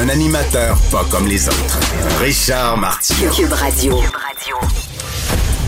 [0.00, 1.80] Un animateur pas comme les autres.
[2.20, 3.30] Richard Martineau.
[3.30, 4.00] Cube Radio.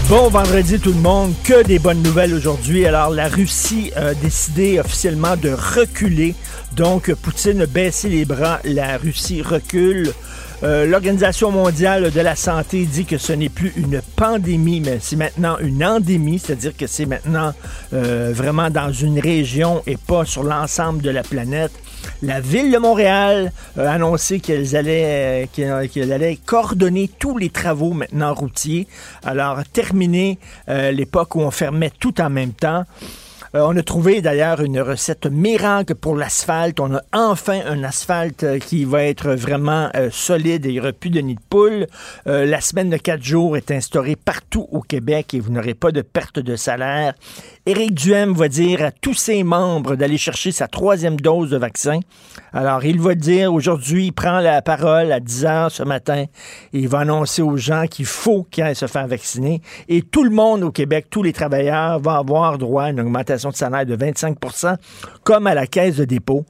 [0.09, 2.87] Bon vendredi tout le monde, que des bonnes nouvelles aujourd'hui.
[2.87, 6.34] Alors la Russie a décidé officiellement de reculer.
[6.73, 10.12] Donc Poutine a baissé les bras, la Russie recule.
[10.62, 15.16] Euh, L'Organisation mondiale de la santé dit que ce n'est plus une pandémie, mais c'est
[15.16, 17.52] maintenant une endémie, c'est-à-dire que c'est maintenant
[17.92, 21.72] euh, vraiment dans une région et pas sur l'ensemble de la planète.
[22.22, 28.32] La ville de Montréal a annoncé qu'elle allait, euh, allait coordonner tous les travaux maintenant
[28.32, 28.86] routiers.
[29.25, 30.38] Alors, terminer
[30.69, 32.84] l'époque où on fermait tout en même temps.
[33.55, 36.80] Euh, on a trouvé d'ailleurs une recette miracle pour l'asphalte.
[36.80, 40.80] On a enfin un asphalte euh, qui va être vraiment euh, solide et il n'y
[40.80, 41.86] aura plus de nid de poule.
[42.27, 46.02] La semaine de quatre jours est instaurée partout au Québec et vous n'aurez pas de
[46.02, 47.14] perte de salaire.
[47.66, 52.00] Éric Duhem va dire à tous ses membres d'aller chercher sa troisième dose de vaccin.
[52.52, 56.24] Alors, il va dire aujourd'hui, il prend la parole à 10 heures ce matin
[56.74, 59.62] et il va annoncer aux gens qu'il faut qu'ils se faire vacciner.
[59.88, 63.48] Et tout le monde au Québec, tous les travailleurs, vont avoir droit à une augmentation
[63.48, 64.76] de salaire de 25%
[65.22, 66.44] comme à la caisse de dépôt.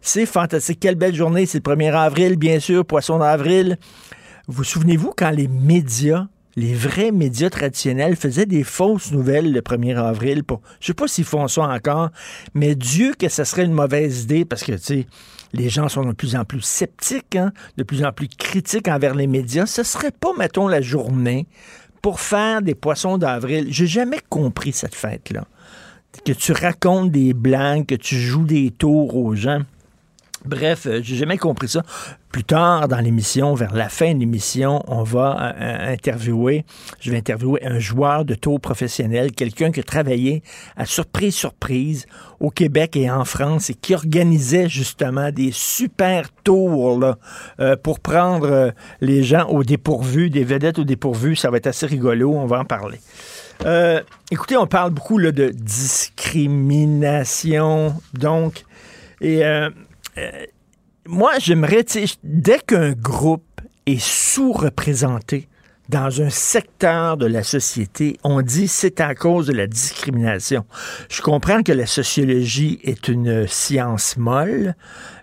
[0.00, 0.78] C'est fantastique.
[0.78, 1.46] Quelle belle journée.
[1.46, 3.76] C'est le 1er avril, bien sûr, poisson d'avril.
[4.46, 6.28] Vous souvenez-vous quand les médias
[6.60, 10.44] les vrais médias traditionnels faisaient des fausses nouvelles le 1er avril.
[10.44, 12.10] Pour, je sais pas s'ils font ça encore,
[12.52, 15.06] mais Dieu que ce serait une mauvaise idée parce que, tu
[15.52, 19.14] les gens sont de plus en plus sceptiques, hein, de plus en plus critiques envers
[19.14, 19.66] les médias.
[19.66, 21.48] Ce serait pas, mettons, la journée
[22.02, 23.66] pour faire des poissons d'avril.
[23.70, 25.46] J'ai jamais compris cette fête-là.
[26.24, 29.62] Que tu racontes des blagues, que tu joues des tours aux gens.
[30.46, 31.82] Bref, euh, j'ai jamais compris ça.
[32.32, 36.64] Plus tard dans l'émission, vers la fin de l'émission, on va euh, euh, interviewer,
[36.98, 40.42] je vais interviewer un joueur de tour professionnel, quelqu'un qui a travaillé
[40.76, 42.06] à surprise surprise
[42.38, 47.04] au Québec et en France et qui organisait justement des super tours
[47.82, 51.36] pour prendre les gens au dépourvu, des vedettes au dépourvu.
[51.36, 52.98] Ça va être assez rigolo, on va en parler.
[54.30, 58.64] Écoutez, on parle beaucoup là, de discrimination, donc,
[59.20, 59.42] et
[61.06, 61.84] moi, j'aimerais,
[62.22, 65.48] dès qu'un groupe est sous-représenté
[65.90, 70.64] dans un secteur de la société, on dit c'est à cause de la discrimination.
[71.08, 74.76] Je comprends que la sociologie est une science molle,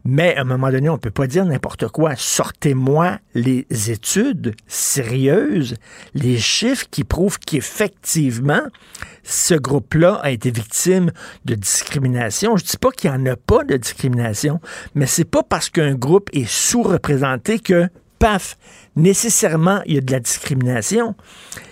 [0.03, 2.15] mais à un moment donné, on ne peut pas dire n'importe quoi.
[2.17, 5.75] Sortez-moi les études sérieuses,
[6.13, 8.63] les chiffres qui prouvent qu'effectivement,
[9.27, 11.11] ce groupe-là a été victime
[11.45, 12.55] de discrimination.
[12.55, 14.61] Je dis pas qu'il n'y en a pas de discrimination,
[14.95, 17.89] mais c'est pas parce qu'un groupe est sous-représenté que
[18.19, 18.57] paf,
[18.95, 21.13] nécessairement, il y a de la discrimination.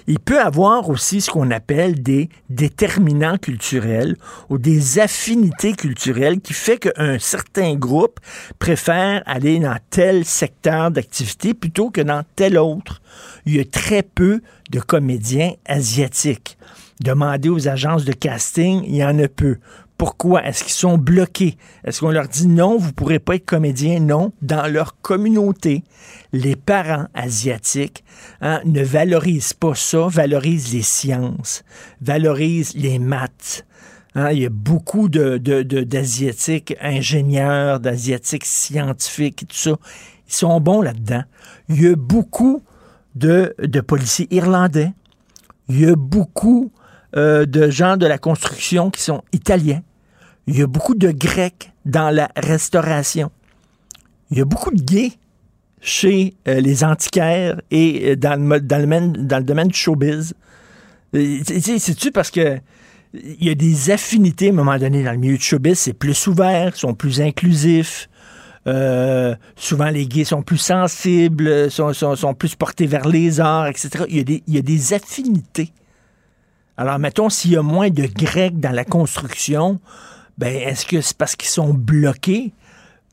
[0.08, 4.16] Il peut avoir aussi ce qu'on appelle des déterminants culturels
[4.50, 8.20] ou des affinités culturelles qui fait qu'un certain groupe
[8.60, 13.02] préfère aller dans tel secteur d'activité plutôt que dans tel autre.
[13.46, 16.58] Il y a très peu de comédiens asiatiques.
[17.02, 19.58] Demandez aux agences de casting, il y en a peu.
[19.98, 20.46] Pourquoi?
[20.46, 21.58] Est-ce qu'ils sont bloqués?
[21.86, 24.00] Est-ce qu'on leur dit non, vous ne pourrez pas être comédien?
[24.00, 24.34] Non.
[24.42, 25.84] Dans leur communauté,
[26.34, 28.04] les parents asiatiques
[28.42, 31.64] hein, ne valorisent pas ça, valorisent les sciences,
[32.02, 33.66] valorisent les maths.
[34.16, 39.76] Hein, il y a beaucoup de, de- de- d'Asiatiques ingénieurs, d'Asiatiques scientifiques, tout ça.
[40.28, 41.24] Ils sont bons là-dedans.
[41.70, 42.62] Il y a beaucoup
[43.16, 44.92] de, de policiers irlandais.
[45.70, 46.72] Il y a beaucoup
[47.18, 49.82] euh, de gens de la construction qui sont italiens.
[50.48, 53.32] Il y a beaucoup de Grecs dans la restauration.
[54.32, 55.14] Il y a beaucoup de gays
[55.80, 59.14] chez euh, les antiquaires et euh, dans, le, domaine,
[59.68, 60.34] du showbiz.
[61.14, 62.60] C'est-tu parce que
[63.14, 65.94] il y a des affinités à un moment donné dans le milieu du showbiz, c'est
[65.94, 68.10] plus ouvert, ils sont plus inclusifs.
[69.56, 74.04] Souvent, les gays sont plus sensibles, sont, plus portés vers les arts, etc.
[74.10, 75.72] Il y a des affinités.
[76.78, 79.80] Alors, mettons, s'il y a moins de Grecs dans la construction,
[80.38, 82.54] ben, est-ce que c'est parce qu'ils sont bloqués?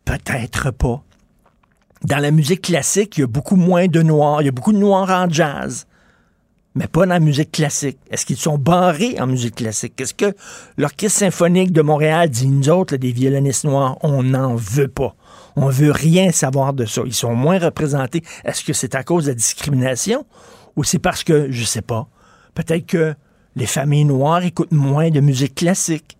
[0.04, 1.02] Peut-être pas.
[2.02, 4.42] Dans la musique classique, il y a beaucoup moins de noirs.
[4.42, 5.86] Il y a beaucoup de noirs en jazz.
[6.74, 7.98] mais pas dans la musique classique.
[8.10, 10.00] Est-ce qu'ils sont barrés en musique classique?
[10.00, 10.34] Est-ce que
[10.76, 15.14] l'Orchestre symphonique de Montréal dit, nous autres, des violonistes noirs, on n'en veut pas.
[15.54, 17.02] On veut rien savoir de ça.
[17.04, 18.22] Ils sont moins représentés.
[18.44, 20.24] Est-ce que c'est à cause de la discrimination
[20.76, 22.08] ou c'est parce que, je sais pas,
[22.54, 23.14] peut-être que
[23.56, 26.16] les familles noires écoutent moins de musique classique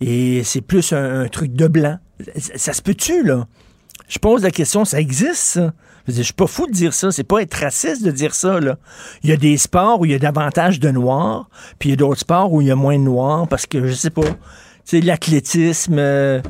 [0.00, 1.98] et c'est plus un, truc de blanc.
[2.36, 3.46] Ça, se peut-tu, là?
[4.08, 5.72] Je pose la question, ça existe, ça?
[6.08, 7.12] Je suis pas fou de dire ça.
[7.12, 8.58] C'est pas être raciste de dire ça.
[8.58, 8.78] Là.
[9.22, 11.48] Il y a des sports où il y a davantage de noirs,
[11.78, 13.86] puis il y a d'autres sports où il y a moins de noirs parce que,
[13.86, 14.22] je sais pas,
[14.84, 16.40] tu l'athlétisme, euh,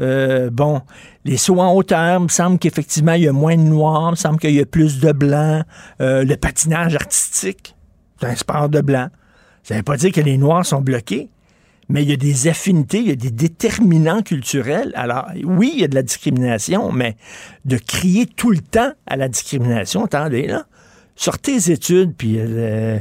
[0.00, 0.82] euh, bon,
[1.24, 4.12] les sauts en hauteur, il me semble qu'effectivement, il y a moins de noirs, il
[4.12, 5.64] me semble qu'il y a plus de blancs.
[6.00, 7.74] Euh, le patinage artistique,
[8.20, 9.08] c'est un sport de blanc.
[9.68, 11.28] Ça ne veut pas dire que les noirs sont bloqués,
[11.90, 14.92] mais il y a des affinités, il y a des déterminants culturels.
[14.94, 17.16] Alors, oui, il y a de la discrimination, mais
[17.66, 20.64] de crier tout le temps à la discrimination, attendez, là,
[21.16, 22.98] sortez les études, puis euh,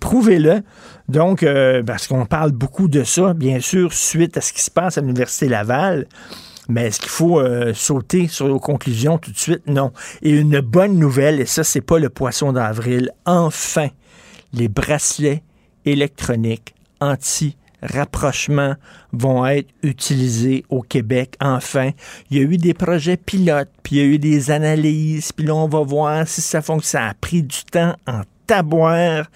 [0.00, 0.64] prouvez-le.
[1.08, 4.72] Donc, euh, parce qu'on parle beaucoup de ça, bien sûr, suite à ce qui se
[4.72, 6.08] passe à l'Université Laval.
[6.68, 9.62] Mais est-ce qu'il faut euh, sauter sur les conclusions tout de suite?
[9.68, 9.92] Non.
[10.22, 13.12] Et une bonne nouvelle, et ça, c'est pas le poisson d'avril.
[13.24, 13.86] Enfin,
[14.52, 15.44] les bracelets
[15.84, 18.74] électroniques anti rapprochement
[19.12, 21.34] vont être utilisés au Québec.
[21.40, 21.90] Enfin,
[22.30, 25.46] il y a eu des projets pilotes, puis il y a eu des analyses, puis
[25.46, 26.82] là, on va voir si ça fonctionne.
[26.82, 29.26] Ça a pris du temps en taboire.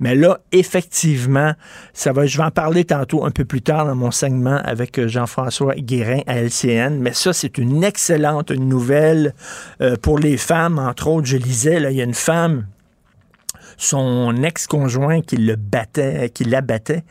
[0.00, 1.52] Mais là, effectivement,
[1.94, 4.98] ça va, je vais en parler tantôt un peu plus tard dans mon segment avec
[4.98, 6.98] euh, Jean-François Guérin à LCN.
[6.98, 9.34] Mais ça, c'est une excellente nouvelle
[9.80, 10.78] euh, pour les femmes.
[10.78, 12.66] Entre autres, je lisais, là, il y a une femme
[13.76, 17.04] son ex-conjoint qui le battait, qui l'abattait,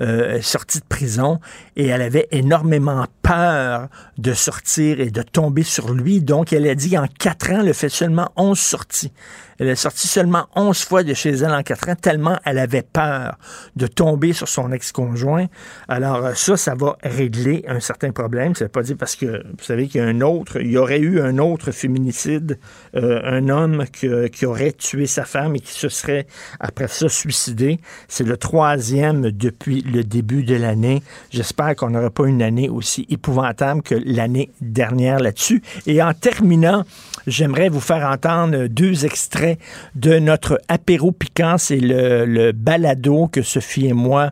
[0.00, 1.40] euh, sorti de prison
[1.76, 3.88] et elle avait énormément peur
[4.18, 6.20] de sortir et de tomber sur lui.
[6.20, 9.12] Donc, elle a dit en quatre ans, elle a fait seulement 11 sorties.
[9.58, 12.82] Elle est sortie seulement 11 fois de chez elle en quatre ans, tellement elle avait
[12.82, 13.38] peur
[13.76, 15.46] de tomber sur son ex-conjoint.
[15.88, 18.56] Alors, euh, ça, ça va régler un certain problème.
[18.56, 20.76] Ça veut pas dire parce que, vous savez qu'il y a un autre, il y
[20.76, 22.58] aurait eu un autre féminicide,
[22.96, 26.26] euh, un homme qui aurait tué sa femme et qui se serait,
[26.58, 27.78] après ça, suicidé.
[28.08, 31.02] C'est le troisième depuis le début de l'année.
[31.30, 35.62] J'espère qu'on n'aura pas une année aussi épouvantable que l'année dernière là-dessus.
[35.86, 36.84] Et en terminant,
[37.26, 39.58] j'aimerais vous faire entendre deux extraits
[39.94, 41.56] de notre apéro piquant.
[41.58, 44.30] C'est le, balado que Sophie et moi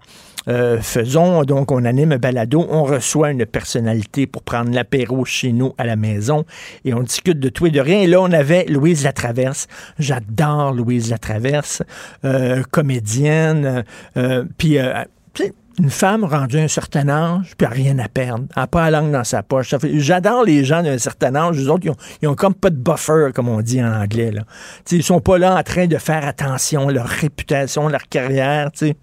[0.48, 1.44] euh, faisons.
[1.44, 5.84] Donc, on anime un balado, on reçoit une personnalité pour prendre l'apéro chez nous à
[5.84, 6.44] la maison
[6.84, 8.00] et on discute de tout et de rien.
[8.00, 9.68] Et là, on avait Louise Latraverse.
[9.98, 11.82] J'adore Louise Latraverse,
[12.24, 13.84] euh, comédienne.
[14.16, 14.78] Euh, puis,
[15.80, 18.44] une femme rendue à un certain âge, puis rien à perdre.
[18.54, 19.74] Elle n'a pas la langue dans sa poche.
[19.94, 21.56] J'adore les gens d'un certain âge.
[21.56, 21.86] Les autres,
[22.20, 24.30] ils ont, comme pas de buffer, comme on dit en anglais.
[24.30, 24.42] Là.
[24.90, 28.70] ils sont pas là en train de faire attention à leur réputation, leur carrière.
[28.74, 28.96] sais.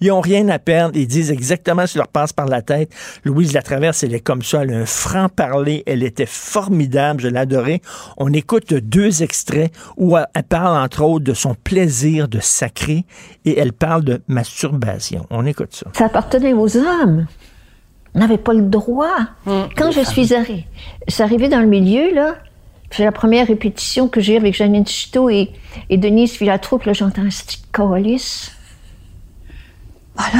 [0.00, 0.96] Ils n'ont rien à perdre.
[0.96, 2.90] Ils disent exactement ce qui leur passe par la tête.
[3.24, 4.62] Louise Latraverse, elle est comme ça.
[4.62, 5.82] Elle a un franc-parler.
[5.86, 7.20] Elle était formidable.
[7.20, 7.80] Je l'adorais.
[8.16, 13.04] On écoute deux extraits où elle parle, entre autres, de son plaisir de sacrer
[13.44, 15.26] et elle parle de masturbation.
[15.30, 15.86] On écoute ça.
[15.92, 17.26] Ça appartenait aux hommes.
[18.14, 19.16] On n'avait pas le droit.
[19.46, 19.68] Hum.
[19.76, 20.66] Quand je suis arrivée,
[21.18, 22.36] arrivé dans le milieu, là,
[22.90, 25.50] c'est la première répétition que j'ai avec Janine Chito et,
[25.90, 28.52] et Denise Filatroupe, là, j'entends un petit colis.
[30.16, 30.30] Ah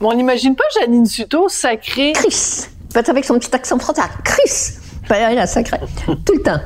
[0.00, 2.12] on n'imagine pas Janine Suto sacrée.
[2.12, 2.66] Chris.
[2.92, 4.08] Peut-être avec son petit accent frontal.
[4.24, 4.78] Chris.
[5.10, 5.78] Elle a sacré.
[6.06, 6.60] Tout le temps.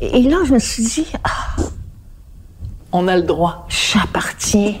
[0.00, 1.62] Et là, je me suis dit, ah,
[2.92, 3.66] on a le droit.
[3.68, 4.74] J'appartiens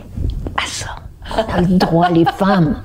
[0.56, 0.96] à ça.
[1.36, 2.82] On a le droit, les femmes.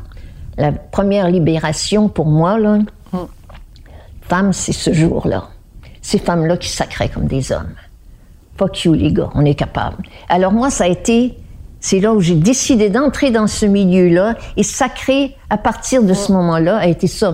[0.58, 2.80] La première libération pour moi, là,
[4.22, 5.50] femme, c'est ce jour-là.
[6.02, 7.74] Ces femmes-là qui sacraient comme des hommes.
[8.58, 10.04] Fuck you, les gars, on est capable.
[10.30, 11.38] Alors moi, ça a été
[11.86, 16.32] c'est là où j'ai décidé d'entrer dans ce milieu-là et sacré, à partir de ce
[16.32, 17.32] moment-là, a été ça.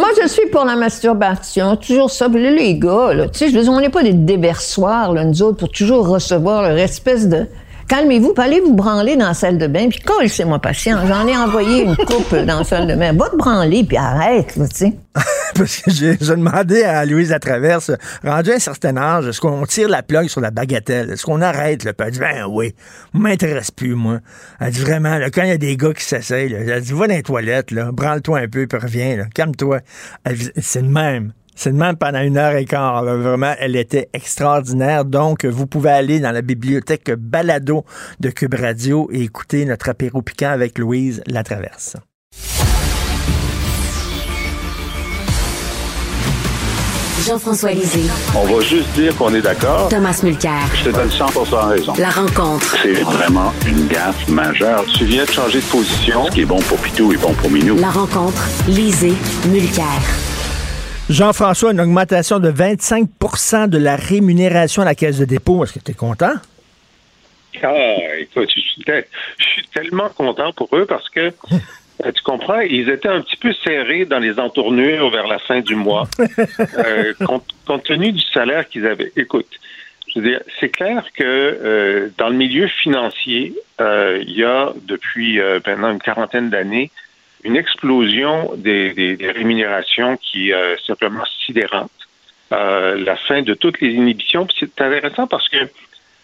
[0.00, 2.26] Moi, je suis pour la masturbation, toujours ça.
[2.28, 5.42] Les gars, là, tu sais, je veux dire, on n'est pas des déversoirs, là, nous
[5.42, 7.46] autres, pour toujours recevoir leur espèce de
[7.92, 11.06] calmez-vous, allez vous branler dans la salle de bain, puis c'est moi patient.
[11.06, 13.12] J'en ai envoyé une coupe dans la salle de bain.
[13.12, 14.92] Va te branler, puis arrête, tu sais.
[15.54, 17.90] Parce que j'ai demandé à Louise Latraverse,
[18.24, 21.10] rendu à un certain âge, est-ce qu'on tire la plug sur la bagatelle?
[21.10, 21.84] Est-ce qu'on arrête?
[21.84, 21.92] Là?
[21.92, 22.74] Puis elle dit, ben oui,
[23.12, 24.20] m'intéresse plus, moi.
[24.58, 27.14] Elle dit vraiment, quand il y a des gars qui s'essayent, elle dit, va dans
[27.14, 29.80] les toilettes, là, branle-toi un peu, puis reviens, calme-toi.
[30.62, 31.34] C'est le même.
[31.54, 33.04] C'est de même pendant une heure et quart.
[33.04, 35.04] Vraiment, elle était extraordinaire.
[35.04, 37.84] Donc, vous pouvez aller dans la bibliothèque Balado
[38.20, 41.96] de Cube Radio et écouter notre apéro piquant avec Louise Latraverse.
[47.26, 48.10] Jean-François Lisée.
[48.34, 49.88] On va juste dire qu'on est d'accord.
[49.88, 50.66] Thomas Mulcair.
[50.74, 51.26] Je te donne 100
[51.68, 51.92] raison.
[51.96, 52.76] La rencontre.
[52.82, 54.84] C'est vraiment une gaffe majeure.
[54.86, 56.26] Tu viens de changer de position.
[56.26, 57.76] Ce qui est bon pour Pitou est bon pour Minou.
[57.76, 58.48] La rencontre.
[58.66, 59.14] Lisée.
[59.48, 60.31] Mulcair.
[61.12, 65.62] Jean-François, une augmentation de 25% de la rémunération à la Caisse de dépôt.
[65.62, 66.32] Est-ce que tu es content?
[67.62, 71.20] Ah, écoute, je suis, je suis tellement content pour eux parce que
[72.04, 75.60] euh, tu comprends, ils étaient un petit peu serrés dans les entournures vers la fin
[75.60, 76.08] du mois,
[76.78, 77.44] euh, compte,
[77.84, 79.12] tenu du salaire qu'ils avaient.
[79.14, 79.48] Écoute,
[80.08, 85.40] je veux dire, c'est clair que euh, dans le milieu financier, il y a depuis
[85.66, 86.90] maintenant une quarantaine d'années
[87.44, 91.90] une explosion des, des rémunérations qui est simplement sidérante.
[92.50, 94.46] la fin de toutes les inhibitions.
[94.58, 95.68] C'est intéressant parce que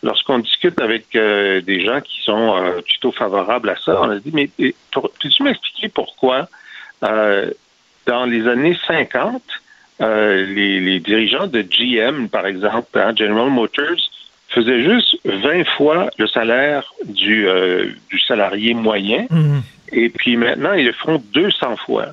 [0.03, 4.19] lorsqu'on discute avec euh, des gens qui sont euh, plutôt favorables à ça, on a
[4.19, 4.49] dit, mais
[4.93, 6.49] peux-tu m'expliquer pourquoi
[7.03, 7.51] euh,
[8.07, 9.43] dans les années 50,
[10.01, 13.99] les, les, dirigeants de GM, par exemple, hein, General Motors,
[14.49, 17.47] faisaient juste 20 fois le salaire du,
[18.09, 19.63] du salarié moyen, mhm.
[19.92, 22.09] Et puis maintenant, ils le font 200 fois.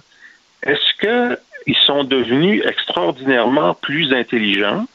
[0.64, 4.86] Est-ce qu'ils sont devenus extraordinairement plus intelligents?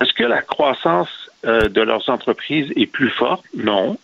[0.00, 1.08] Est-ce que la croissance
[1.44, 3.44] euh, de leurs entreprises est plus forte?
[3.54, 3.98] Non.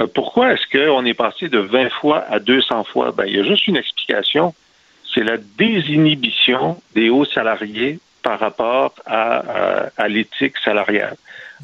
[0.00, 3.12] Euh, pourquoi est-ce qu'on est passé de 20 fois à 200 fois?
[3.12, 4.54] Ben, il y a juste une explication.
[5.14, 11.16] C'est la désinhibition des hauts salariés par rapport à, à, l'éthique salariale.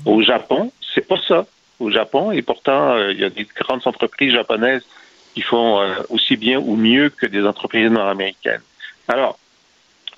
[0.04, 1.46] Au Japon, c'est pas ça.
[1.80, 4.84] Au Japon, et pourtant, euh, il y a des grandes entreprises japonaises
[5.34, 8.62] qui font aussi bien ou mieux que des entreprises nord-américaines.
[9.08, 9.38] Alors,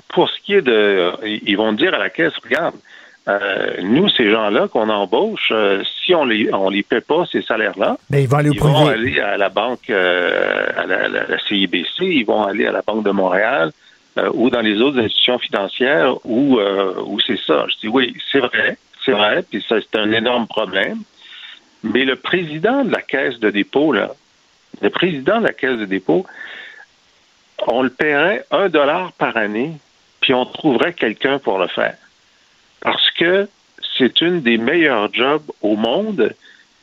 [0.08, 2.74] pour ce qui est de, ils vont dire à la caisse, regarde,
[3.28, 7.40] euh, nous, ces gens-là qu'on embauche, euh, si on les on les paie pas ces
[7.42, 12.00] salaires-là, ben, ils vont aller, ils vont aller à la banque, euh, à la, CIBC,
[12.00, 13.70] ils vont aller à la Banque de Montréal
[14.34, 17.64] ou dans les autres institutions financières où où c'est ça.
[17.68, 20.98] Je dis oui, c'est vrai, c'est vrai, puis ça c'est un énorme problème.
[21.84, 24.10] Mais le président de la caisse de dépôt là,
[24.80, 26.26] le président de la caisse de dépôt,
[27.66, 29.72] on le paierait un dollar par année,
[30.20, 31.96] puis on trouverait quelqu'un pour le faire
[32.82, 33.48] parce que
[33.96, 36.34] c'est une des meilleurs jobs au monde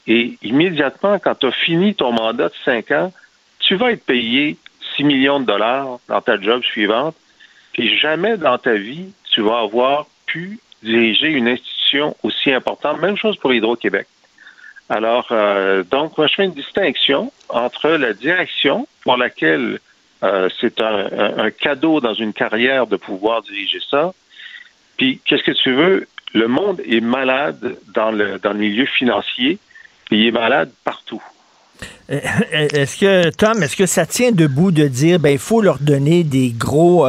[0.07, 3.13] et immédiatement, quand tu as fini ton mandat de 5 ans,
[3.59, 4.57] tu vas être payé
[4.95, 7.15] 6 millions de dollars dans ta job suivante,
[7.73, 12.99] puis jamais dans ta vie, tu vas avoir pu diriger une institution aussi importante.
[13.01, 14.07] Même chose pour Hydro-Québec.
[14.89, 19.79] Alors, euh, donc, moi, je fais une distinction entre la direction, pour laquelle
[20.23, 24.13] euh, c'est un, cadeau dans une carrière de pouvoir diriger ça,
[24.97, 26.07] puis, qu'est-ce que tu veux?
[26.33, 29.59] Le monde est malade dans le, dans le milieu financier,
[30.11, 31.23] il est malade partout.
[32.09, 32.19] Euh,
[32.51, 36.23] est-ce que, Tom, est-ce que ça tient debout de dire, ben, il faut leur donner
[36.23, 37.07] des gros,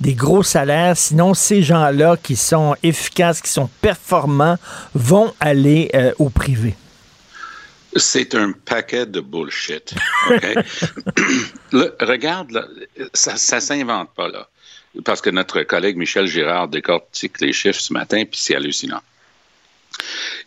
[0.00, 4.56] des gros salaires, sinon ces gens-là qui sont efficaces, qui sont performants,
[4.94, 6.74] vont aller au privé?
[7.96, 9.94] C'est un paquet de bullshit.
[11.72, 12.68] regarde,
[13.14, 14.48] ça ne s'invente pas là
[15.04, 19.02] parce que notre collègue Michel Girard décortique les chiffres ce matin, puis c'est hallucinant.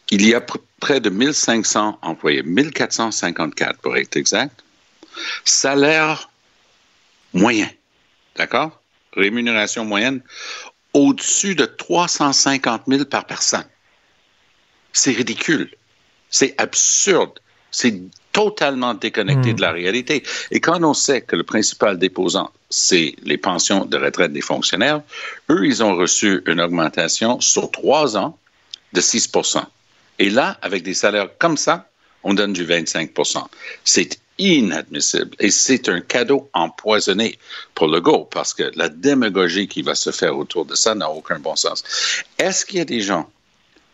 [0.10, 0.42] Il y a
[0.80, 4.64] près de 1500 employés, 1454 pour être exact.
[5.46, 6.30] Salaire
[7.34, 7.70] moyen,
[8.36, 8.82] d'accord?
[9.14, 10.22] Rémunération moyenne
[10.94, 13.66] au-dessus de 350 000 par personne.
[14.94, 15.70] C'est ridicule.
[16.32, 17.40] C'est absurde.
[17.70, 19.56] C'est totalement déconnecté hmm.
[19.56, 20.24] de la réalité.
[20.52, 25.02] Et quand on sait que le principal déposant, c'est les pensions de retraite des fonctionnaires,
[25.50, 28.38] eux, ils ont reçu une augmentation sur trois ans
[28.94, 29.30] de 6
[30.20, 31.90] Et là, avec des salaires comme ça,
[32.24, 33.44] on donne du 25%
[33.84, 35.36] C'est inadmissible.
[35.40, 37.38] Et c'est un cadeau empoisonné
[37.76, 41.10] pour le go, parce que la démagogie qui va se faire autour de ça n'a
[41.10, 41.84] aucun bon sens.
[42.38, 43.30] Est-ce qu'il y a des gens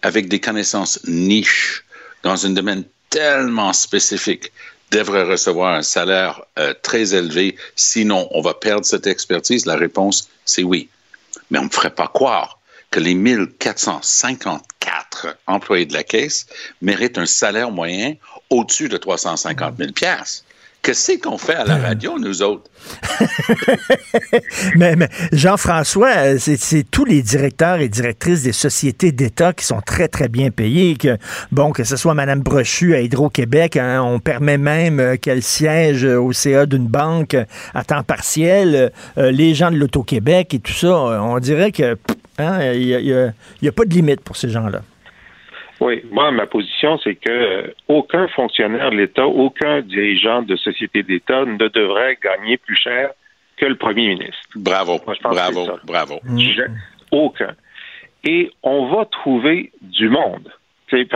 [0.01, 1.83] avec des connaissances niches
[2.23, 4.51] dans un domaine tellement spécifique
[4.91, 9.65] devrait recevoir un salaire euh, très élevé, sinon on va perdre cette expertise?
[9.65, 10.87] La réponse, c'est oui.
[11.49, 12.59] Mais on ne me ferait pas croire
[12.89, 16.47] que les 1454 employés de la Caisse
[16.81, 18.15] méritent un salaire moyen
[18.49, 19.91] au-dessus de 350 000
[20.87, 22.71] Qu'est-ce qu'on fait à la radio, nous autres?
[24.77, 24.95] mais,
[25.33, 30.49] Jean-François, c'est tous les directeurs et directrices des sociétés d'État qui sont très, très bien
[30.49, 30.95] payés.
[30.95, 31.17] Que,
[31.51, 36.05] bon, que ce soit Mme Brochu à Hydro-Québec, hein, on permet même euh, qu'elle siège
[36.05, 37.35] au CA d'une banque
[37.73, 38.93] à temps partiel.
[39.17, 41.97] Euh, les gens de l'Auto-Québec et tout ça, on dirait que
[42.37, 44.83] hein, il n'y a pas de limite pour ces gens-là.
[45.79, 51.03] Oui, moi, ma position, c'est que euh, aucun fonctionnaire de l'État, aucun dirigeant de société
[51.03, 53.11] d'État ne devrait gagner plus cher
[53.57, 54.41] que le premier ministre.
[54.55, 56.19] Bravo, bravo, bravo.
[57.11, 57.55] Aucun.
[58.23, 60.51] et on va trouver du monde.
[60.91, 61.07] Les,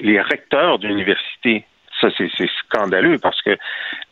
[0.00, 1.64] les recteurs d'université,
[2.00, 3.56] ça c'est scandaleux parce que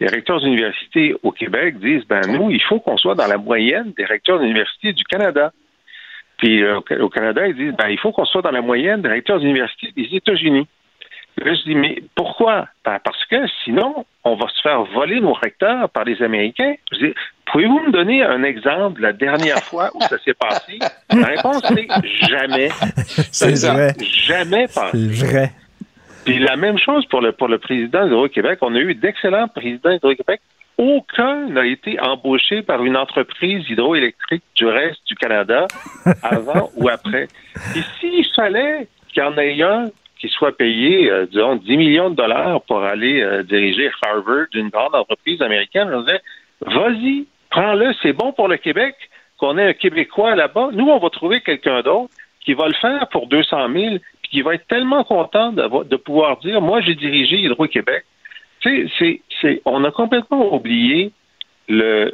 [0.00, 3.92] les recteurs d'université au Québec disent, ben nous, il faut qu'on soit dans la moyenne
[3.96, 5.52] des recteurs d'université du Canada.
[6.42, 9.08] Puis euh, au Canada, ils disent, ben il faut qu'on soit dans la moyenne des
[9.08, 10.66] recteurs d'université des États-Unis.
[11.38, 12.66] Là, je dis, mais pourquoi?
[12.84, 16.74] Ben, parce que sinon, on va se faire voler nos recteurs par les Américains.
[16.90, 17.14] Je dis,
[17.46, 20.80] pouvez-vous me donner un exemple de la dernière fois où ça s'est passé?
[21.14, 22.70] La réponse est jamais.
[23.06, 23.94] C'est vrai.
[24.02, 24.98] Jamais passé.
[24.98, 25.52] C'est vrai.
[26.24, 28.58] Puis la même chose pour le, pour le président d'Hydro-Québec.
[28.62, 30.40] On a eu d'excellents présidents d'Hydro-Québec.
[30.78, 35.66] Aucun n'a été embauché par une entreprise hydroélectrique du reste du Canada
[36.22, 37.28] avant ou après.
[37.76, 42.10] Et s'il fallait qu'il y en ait un qui soit payé, euh, disons, 10 millions
[42.10, 46.20] de dollars pour aller euh, diriger Harvard d'une grande entreprise américaine, on disait,
[46.60, 48.94] vas-y, prends-le, c'est bon pour le Québec
[49.36, 50.68] qu'on ait un Québécois là-bas.
[50.72, 52.14] Nous, on va trouver quelqu'un d'autre
[52.44, 55.96] qui va le faire pour 200 000, puis qui va être tellement content de, de
[55.96, 58.04] pouvoir dire, moi, j'ai dirigé Hydro-Québec.
[58.62, 61.12] Tu sais, c'est, on a complètement oublié
[61.68, 62.10] le,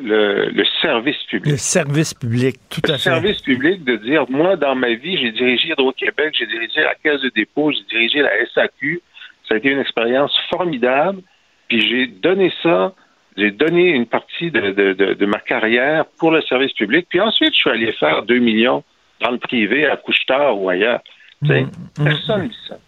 [0.52, 1.52] le, service public.
[1.52, 3.10] Le service public, tout à fait.
[3.10, 6.94] Le service public de dire, moi, dans ma vie, j'ai dirigé Hydro-Québec, j'ai dirigé la
[6.94, 9.02] Caisse de dépôt, j'ai dirigé la SAQ.
[9.48, 11.22] Ça a été une expérience formidable.
[11.68, 12.92] Puis j'ai donné ça,
[13.36, 17.06] j'ai donné une partie de, de, de, ma carrière pour le service public.
[17.08, 18.82] Puis ensuite, je suis allé faire 2 millions
[19.20, 21.00] dans le privé à Couchetard ou ailleurs.
[21.42, 22.78] Mmh, mmh, Personne ne dit ça.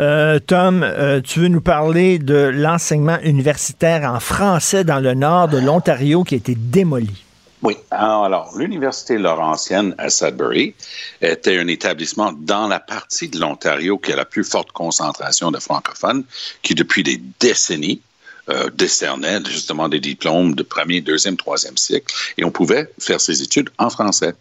[0.00, 5.48] Euh, Tom, euh, tu veux nous parler de l'enseignement universitaire en français dans le nord
[5.48, 7.24] de l'Ontario qui a été démoli?
[7.62, 7.76] Oui.
[7.90, 10.74] Alors, l'Université Laurentienne à Sudbury
[11.20, 15.58] était un établissement dans la partie de l'Ontario qui a la plus forte concentration de
[15.58, 16.24] francophones,
[16.62, 18.00] qui depuis des décennies
[18.48, 23.42] euh, décernait justement des diplômes de premier, deuxième, troisième cycle, et on pouvait faire ses
[23.42, 24.34] études en français.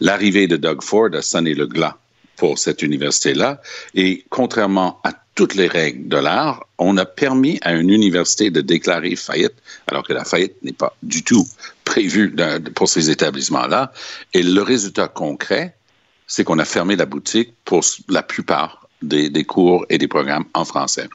[0.00, 1.96] L'arrivée de Doug Ford a sonné le glas
[2.38, 3.60] pour cette université-là.
[3.94, 8.60] Et contrairement à toutes les règles de l'art, on a permis à une université de
[8.60, 9.54] déclarer faillite,
[9.86, 11.46] alors que la faillite n'est pas du tout
[11.84, 12.34] prévue
[12.74, 13.92] pour ces établissements-là.
[14.34, 15.76] Et le résultat concret,
[16.26, 20.64] c'est qu'on a fermé la boutique pour la plupart des, cours et des programmes en
[20.64, 21.08] français.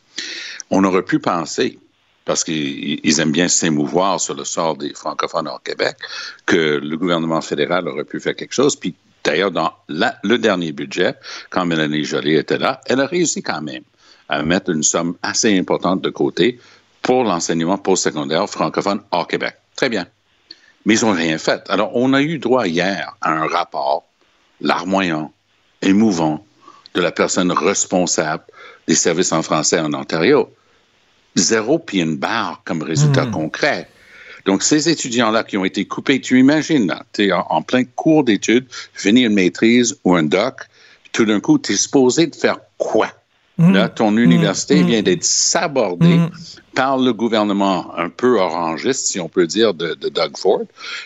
[0.69, 1.79] On aurait pu penser
[2.25, 5.97] parce qu'ils aiment bien s'émouvoir sur le sort des francophones au Québec,
[6.45, 8.77] que le gouvernement fédéral aurait pu faire quelque chose.
[8.77, 11.15] Puis D'ailleurs, dans le dernier budget,
[11.49, 13.83] quand Mélanie Joly était là, elle a réussi quand même
[14.29, 16.59] à mettre une somme assez importante de côté
[17.01, 19.55] pour l'enseignement postsecondaire francophone hors Québec.
[19.75, 20.07] Très bien.
[20.86, 21.63] Mais ils n'ont rien fait.
[21.69, 24.03] Alors, on a eu droit hier à un rapport
[24.59, 25.31] larmoyant,
[25.81, 26.45] émouvant,
[26.93, 28.43] de la personne responsable
[28.88, 30.53] des services en français en Ontario.
[31.36, 33.31] Zéro puis une barre comme résultat hmm.
[33.31, 33.89] concret.
[34.45, 38.67] Donc, ces étudiants-là qui ont été coupés, tu imagines, tu es en, plein cours d'études,
[38.93, 40.67] finir une maîtrise ou un doc,
[41.12, 43.10] tout d'un coup, tu es supposé de faire quoi?
[43.63, 43.73] Mmh.
[43.73, 44.88] Là, ton université mmh.
[44.88, 46.30] vient d'être sabordée mmh
[46.76, 50.63] par le gouvernement un peu orangiste, si on peut dire, de, Doug Ford,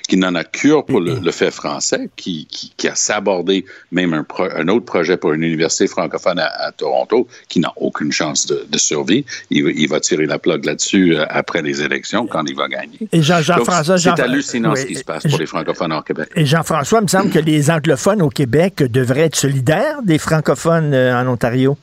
[0.07, 4.67] qui n'en a cure pour le, fait français, qui, qui, a sabordé même un, un,
[4.69, 9.25] autre projet pour une université francophone à, Toronto, qui n'a aucune chance de, survie.
[9.49, 12.99] Il, va tirer la plug là-dessus euh, après les élections, quand il va gagner.
[13.11, 13.97] Et Jean-François...
[13.97, 16.29] c'est hallucinant ce qui se passe pour les francophones au Québec.
[16.35, 20.93] Et Jean-François, il me semble que les anglophones au Québec devraient être solidaires des francophones
[20.93, 21.77] euh, en Ontario.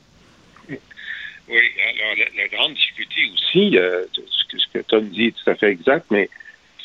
[1.49, 1.61] Oui,
[2.01, 2.75] alors la grande
[3.57, 6.29] euh, ce, que, Tom dit est tout à fait exact, mais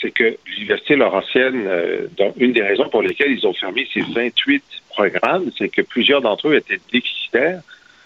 [0.02, 4.02] c'est que l'Université Laurentienne, euh, dont une des raisons pour lesquelles ils ont fermé ces
[4.02, 7.62] 28 programmes, c'est que plusieurs d'entre eux étaient déficitaires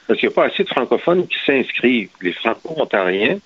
[0.08, 2.10] parce qu'il n'y a pas assez de francophones qui s'inscrivent.
[2.22, 3.40] Les franco-ontariens,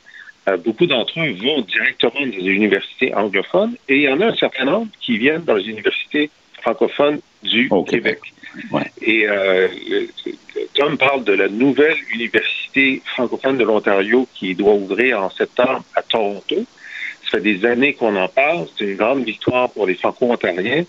[0.50, 4.28] euh, beaucoup d'entre eux vont directement dans les universités anglophones et il y en a
[4.28, 6.30] un certain nombre qui viennent dans les universités
[6.62, 8.20] francophones du Québec.
[9.02, 9.68] Et euh,
[10.74, 16.02] Tom parle de la nouvelle université francophone de l'Ontario qui doit ouvrir en septembre à
[16.02, 16.56] Toronto.
[17.24, 18.68] Ça fait des années qu'on en parle.
[18.78, 20.86] C'est une grande victoire pour les franco-ontariens.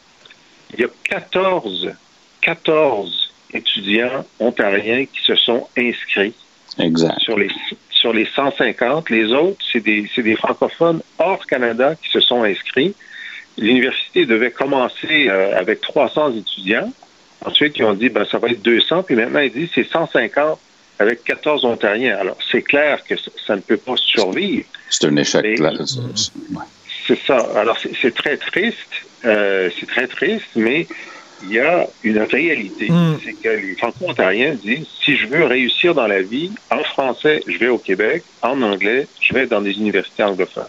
[0.75, 1.93] Il y a 14,
[2.41, 6.35] 14 étudiants ontariens qui se sont inscrits.
[6.79, 7.19] Exact.
[7.21, 7.49] Sur les,
[7.91, 9.11] sur les 150.
[9.11, 12.95] Les autres, c'est des, des francophones hors Canada qui se sont inscrits.
[13.57, 16.93] L'université devait commencer euh, avec 300 étudiants.
[17.45, 20.59] Ensuite, ils ont dit, ben, ça va être 200, puis maintenant, ils disent, c'est 150
[20.99, 22.17] avec 14 Ontariens.
[22.17, 24.67] Alors, c'est clair que ça, ne peut pas survivre.
[24.91, 25.59] C'est un échec.
[25.59, 25.73] là.
[27.07, 27.37] C'est ça.
[27.57, 28.77] Alors, c'est très triste.
[29.25, 30.87] Euh, c'est très triste, mais
[31.43, 32.91] il y a une réalité.
[32.91, 33.17] Hmm.
[33.25, 37.57] C'est que les Franco-Ontariens disent, si je veux réussir dans la vie, en français, je
[37.59, 38.25] vais au Québec.
[38.43, 40.65] En anglais, je vais dans des universités anglophones.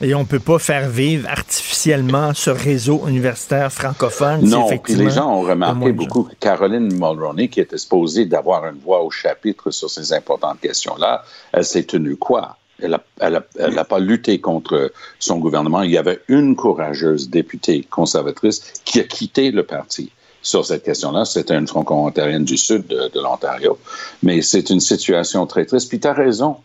[0.00, 4.48] Et on ne peut pas faire vivre artificiellement ce réseau universitaire francophone.
[4.48, 8.78] Non, puis les gens ont remarqué beaucoup que Caroline Mulroney, qui était supposée d'avoir une
[8.78, 12.56] voix au chapitre sur ces importantes questions-là, elle s'est tenue quoi?
[12.80, 15.82] Elle n'a pas lutté contre son gouvernement.
[15.82, 21.24] Il y avait une courageuse députée conservatrice qui a quitté le parti sur cette question-là.
[21.24, 23.78] C'était une franco-ontarienne du sud de, de l'Ontario.
[24.22, 25.88] Mais c'est une situation très triste.
[25.88, 26.58] Puis tu as raison.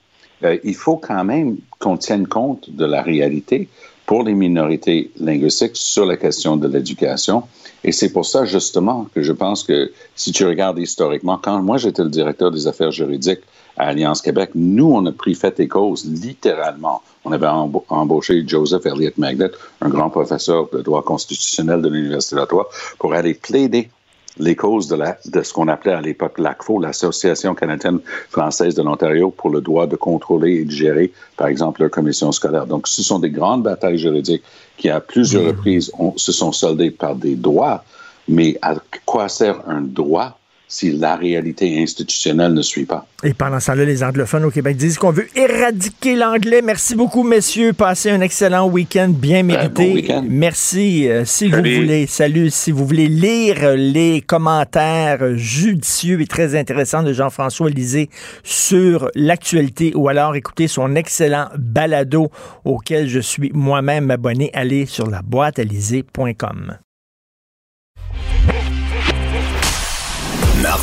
[0.44, 3.70] Euh, il faut quand même qu'on tienne compte de la réalité
[4.06, 7.44] pour les minorités linguistiques sur la question de l'éducation.
[7.84, 11.78] Et c'est pour ça, justement, que je pense que si tu regardes historiquement, quand moi
[11.78, 13.42] j'étais le directeur des affaires juridiques
[13.78, 17.02] à Alliance Québec, nous, on a pris fait et cause, littéralement.
[17.26, 22.68] On avait embauché Joseph Elliott Magnet, un grand professeur de droit constitutionnel de l'Université d'Ottawa,
[23.00, 23.90] pour aller plaider
[24.38, 28.82] les causes de, la, de ce qu'on appelait à l'époque l'ACFO, l'Association canadienne française de
[28.82, 32.66] l'Ontario, pour le droit de contrôler et de gérer, par exemple, leur commission scolaire.
[32.66, 34.44] Donc, ce sont des grandes batailles juridiques
[34.78, 37.84] qui, à plusieurs reprises, se sont soldées par des droits.
[38.28, 40.40] Mais à quoi sert un droit
[40.74, 43.06] si la réalité institutionnelle ne suit pas.
[43.24, 46.64] Et pendant ce temps-là, les anglophones au Québec disent qu'on veut éradiquer l'anglais.
[46.64, 47.74] Merci beaucoup, messieurs.
[47.74, 50.04] Passez un excellent week-end bien mérité.
[50.28, 51.08] Merci.
[51.08, 57.04] Euh, si vous voulez, salut, si vous voulez lire les commentaires judicieux et très intéressants
[57.04, 58.10] de Jean-François Lisée
[58.42, 62.32] sur l'actualité ou alors écouter son excellent balado
[62.66, 65.60] auquel je suis moi-même abonné, allez sur la boîte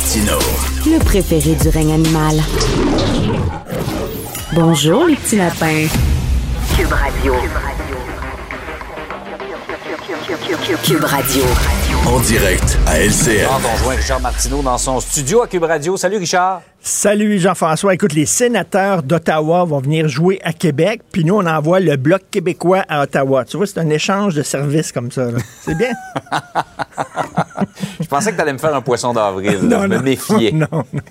[0.01, 0.39] Martino.
[0.87, 2.41] Le préféré du règne animal.
[4.53, 5.85] Bonjour, les petits lapins.
[6.75, 7.35] Cube Radio.
[10.83, 11.43] Cube Radio.
[12.07, 13.47] En direct à LCN.
[13.47, 15.95] On rejoint Richard Martineau dans son studio à Cube Radio.
[15.97, 16.61] Salut Richard.
[16.81, 17.93] Salut Jean-François.
[17.93, 22.23] Écoute, les sénateurs d'Ottawa vont venir jouer à Québec, puis nous, on envoie le Bloc
[22.31, 23.45] québécois à Ottawa.
[23.45, 25.27] Tu vois, c'est un échange de services comme ça.
[25.61, 25.91] C'est bien.
[27.99, 29.59] Je pensais que tu allais me faire un poisson d'avril.
[29.61, 30.51] Non, me méfier.
[30.61, 31.01] Non, non.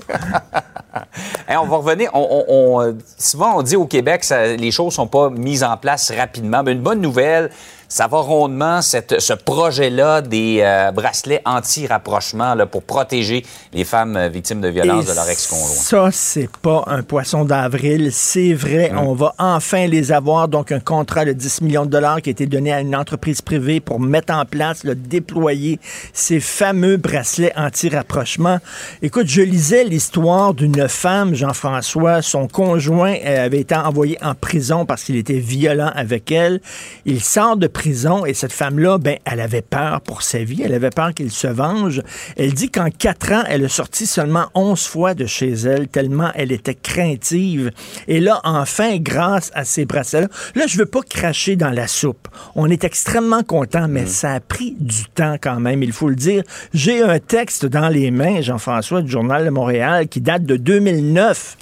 [1.63, 2.11] on va revenir.
[2.15, 6.63] On, souvent, on dit au Québec que les choses sont pas mises en place rapidement.
[6.65, 7.51] Mais une bonne nouvelle,
[7.91, 14.61] ça va rondement, ce projet-là des euh, bracelets anti-rapprochement pour protéger les femmes euh, victimes
[14.61, 15.75] de violences de leur ex-conjoint.
[15.75, 18.11] Ça, c'est pas un poisson d'avril.
[18.13, 18.99] C'est vrai, hum.
[19.09, 20.47] on va enfin les avoir.
[20.47, 23.43] Donc, un contrat de 10 millions de dollars qui a été donné à une entreprise
[23.43, 25.81] privée pour mettre en place, le déployer
[26.13, 28.59] ces fameux bracelets anti-rapprochement.
[29.03, 32.23] Écoute, je lisais l'histoire d'une femme, Jean-François.
[32.23, 36.61] Son conjoint euh, avait été envoyé en prison parce qu'il était violent avec elle.
[37.05, 37.80] Il sort de prison
[38.27, 41.47] et cette femme-là, ben, elle avait peur pour sa vie, elle avait peur qu'il se
[41.47, 42.03] venge.
[42.37, 46.31] Elle dit qu'en quatre ans, elle a sorti seulement onze fois de chez elle, tellement
[46.35, 47.71] elle était craintive.
[48.07, 52.29] Et là, enfin, grâce à ces bracelets-là, là, je veux pas cracher dans la soupe.
[52.55, 54.09] On est extrêmement content, mais mm.
[54.09, 56.43] ça a pris du temps quand même, il faut le dire.
[56.75, 61.57] J'ai un texte dans les mains, Jean-François, du Journal de Montréal, qui date de 2009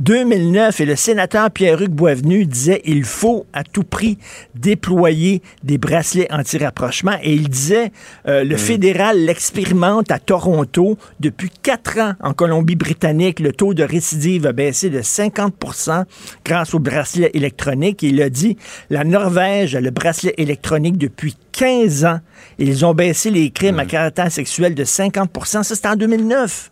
[0.00, 4.16] 2009 et le sénateur Pierre-Hugues Boisvenu disait il faut à tout prix
[4.54, 7.16] déployer des bracelets anti-rapprochement.
[7.22, 7.90] Et il disait
[8.28, 8.58] euh, le mm.
[8.58, 10.96] fédéral l'expérimente à Toronto.
[11.18, 16.04] Depuis quatre ans en Colombie-Britannique le taux de récidive a baissé de 50%
[16.44, 18.02] grâce aux bracelets électroniques.
[18.04, 18.56] Il a dit
[18.90, 22.20] la Norvège a le bracelet électronique depuis 15 ans.
[22.58, 23.88] Ils ont baissé les crimes à mm.
[23.88, 26.70] caractère sexuel de 50% ça c'était en 2009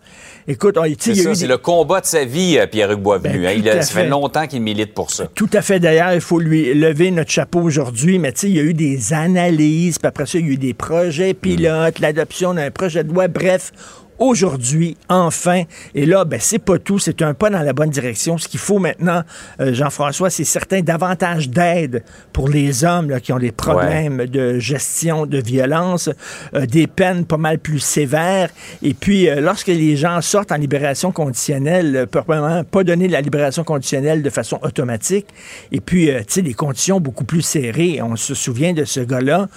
[0.48, 3.40] Écoute, c'est le combat de sa vie, euh, Pierre-Hugues Boisvenu.
[3.40, 3.54] Ben, hein.
[3.56, 5.26] il a, ça fait longtemps qu'il milite pour ça.
[5.34, 5.80] Tout à fait.
[5.80, 8.20] D'ailleurs, il faut lui lever notre chapeau aujourd'hui.
[8.20, 10.52] Mais tu sais, il y a eu des analyses, puis après ça, il y a
[10.52, 13.26] eu des projets pilotes, l'adoption d'un projet de loi.
[13.26, 13.72] Bref,
[14.18, 15.62] aujourd'hui, enfin.
[15.94, 18.38] Et là, ben, c'est pas tout, c'est un pas dans la bonne direction.
[18.38, 19.22] Ce qu'il faut maintenant,
[19.60, 22.02] euh, Jean-François, c'est certain davantage d'aide
[22.32, 26.10] pour les hommes qui ont des problèmes de gestion de violence,
[26.54, 28.50] euh, des peines pas mal plus sévères.
[28.82, 33.64] Et puis, euh, lorsque les gens sortent en libération conditionnelle, probablement pas donner la libération
[33.64, 35.26] conditionnelle de façon automatique.
[35.72, 38.00] Et puis, tu sais, des conditions beaucoup plus serrées.
[38.02, 39.48] On se souvient de ce gars-là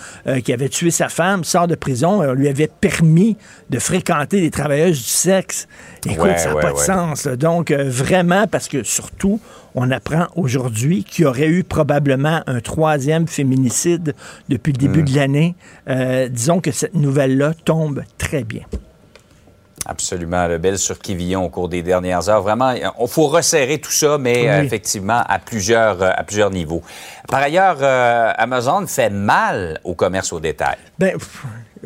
[0.43, 3.37] qui avait tué sa femme, sort de prison, on lui avait permis
[3.69, 5.67] de fréquenter des travailleuses du sexe.
[6.05, 7.27] Écoute, ça n'a pas de sens.
[7.27, 9.39] Donc, euh, vraiment, parce que surtout,
[9.75, 14.15] on apprend aujourd'hui qu'il y aurait eu probablement un troisième féminicide
[14.47, 15.05] depuis le début hmm.
[15.05, 15.55] de l'année.
[15.89, 18.63] Euh, disons que cette nouvelle-là tombe très bien.
[19.85, 22.43] Absolument, le bel sur Kivillon au cours des dernières heures.
[22.43, 26.83] Vraiment, il faut resserrer tout ça, mais euh, effectivement à plusieurs, à plusieurs niveaux.
[27.27, 27.77] Par ailleurs,
[28.37, 30.77] Amazon fait mal au commerce au détail.
[30.99, 31.17] Ben,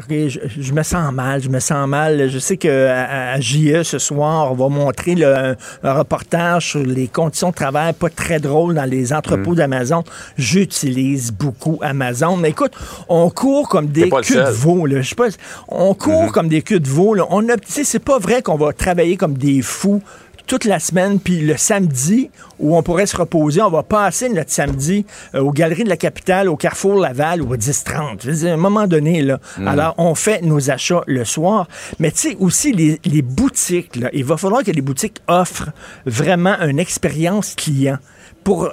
[0.09, 2.29] je, me sens mal, je me sens mal.
[2.29, 7.07] Je sais qu'à à, JE ce soir, on va montrer le, un, reportage sur les
[7.07, 9.55] conditions de travail pas très drôles dans les entrepôts mm.
[9.55, 10.03] d'Amazon.
[10.37, 12.37] J'utilise beaucoup Amazon.
[12.37, 12.73] Mais écoute,
[13.07, 14.85] on court comme des culs de veau.
[14.85, 15.01] Là.
[15.01, 15.27] Je sais pas,
[15.67, 16.31] on court mm-hmm.
[16.31, 17.13] comme des culs de veau.
[17.13, 17.25] Là.
[17.29, 20.01] On a, c'est pas vrai qu'on va travailler comme des fous
[20.47, 22.29] toute la semaine, puis le samedi,
[22.59, 25.97] où on pourrait se reposer, on va passer notre samedi euh, aux Galeries de la
[25.97, 28.47] Capitale, au Carrefour Laval ou au 10-30.
[28.47, 29.67] À un moment donné, là, mm.
[29.67, 31.67] alors on fait nos achats le soir.
[31.99, 35.71] Mais tu sais, aussi, les, les boutiques, là, il va falloir que les boutiques offrent
[36.05, 37.97] vraiment une expérience client
[38.43, 38.69] pour,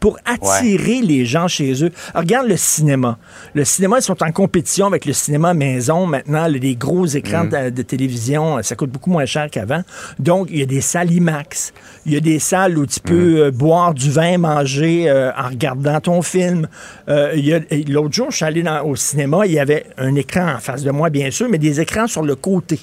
[0.00, 1.90] pour attirer les gens chez eux.
[2.14, 3.18] regarde le cinéma.
[3.54, 6.06] Le cinéma, ils sont en compétition avec le cinéma maison.
[6.06, 7.70] Maintenant, les gros écrans mm.
[7.70, 9.82] de, télévision, ça coûte beaucoup moins cher qu'avant.
[10.18, 11.72] Donc, il y a des salles IMAX.
[12.06, 13.38] Il y a des salles où tu peux mm.
[13.38, 16.68] euh, boire du vin, manger euh, en regardant ton film.
[17.08, 20.82] Euh, l'autre jour, je suis allé au cinéma, il y avait un écran en face
[20.82, 22.80] de moi, bien sûr, mais des écrans sur le côté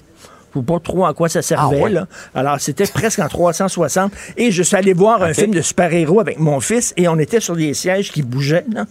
[0.63, 1.83] pas trop à quoi ça servait.
[1.85, 2.07] Ah, là.
[2.33, 4.11] Alors, c'était presque en 360.
[4.37, 7.39] Et je suis allé voir un film de super-héros avec mon fils et on était
[7.39, 8.65] sur des sièges qui bougeaient.
[8.71, 8.85] Là.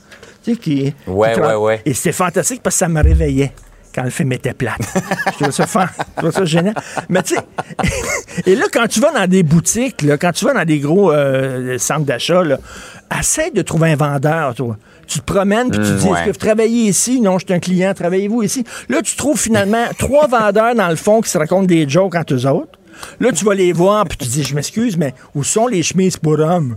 [0.45, 1.83] Tu sais, qui, ouais, ouais, ouais.
[1.87, 3.53] Et c'était fantastique parce que ça me réveillait
[3.95, 4.81] quand le film était plate.
[5.27, 6.75] je trouvais ça, fan, je trouvais ça génial.
[7.09, 7.41] Mais tu sais,
[8.47, 11.13] et là, quand tu vas dans des boutiques, là, quand tu vas dans des gros
[11.13, 12.43] euh, centres d'achat,
[13.19, 14.77] essaie de trouver un vendeur, toi.
[15.07, 17.21] Tu te promènes, puis tu te dis, est-ce que vous travaillez ici?
[17.21, 18.65] Non, je suis un client, travaillez-vous ici?
[18.89, 22.35] Là, tu trouves finalement trois vendeurs dans le fond qui se racontent des jokes entre
[22.35, 22.79] eux autres.
[23.21, 26.17] Là, tu vas les voir, puis tu dis, je m'excuse, mais où sont les chemises
[26.17, 26.77] pour hommes?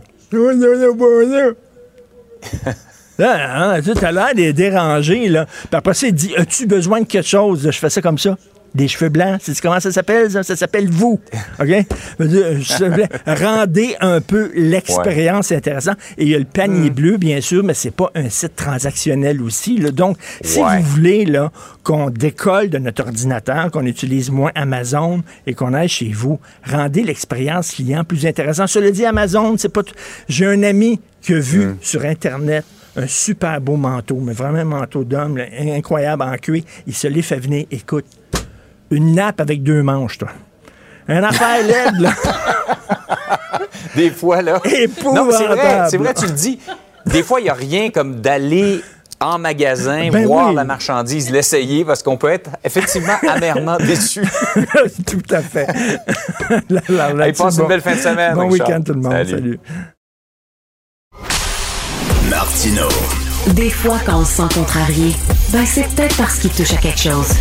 [3.18, 5.46] Là, hein, tu as l'air de déranger, là.
[5.48, 7.64] Puis après ça, il dit, as-tu besoin de quelque chose?
[7.64, 8.38] Je fais ça comme ça
[8.78, 9.40] des cheveux blancs.
[9.42, 10.44] C'est comment ça s'appelle, ça?
[10.44, 11.20] s'appelle vous.
[11.60, 11.86] OK?
[13.28, 15.98] Rendez un peu l'expérience intéressante.
[16.18, 16.94] Et il y a le panier mm.
[16.94, 19.80] bleu, bien sûr, mais c'est pas un site transactionnel aussi.
[19.80, 21.52] Donc, si vous voulez là,
[21.84, 27.04] qu'on décolle de notre ordinateur, qu'on utilise moins Amazon et qu'on aille chez vous, rendez
[27.04, 28.70] l'expérience client plus intéressante.
[28.70, 29.82] Cela dit, Amazon, c'est pas.
[30.30, 31.78] J'ai un ami qui a vu mm.
[31.82, 32.64] sur Internet
[32.96, 36.64] un super beau manteau, mais vraiment un manteau d'homme, incroyable en cuir.
[36.88, 37.68] Il se l'est fait venir.
[37.70, 38.06] Écoute,
[38.92, 40.30] une nappe avec deux manches, toi.
[41.08, 42.12] Un affaire laide, là.
[43.96, 44.62] Des fois, là.
[45.06, 46.60] Non, c'est vrai, c'est vrai, tu le dis.
[47.06, 48.82] Des fois, il n'y a rien comme d'aller
[49.20, 54.22] en magasin, ben voir la marchandise, l'essayer, parce qu'on peut être effectivement amèrement déçu.
[55.08, 55.68] tout à fait.
[56.70, 58.36] la, passe une belle fin de semaine.
[58.36, 59.12] Bon week-end tout le monde.
[59.12, 59.30] Salut.
[59.32, 59.60] Salut.
[62.30, 62.88] Martino.
[63.54, 65.16] Des fois, quand on se sent contrarié,
[65.52, 67.34] ben c'est peut-être parce qu'il touche à quelque chose.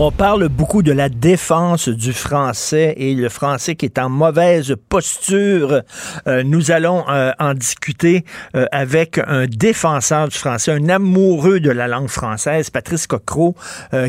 [0.00, 4.76] On parle beaucoup de la défense du français et le français qui est en mauvaise
[4.88, 5.82] posture.
[6.28, 11.72] Euh, nous allons euh, en discuter euh, avec un défenseur du français, un amoureux de
[11.72, 13.56] la langue française, Patrice Cocro,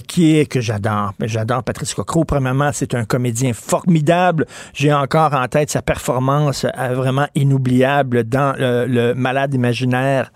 [0.08, 1.13] qui est que j'adore.
[1.21, 2.23] J'adore Patrice Cocro.
[2.23, 4.45] Premièrement, c'est un comédien formidable.
[4.75, 10.32] J'ai encore en tête sa performance vraiment inoubliable dans le Malade imaginaire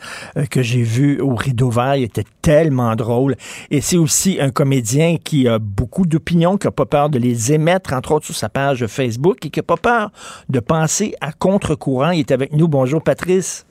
[0.50, 1.96] que j'ai vu au Rideau Vert.
[1.98, 3.36] Il était tellement drôle.
[3.70, 7.54] Et c'est aussi un comédien qui a beaucoup d'opinions, qui n'a pas peur de les
[7.54, 10.12] émettre, entre autres sur sa page Facebook, et qui n'a pas peur
[10.50, 12.12] de penser à contre-courant.
[12.12, 12.68] Il est avec nous.
[12.68, 13.66] Bonjour, Patrice.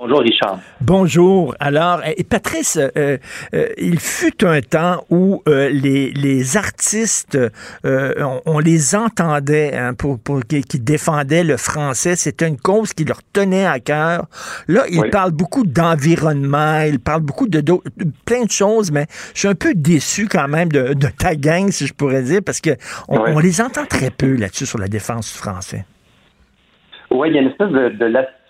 [0.00, 0.58] Bonjour Richard.
[0.80, 1.54] Bonjour.
[1.60, 3.18] Alors, et Patrice, euh,
[3.52, 7.38] euh, il fut un temps où euh, les, les, artistes,
[7.84, 12.16] on, les entendait hein, pour, pour qui, défendaient le français.
[12.16, 14.24] C'était une cause qui leur tenait à cœur.
[14.68, 17.60] Là, il parle beaucoup d'environnement, il parle beaucoup de,
[18.24, 21.70] plein de choses, mais je suis un peu déçu quand même de, de ta gang,
[21.70, 22.70] si je pourrais dire, parce que
[23.08, 25.84] on, les entend très peu là-dessus sur la défense du français.
[27.10, 28.06] Oui, il y a une espèce de, de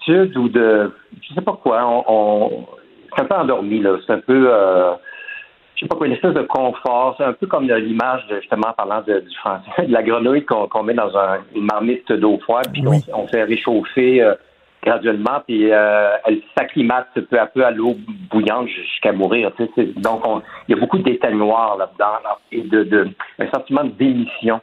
[0.09, 2.67] ou de je sais pas quoi, on,
[3.15, 4.93] c'est un peu endormi là, c'est un peu euh,
[5.75, 9.03] je sais pas quoi, une espèce de confort, c'est un peu comme l'image justement parlant
[9.07, 11.11] de, du français, de la grenouille qu'on met dans
[11.55, 12.83] une marmite d'eau froide, puis
[13.13, 14.35] on, fait réchauffer euh,
[14.85, 17.97] graduellement, puis euh, elle s'acclimate peu à peu à l'eau
[18.31, 19.53] bouillante jusqu'à mourir.
[19.57, 20.23] Tu sais, donc
[20.69, 23.09] il y a beaucoup d'éteignoirs là-dedans et de, de,
[23.39, 24.61] un sentiment d'émission.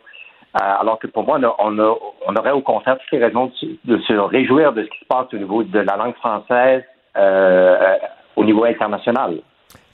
[0.59, 3.51] Euh, alors que pour moi, on, on, aurait au contraire toutes les raisons
[3.85, 6.83] de, se réjouir de ce qui se passe au niveau de la langue française
[7.17, 7.95] euh,
[8.35, 9.39] au niveau international.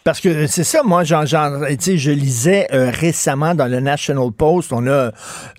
[0.03, 4.85] Parce que c'est ça, moi, genre, je lisais euh, récemment dans le National Post, on
[4.87, 5.11] a,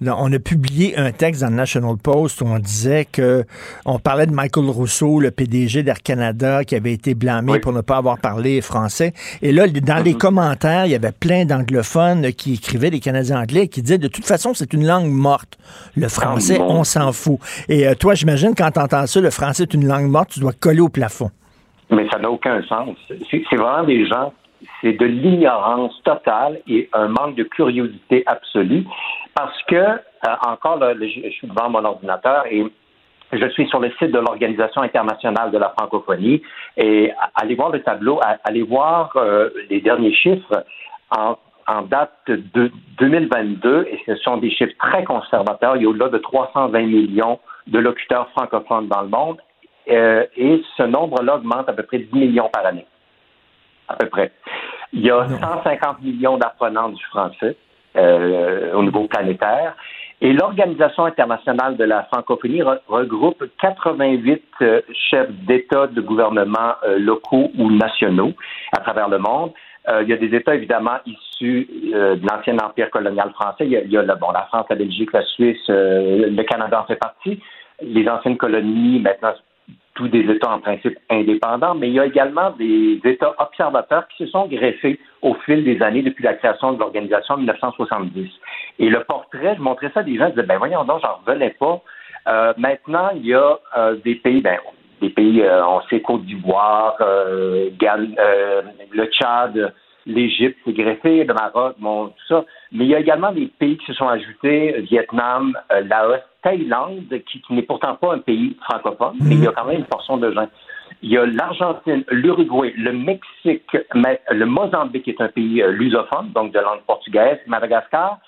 [0.03, 3.45] on a publié un texte dans le National Post où on disait que
[3.87, 7.81] on parlait de Michael Rousseau, le PDG d'Air Canada, qui avait été blâmé pour ne
[7.81, 9.15] pas avoir parlé français.
[9.41, 10.19] Et là, dans les mm-hmm.
[10.19, 14.27] commentaires, il y avait plein d'anglophones qui écrivaient, des Canadiens anglais, qui disaient de toute
[14.27, 15.59] façon, c'est une langue morte.
[15.97, 17.39] Le français, ah, on s'en fout.
[17.69, 20.41] Et euh, toi, j'imagine, quand tu entends ça, le français est une langue morte, tu
[20.41, 21.31] dois coller au plafond.
[21.95, 22.97] Mais ça n'a aucun sens.
[23.31, 24.33] C'est vraiment des gens,
[24.81, 28.85] c'est de l'ignorance totale et un manque de curiosité absolue
[29.35, 29.99] parce que, euh,
[30.47, 32.65] encore, là, je, suis devant mon ordinateur et
[33.33, 36.43] je suis sur le site de l'Organisation internationale de la francophonie
[36.77, 40.65] et allez voir le tableau, allez voir euh, les derniers chiffres
[41.11, 41.37] en,
[41.91, 45.77] date de 2022 et ce sont des chiffres très conservateurs.
[45.77, 49.39] Il y a au-delà de 320 millions de locuteurs francophones dans le monde
[49.91, 52.87] euh, et ce nombre-là augmente à peu près 10 millions par année.
[53.89, 54.33] À peu près.
[54.93, 57.57] Il y a 150 millions d'apprenants du français
[57.97, 59.77] euh, au niveau planétaire.
[60.21, 67.51] Et l'Organisation internationale de la francophonie regroupe 88 euh, chefs d'État, de gouvernements euh, locaux
[67.59, 68.33] ou nationaux
[68.77, 69.53] à travers le monde.
[70.01, 73.67] Il y a des États évidemment issus de l'ancien empire colonial français.
[73.67, 76.81] Il y a, il y a bon, la France, la Belgique, la Suisse, le Canada
[76.81, 77.39] en fait partie.
[77.83, 79.35] Les anciennes colonies, maintenant
[79.95, 84.25] tous des États en principe indépendants, mais il y a également des États observateurs qui
[84.25, 88.29] se sont greffés au fil des années depuis la création de l'organisation en 1970.
[88.81, 91.21] Et le portrait, je montrais ça à des gens, ils disaient, ben voyons donc, j'en
[91.25, 91.81] revenais pas.
[92.27, 94.59] Euh, maintenant, il y a euh, des pays, ben,
[95.01, 97.71] des pays, euh, on sait Côte d'Ivoire, euh,
[98.91, 99.73] le Tchad,
[100.07, 102.45] l'Égypte s'est greffé, le Maroc, bon, tout ça.
[102.75, 107.41] Mais il y a également des pays qui se sont ajoutés, Vietnam, Laos, Thaïlande, qui,
[107.51, 110.33] n'est pourtant pas un pays francophone, mais il y a quand même une portion de
[110.33, 110.49] gens.
[111.01, 116.59] Il y a l'Argentine, l'Uruguay, le Mexique, le Mozambique est un pays lusophone, donc de
[116.59, 118.19] langue portugaise, Madagascar.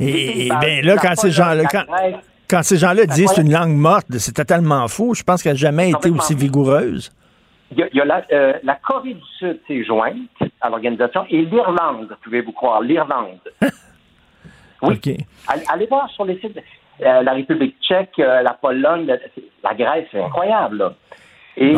[0.00, 1.64] Et, bien là, quand ces gens-là,
[2.48, 5.14] quand, ces gens-là disent c'est une langue morte, c'est totalement faux.
[5.14, 7.12] Je pense qu'elle n'a jamais été aussi vigoureuse.
[7.72, 12.16] Il y a, la, euh, la, Corée du Sud s'est jointe à l'organisation et l'Irlande,
[12.22, 13.40] pouvez-vous croire, l'Irlande.
[14.82, 15.00] oui.
[15.68, 16.58] Allez, voir sur les sites,
[17.02, 19.06] euh, la République tchèque, euh, la Pologne,
[19.62, 20.94] la, Grèce, c'est incroyable.
[21.56, 21.74] Et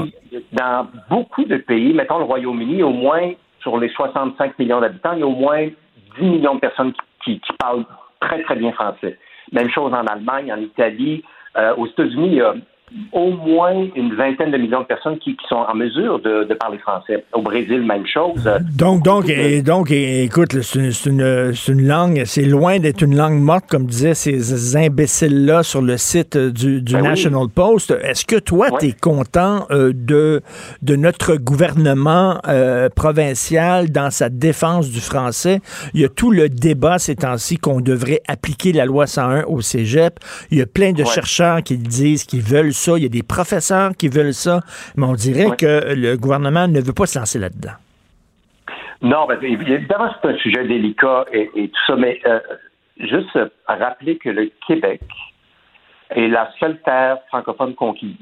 [0.52, 5.20] dans beaucoup de pays, mettons le Royaume-Uni, au moins sur les 65 millions d'habitants, il
[5.20, 5.68] y a au moins
[6.18, 6.92] 10 millions de personnes
[7.24, 7.84] qui, qui parlent
[8.20, 9.18] très, très bien français.
[9.52, 11.24] Même chose en Allemagne, en Italie.
[11.56, 12.54] Euh, aux États-Unis, il y a
[13.12, 17.24] au moins une vingtaine de millions de personnes qui, sont en mesure de, parler français.
[17.32, 18.48] Au Brésil, même chose.
[18.76, 23.64] Donc, donc, et, donc écoute, c'est une, une, langue, c'est loin d'être une langue morte,
[23.68, 27.94] comme disaient ces imbéciles-là sur le site du, du ben National Post.
[28.02, 30.42] Est-ce que toi, tu es content euh, de,
[30.82, 35.60] de notre gouvernement euh, provincial dans sa défense du français?
[35.94, 39.60] Il y a tout le débat ces temps-ci qu'on devrait appliquer la loi 101 au
[39.60, 40.18] cégep.
[40.50, 43.22] Il y a plein de chercheurs qui disent qu'ils veulent ça, il y a des
[43.22, 44.60] professeurs qui veulent ça,
[44.96, 47.76] mais on dirait que le gouvernement ne veut pas se lancer là-dedans.
[49.02, 52.40] Non, ben, évidemment, c'est un sujet délicat et, tout ça, mais euh,
[52.98, 55.02] juste rappeler que le Québec
[56.10, 58.16] est la seule terre francophone conquise.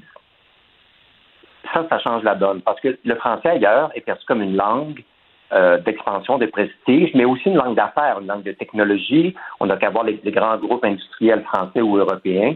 [1.73, 5.03] Ça, ça change la donne, parce que le français ailleurs est perçu comme une langue
[5.53, 9.33] euh, d'expansion, de prestige, mais aussi une langue d'affaires, une langue de technologie.
[9.61, 12.55] On n'a qu'à voir les, grands groupes industriels français ou européens.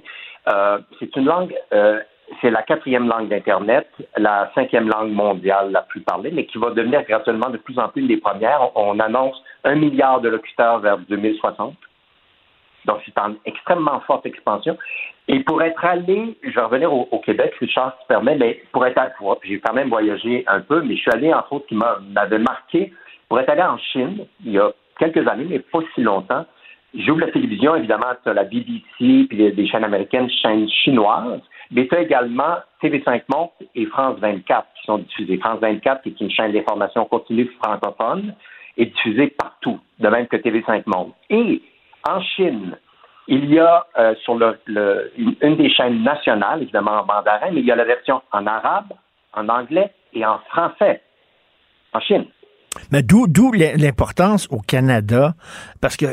[0.49, 2.01] Euh, c'est une langue, euh,
[2.41, 6.71] c'est la quatrième langue d'Internet, la cinquième langue mondiale la plus parlée, mais qui va
[6.71, 8.71] devenir graduellement de plus en plus une des premières.
[8.77, 11.75] On, annonce un milliard de locuteurs vers 2060.
[12.87, 14.79] Donc, c'est en extrêmement forte expansion.
[15.29, 18.87] Et pour être allé, je vais revenir au, Québec, Richard, si tu permets, mais pour
[18.87, 21.77] être allé, j'ai quand même voyagé un peu, mais je suis allé, entre autres, qui
[21.77, 22.93] m'avait marqué,
[23.29, 26.47] pour être allé en Chine, il y a quelques années, mais pas si longtemps,
[26.95, 31.87] J'ouvre la télévision, évidemment, tu as la BBC, puis des chaînes américaines, chaînes chinoises, mais
[31.87, 35.39] tu as également TV5 Monde et France 24 qui sont diffusées.
[35.39, 38.35] France 24, qui est une chaîne d'information continue francophone,
[38.77, 41.13] est diffusée partout, de même que TV5 Monde.
[41.29, 41.63] Et
[42.09, 42.77] en Chine,
[43.29, 44.59] il y a euh, sur le,
[45.17, 48.93] une des chaînes nationales, évidemment en mandarin, mais il y a la version en arabe,
[49.33, 51.03] en anglais et en français
[51.93, 52.25] en Chine.
[52.93, 55.35] Mais d'où l'importance au Canada,
[55.81, 56.07] parce que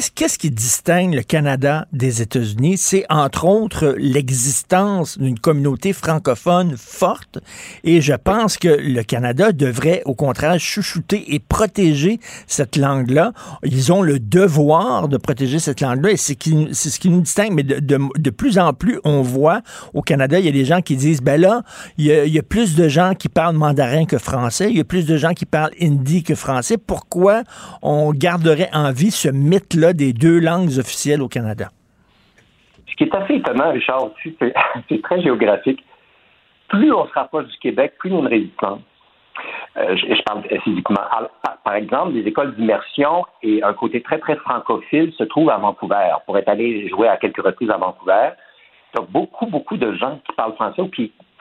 [0.00, 2.78] qu'est-ce qui distingue le Canada des États-Unis?
[2.78, 7.38] C'est entre autres l'existence d'une communauté francophone forte
[7.84, 13.32] et je pense que le Canada devrait au contraire chouchouter et protéger cette langue-là.
[13.64, 17.52] Ils ont le devoir de protéger cette langue-là et c'est ce qui nous distingue.
[17.52, 19.60] Mais de, plus en plus, on voit
[19.92, 21.64] au Canada, il y a des gens qui disent, ben là,
[21.98, 24.76] il y, a, il y a plus de gens qui parlent mandarin que français, il
[24.78, 26.78] y a plus de gens qui parlent hindi que français.
[26.78, 27.42] Pourquoi
[27.82, 29.81] on garderait en vie ce mythe-là?
[29.92, 31.70] Des deux langues officielles au Canada?
[32.88, 34.10] Ce qui est assez étonnant, Richard,
[34.88, 35.84] c'est très géographique.
[36.68, 38.78] Plus on se rapproche du Québec, plus il y a
[39.76, 41.00] je, parle physiquement.
[41.64, 46.12] Par, exemple, des écoles d'immersion et un côté très, très francophile se trouvent à Vancouver.
[46.26, 48.30] Pour être allé jouer à quelques reprises à Vancouver,
[48.98, 50.82] a beaucoup, beaucoup de gens qui parlent français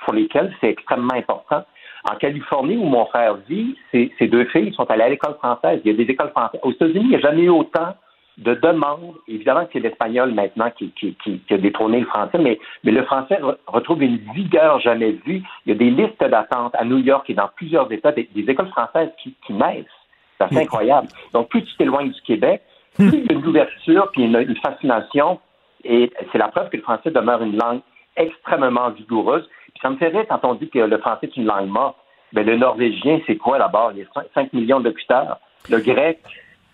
[0.06, 1.64] pour lesquels c'est extrêmement important.
[2.10, 5.82] En Californie, où mon frère vit, ces, deux filles sont allées à l'école française.
[5.86, 6.62] Il y a des écoles françaises.
[6.64, 7.94] Aux États-Unis, il n'y a jamais eu autant
[8.38, 9.16] de demandes.
[9.28, 10.94] Évidemment que c'est l'espagnol maintenant qui,
[11.50, 15.44] a détrôné le français, mais, le français retrouve une vigueur jamais vue.
[15.66, 18.70] Il y a des listes d'attente à New York et dans plusieurs États, des, écoles
[18.70, 19.86] françaises qui, naissent.
[20.40, 21.08] C'est incroyable.
[21.34, 22.64] Donc, plus tu t'éloignes du Québec,
[22.96, 25.40] plus il y a une ouverture puis une, fascination.
[25.84, 27.82] Et c'est la preuve que le français demeure une langue
[28.18, 29.48] extrêmement vigoureuse.
[29.74, 31.98] Puis ça me fait rire quand on dit que le français est une langue morte.
[32.34, 33.92] Mais ben, le norvégien, c'est quoi là-bas?
[33.94, 35.40] Il y a 5 millions de locuteurs.
[35.70, 36.20] Le grec,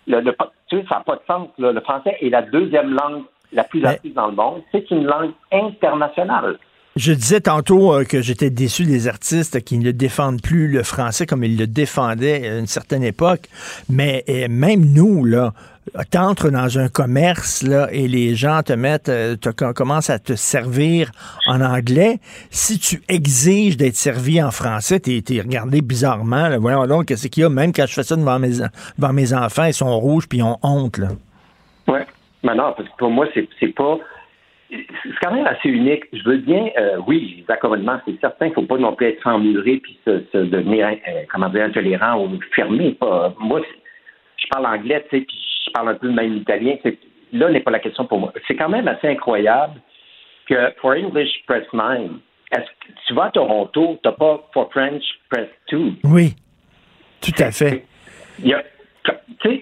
[0.08, 0.32] le,
[0.68, 1.50] tu sais, ça n'a pas de sens.
[1.58, 4.62] Le français est la deuxième langue la plus apprise dans le monde.
[4.72, 6.58] C'est une langue internationale.
[6.98, 11.28] Je disais tantôt euh, que j'étais déçu des artistes qui ne défendent plus le français
[11.28, 13.42] comme ils le défendaient à une certaine époque.
[13.88, 15.54] Mais euh, même nous, là,
[16.10, 20.34] t'entres dans un commerce là, et les gens te mettent, euh, te, commencent à te
[20.34, 21.12] servir
[21.46, 22.18] en anglais.
[22.50, 26.50] Si tu exiges d'être servi en français, t'es es regardé bizarrement.
[26.60, 27.50] Voyons donc, qu'est-ce qu'il y a?
[27.50, 28.54] Même quand je fais ça devant mes,
[28.98, 30.98] devant mes enfants, ils sont rouges puis ils ont honte.
[30.98, 31.10] Là.
[31.88, 32.08] Ouais.
[32.44, 34.00] Mais non, parce que pour moi, c'est pas
[34.70, 36.04] c'est quand même assez unique.
[36.12, 39.08] Je veux bien, euh, oui, les accommodements, c'est certain qu'il ne faut pas non plus
[39.08, 42.92] être emmuré puis se, se devenir, euh, comment dire, intolérant ou fermé.
[42.94, 43.62] Pas, moi,
[44.38, 46.76] je parle anglais, tu sais, puis je parle un peu même italien.
[47.34, 48.34] Là n'est pas la question pour moi.
[48.48, 49.82] C'est quand même assez incroyable
[50.48, 52.12] que for English Press 9,
[52.52, 55.94] est-ce que tu vas à Toronto, tu n'as pas for French Press 2?
[56.06, 56.36] Oui,
[57.22, 57.86] tout à fait.
[58.40, 58.64] Il y a,
[59.04, 59.12] tu
[59.44, 59.62] sais,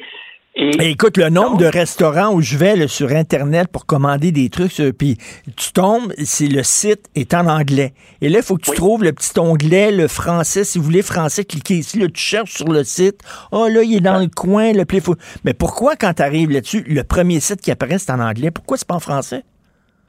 [0.57, 4.81] et, écoute, le nombre de restaurants où je vais sur Internet pour commander des trucs,
[4.97, 5.17] puis
[5.57, 7.91] tu tombes, c'est le site est en anglais.
[8.21, 10.63] Et là, il faut que tu trouves le petit onglet, le français.
[10.63, 11.99] Si vous voulez français, cliquez ici.
[11.99, 13.19] Là, tu cherches sur le site.
[13.51, 14.71] Oh, là, il est dans le coin.
[14.71, 15.01] Le plus...
[15.43, 18.49] Mais pourquoi, quand tu arrives là-dessus, le premier site qui apparaît, c'est en anglais?
[18.49, 19.43] Pourquoi c'est pas en français?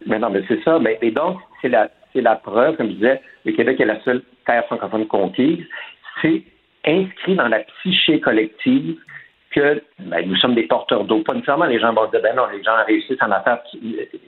[0.06, 0.78] Mais non, mais c'est ça.
[0.78, 4.00] Mais, et donc, c'est la, c'est la preuve, comme je disais, le Québec est la
[4.04, 5.64] seule terre francophone conquise.
[6.22, 6.44] C'est
[6.86, 8.96] inscrit dans la psyché collective
[9.56, 11.20] que ben, nous sommes des porteurs d'eau.
[11.20, 13.62] Pas nécessairement les gens vont dire, ben non, les gens réussissent en affaires.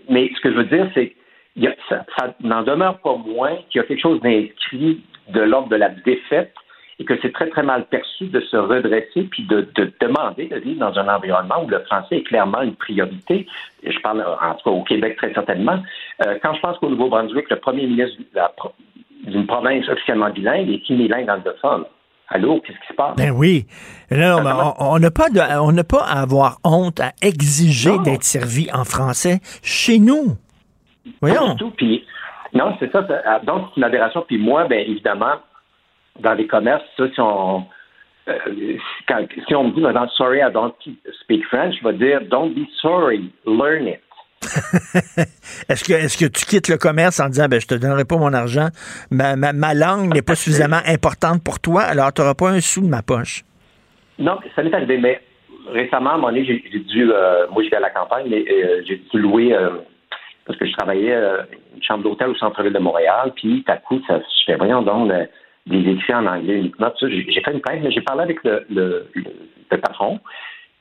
[0.08, 3.84] Mais ce que je veux dire, c'est que ça, n'en demeure pas moins qu'il y
[3.84, 6.54] a quelque chose d'inscrit de l'ordre de la défaite
[6.98, 9.68] et que c'est très, très mal perçu de se redresser puis de,
[10.00, 13.46] demander de vivre dans un environnement où le français est clairement une priorité.
[13.84, 15.78] je parle en tout cas au Québec très certainement.
[16.26, 18.18] Euh, quand je pense qu'au Nouveau-Brunswick, le premier ministre
[19.24, 21.84] d'une province officiellement bilingue est unilingue anglophone.
[22.30, 23.16] Allô, qu'est-ce qui se passe?
[23.16, 23.66] Ben oui.
[24.10, 24.16] on
[24.98, 25.28] n'a pas,
[25.60, 30.36] on n'a pas à avoir honte à exiger d'être servi en français chez nous.
[31.22, 31.56] Voyons.
[32.52, 33.06] non, c'est ça.
[33.24, 34.24] Ah, donc, c'est une aberration.
[34.26, 35.36] Puis moi, ben évidemment,
[36.20, 37.64] dans les commerces, ça, si on,
[38.28, 38.34] euh,
[39.46, 40.74] si on me dit, sorry, I don't
[41.22, 44.00] speak French, je vais dire, don't be sorry, learn it.
[45.68, 48.16] est-ce que est-ce que tu quittes le commerce en disant ben je te donnerai pas
[48.16, 48.68] mon argent,
[49.10, 52.80] ma, ma, langue n'est pas suffisamment importante pour toi, alors tu n'auras pas un sou
[52.82, 53.44] de ma poche?
[54.18, 55.20] Non, ça m'est arrivé, mais
[55.72, 58.44] récemment, à un moment donné, j'ai, dû euh, moi je vais à la campagne, mais
[58.48, 59.70] euh, j'ai dû louer euh,
[60.46, 61.14] parce que je travaillais
[61.74, 64.82] une chambre d'hôtel au centre-ville de Montréal, puis tout à coup, ça, je fais voyons
[64.82, 65.12] donc
[65.66, 66.90] des écrits en anglais uniquement.
[67.02, 70.20] J'ai, fait une plainte, mais j'ai parlé avec le, le, le patron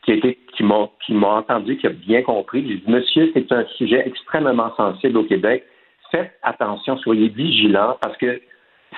[0.05, 2.68] qui, qui m'a qui m'a entendu, qui a bien compris.
[2.68, 5.64] J'ai dit, monsieur, c'est un sujet extrêmement sensible au Québec.
[6.12, 8.41] Faites attention, soyez vigilants, parce que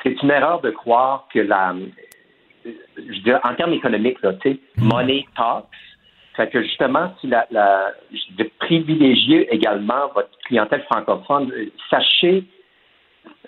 [0.02, 1.76] c'est une erreur de croire que la,
[2.66, 4.88] je dirais, en termes économiques, là, tu sais, mm.
[4.88, 5.66] money talks.
[6.36, 7.92] Fait que justement, si la, la,
[8.38, 11.52] de privilégier également votre clientèle francophone,
[11.90, 12.46] sachez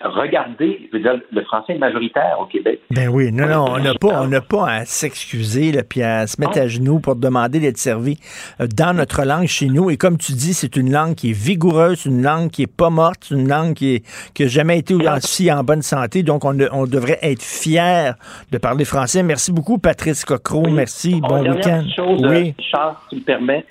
[0.02, 2.80] regardez, le français est majoritaire au Québec.
[2.90, 6.58] Ben oui, non, non, on n'a pas, on pas à s'excuser puis à se mettre
[6.58, 8.18] à genoux pour demander d'être servi
[8.60, 9.90] euh, dans notre langue chez nous.
[9.90, 12.90] Et comme tu dis, c'est une langue qui est vigoureuse, une langue qui est pas
[12.90, 14.02] morte, une langue qui
[14.38, 16.22] n'a jamais été aussi en bonne santé.
[16.22, 18.12] Donc, on, devrait être fiers
[18.50, 19.22] de parler français.
[19.22, 20.68] Merci beaucoup, Patrice Cocro.
[20.68, 21.20] Merci.
[21.20, 21.84] bon week-end.
[22.28, 22.54] oui.
[22.70, 23.64] Charles, tu me permets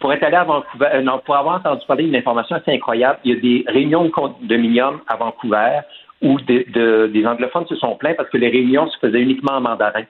[0.00, 3.18] pour être allé à Vancouver, euh, non, pour avoir entendu parler d'une information assez incroyable,
[3.24, 5.80] il y a des réunions de condominium à Vancouver
[6.22, 10.04] où des anglophones se sont plaints parce que les réunions se faisaient uniquement en mandarin.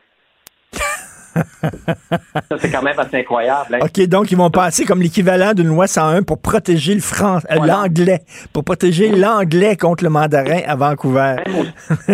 [1.62, 3.74] ça, c'est quand même assez incroyable.
[3.74, 3.78] Hein.
[3.82, 7.66] OK, donc ils vont passer comme l'équivalent d'une loi 101 pour protéger le français, euh,
[7.66, 8.20] l'anglais,
[8.52, 11.36] pour protéger l'anglais contre le mandarin à Vancouver.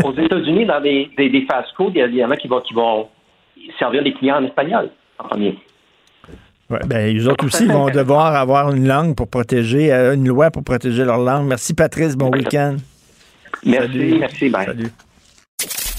[0.02, 3.08] aux, États-Unis, dans des, des, fast-food, il y, en a qui vont, qui vont
[3.78, 5.56] servir les clients en espagnol en premier.
[6.72, 10.50] Ouais, ben, les autres aussi vont devoir avoir une langue pour protéger, euh, une loi
[10.50, 11.46] pour protéger leur langue.
[11.46, 12.16] Merci, Patrice.
[12.16, 12.76] Bon week-end.
[13.66, 14.64] Merci, merci, bye.
[14.66, 14.90] Salut.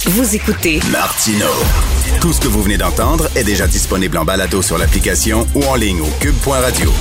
[0.05, 1.45] Vous écoutez Martino.
[2.19, 5.76] Tout ce que vous venez d'entendre est déjà disponible en balado sur l'application ou en
[5.76, 6.91] ligne au cube.radio.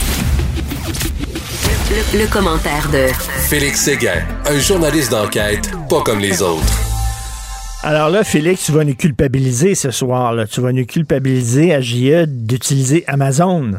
[1.90, 3.06] Le, le commentaire de
[3.48, 6.91] Félix Séguin, un journaliste d'enquête pas comme les autres.
[7.84, 10.32] Alors là, Félix, tu vas nous culpabiliser ce soir.
[10.34, 10.46] Là.
[10.46, 13.72] Tu vas nous culpabiliser à JE d'utiliser Amazon.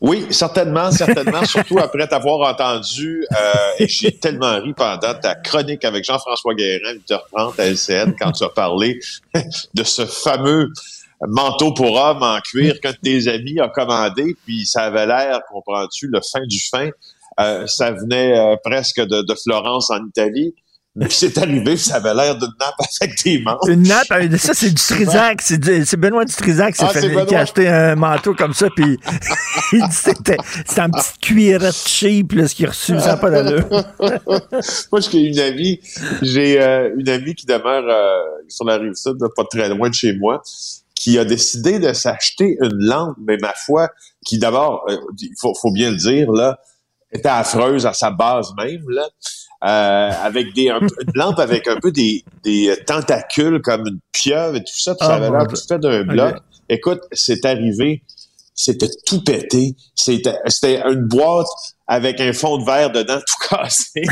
[0.00, 5.84] Oui, certainement, certainement, surtout après t'avoir entendu, euh, et j'ai tellement ri pendant ta chronique
[5.84, 9.00] avec Jean-François Guérin, 8h30 à LCN, quand tu as parlé
[9.74, 10.72] de ce fameux
[11.28, 15.40] manteau pour homme en cuir qu'un de tes amis a commandé, puis ça avait l'air,
[15.50, 16.90] comprends-tu, le fin du fin.
[17.40, 20.54] Euh, ça venait euh, presque de, de Florence en Italie.
[20.94, 23.66] Mais c'est arrivé, ça avait l'air d'une nappe avec des manches.
[23.66, 26.92] Une nappe, ça c'est du Trisac, c'est du- c'est Benoît du Trisac Ah,
[27.26, 28.98] qui a acheté un manteau comme ça, puis
[29.72, 29.92] il dit que
[30.66, 33.66] c'était en petite cuirette cheap, là, ce qu'il a reçu, ça n'a pas d'allure.
[34.92, 35.80] Moi, j'ai une amie,
[36.20, 39.88] j'ai euh, une amie qui demeure euh, sur la rive sud, là, pas très loin
[39.88, 40.42] de chez moi,
[40.94, 43.88] qui a décidé de s'acheter une lampe, mais ma foi,
[44.26, 46.58] qui d'abord, euh, il faut, faut bien le dire, là,
[47.10, 49.08] était affreuse à sa base même, là.
[49.64, 54.56] Euh, avec des un une lampe avec un peu des, des tentacules comme une pieuvre
[54.56, 56.36] et tout ça, puis ça Ah, avait l'air tout fait d'un bloc.
[56.68, 58.02] Écoute, c'est arrivé,
[58.54, 59.74] c'était tout pété.
[59.94, 61.46] C'était c'était une boîte
[61.86, 64.02] avec un fond de verre dedans tout cassé.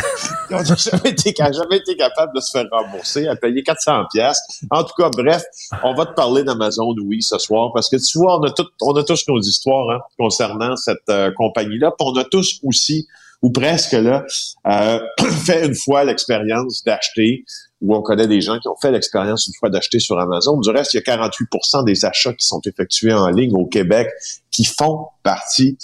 [0.50, 1.14] On n'a jamais
[1.52, 4.40] jamais été capable de se faire rembourser, à payer 400 pièces.
[4.70, 5.42] En tout cas, bref,
[5.82, 8.66] on va te parler d'Amazon, oui, ce soir, parce que tu vois, on a, tout,
[8.82, 13.06] on a tous nos histoires hein, concernant cette euh, compagnie-là, puis on a tous aussi,
[13.42, 14.24] ou presque là,
[14.66, 15.00] euh,
[15.44, 17.44] fait une fois l'expérience d'acheter,
[17.80, 20.58] ou on connaît des gens qui ont fait l'expérience une fois d'acheter sur Amazon.
[20.58, 24.08] Du reste, il y a 48% des achats qui sont effectués en ligne au Québec
[24.50, 25.78] qui font partie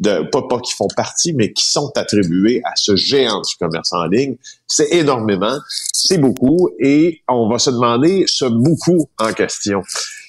[0.00, 3.92] de, pas, pas qui font partie, mais qui sont attribués à ce géant du commerce
[3.92, 4.36] en ligne.
[4.66, 5.58] C'est énormément,
[5.92, 9.82] c'est beaucoup, et on va se demander ce beaucoup en question.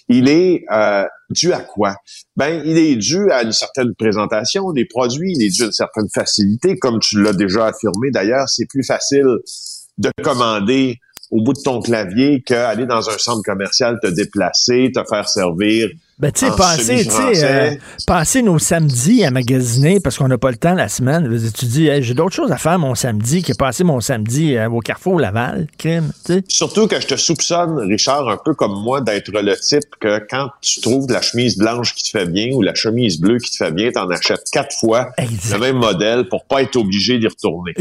[0.10, 1.96] Il est euh, dû à quoi?
[2.36, 5.72] Ben, il est dû à une certaine présentation des produits, il est dû à une
[5.72, 9.28] certaine facilité, comme tu l'as déjà affirmé d'ailleurs, c'est plus facile
[9.98, 11.00] de commander
[11.32, 15.90] au bout de ton clavier qu'aller dans un centre commercial, te déplacer, te faire servir.
[16.20, 17.72] Ben, tu sais, en passer, tu sais, semi-français.
[17.74, 21.28] euh, passer nos samedis à magasiner parce qu'on n'a pas le temps la semaine.
[21.58, 24.70] Tu dis, Hey, j'ai d'autres choses à faire mon samedi que passer mon samedi euh,
[24.70, 26.44] au Carrefour Laval, crime, tu sais.
[26.48, 30.50] Surtout que je te soupçonne, Richard, un peu comme moi, d'être le type que quand
[30.62, 33.58] tu trouves la chemise blanche qui te fait bien ou la chemise bleue qui te
[33.58, 37.74] fait bien, t'en achètes quatre fois le même modèle pour pas être obligé d'y retourner.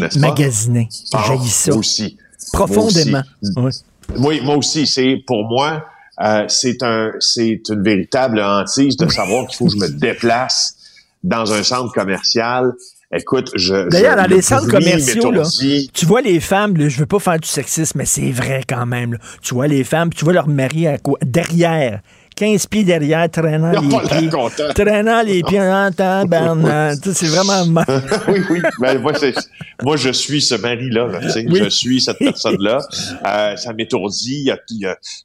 [0.00, 0.08] Pas?
[0.18, 0.88] magasiner.
[1.12, 1.70] Ah, Jaillit ça.
[1.72, 2.16] Moi aussi.
[2.52, 3.22] Profondément.
[3.56, 3.82] Moi aussi.
[4.16, 4.86] Oui, moi aussi.
[4.86, 5.84] C'est pour moi,
[6.22, 10.76] euh, c'est un, c'est une véritable hantise de savoir qu'il faut que je me déplace
[11.22, 12.72] dans un centre commercial.
[13.12, 13.88] Écoute, je.
[13.88, 15.44] D'ailleurs, dans le les centres commerciaux, là,
[15.92, 18.86] tu vois les femmes, là, je veux pas faire du sexisme, mais c'est vrai quand
[18.86, 19.12] même.
[19.12, 19.18] là.
[19.42, 22.00] Tu vois les femmes, tu vois leur mari à quoi, derrière.
[22.36, 24.30] 15 pieds derrière, traînant les pieds.
[24.74, 26.98] Traînant les pieds en tabarnak.
[27.14, 27.64] C'est vraiment...
[27.66, 27.84] mal.
[28.28, 28.60] oui, oui.
[28.78, 29.34] Ben, moi, c'est-
[29.82, 31.06] moi, je suis ce mari-là.
[31.06, 31.20] là.
[31.34, 31.60] Oui.
[31.64, 32.78] Je suis cette personne-là.
[33.26, 34.50] Euh, ça m'étourdit.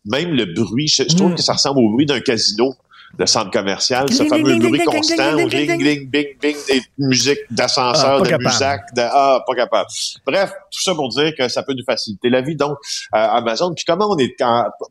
[0.06, 0.88] Même le bruit.
[0.88, 1.36] Je, je trouve Mm.
[1.36, 2.76] que ça ressemble au bruit d'un casino,
[3.18, 4.12] le centre commercial.
[4.12, 5.36] Ce fameux bruit constant.
[5.36, 8.82] ding, Ring, bing, bing, des musiques d'ascenseur, Ah, pas de musac.
[8.96, 9.90] De, ah, pas capable.
[10.26, 12.56] Bref, tout ça pour dire que ça peut nous faciliter la vie.
[12.56, 12.78] Donc,
[13.16, 13.74] euh, Amazon.
[13.74, 14.36] Puis comment on est,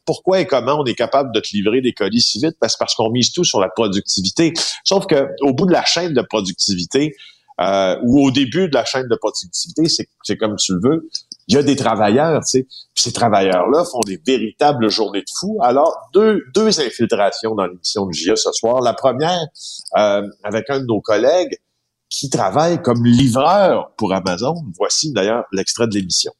[0.04, 2.56] pourquoi et comment on est capable de te livrer des colis si vite?
[2.60, 4.52] Parce, parce qu'on mise tout sur la productivité.
[4.84, 7.16] Sauf que au bout de la chaîne de productivité,
[7.60, 11.10] euh, ou au début de la chaîne de productivité, c'est, c'est comme tu le veux,
[11.48, 12.62] il y a des travailleurs, tu sais.
[12.94, 15.58] Puis ces travailleurs-là font des véritables journées de fou.
[15.62, 18.80] Alors, deux, deux infiltrations dans l'émission de JA ce soir.
[18.80, 19.46] La première,
[19.98, 21.58] euh, avec un de nos collègues
[22.10, 24.54] qui travaille comme livreur pour Amazon.
[24.76, 26.32] Voici d'ailleurs l'extrait de l'émission.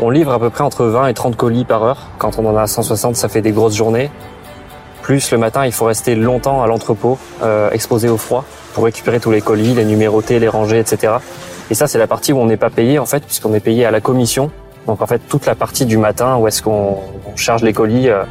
[0.00, 2.08] On livre à peu près entre 20 et 30 colis par heure.
[2.18, 4.10] Quand on en a 160, ça fait des grosses journées.
[5.02, 8.44] Plus le matin, il faut rester longtemps à l'entrepôt, euh, exposé au froid,
[8.74, 11.14] pour récupérer tous les colis, les numéroter, les ranger, etc.
[11.70, 13.86] Et ça, c'est la partie où on n'est pas payé, en fait, puisqu'on est payé
[13.86, 14.50] à la commission.
[14.86, 18.08] Donc, en fait, toute la partie du matin où est-ce qu'on on charge les colis,
[18.08, 18.24] euh,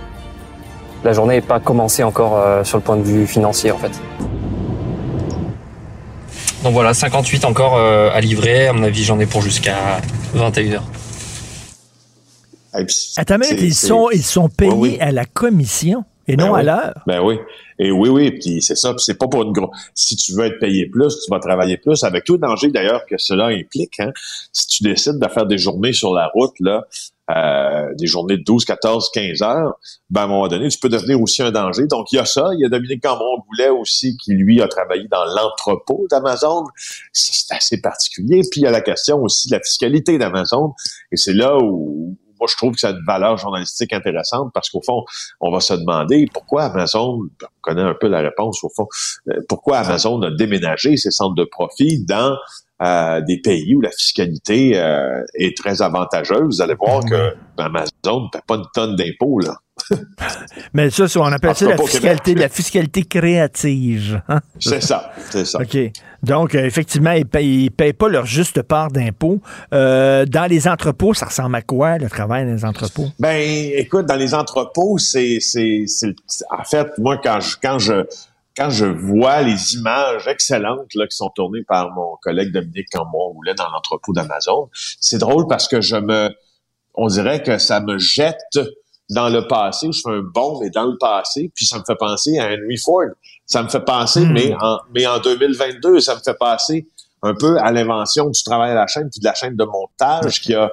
[1.06, 3.92] la journée n'est pas commencée encore euh, sur le point de vue financier, en fait.
[6.64, 8.68] Donc voilà, 58 encore euh, à livrer.
[8.68, 10.02] À mon avis, j'en ai pour jusqu'à
[10.34, 10.84] 21 heures.
[13.16, 14.98] Attends, ils sont, ils sont payés oui.
[15.00, 16.04] à la commission?
[16.30, 16.66] Et Ben non à oui.
[16.66, 17.04] l'heure.
[17.08, 17.40] Ben oui.
[17.80, 18.94] Et oui, oui, puis c'est ça.
[18.94, 19.76] Puis c'est pas pour une grosse.
[19.96, 23.06] Si tu veux être payé plus, tu vas travailler plus, avec tout le danger d'ailleurs
[23.06, 24.00] que cela implique.
[24.00, 24.12] Hein.
[24.54, 26.86] Si tu décides de faire des journées sur la route, là,
[27.32, 30.90] euh, des journées de 12, 14, 15 heures, ben à un moment donné, tu peux
[30.90, 31.88] devenir aussi un danger.
[31.88, 32.50] Donc, il y a ça.
[32.54, 36.66] Il y a Dominique Cameron-Goulet aussi, qui, lui, a travaillé dans l'entrepôt d'Amazon.
[37.14, 38.42] Ça, C'est assez particulier.
[38.52, 40.74] Puis, il y a la question aussi de la fiscalité d'Amazon.
[41.12, 44.70] Et c'est là où moi, je trouve que ça a une valeur journalistique intéressante parce
[44.70, 45.04] qu'au fond,
[45.42, 48.88] on va se demander pourquoi Amazon, on connaît un peu la réponse au fond,
[49.30, 52.38] euh, pourquoi Amazon a déménagé ses centres de profit dans
[52.82, 56.46] euh, des pays où la fiscalité euh, est très avantageuse.
[56.58, 59.56] Vous allez voir que Amazon ne paie pas une tonne d'impôts, là.
[60.74, 64.22] Mais ça, on appelle ça la fiscalité, la fiscalité créative.
[64.28, 64.40] Hein?
[64.60, 65.60] C'est ça, c'est ça.
[65.60, 65.78] OK.
[66.24, 69.42] Donc, euh, effectivement, ils ne payent, pas leur juste part d'impôts.
[69.72, 73.08] dans les entrepôts, ça ressemble à quoi, le travail dans les entrepôts?
[73.20, 73.42] Ben,
[73.76, 75.40] écoute, dans les entrepôts, c'est...
[76.50, 78.06] En fait, moi, quand je, quand je
[78.60, 83.54] quand je vois les images excellentes là, qui sont tournées par mon collègue Dominique Cambon-Roulet
[83.54, 86.30] dans l'entrepôt d'Amazon, c'est drôle parce que je me,
[86.94, 88.60] on dirait que ça me jette
[89.10, 91.84] dans le passé, où je fais un bond, mais dans le passé, puis ça me
[91.88, 93.08] fait penser à Henry Ford.
[93.46, 94.34] Ça me fait penser, hmm.
[94.34, 96.86] mais, en, mais en 2022, ça me fait passer
[97.24, 100.42] un peu à l'invention du travail à la chaîne, puis de la chaîne de montage
[100.42, 100.70] qui a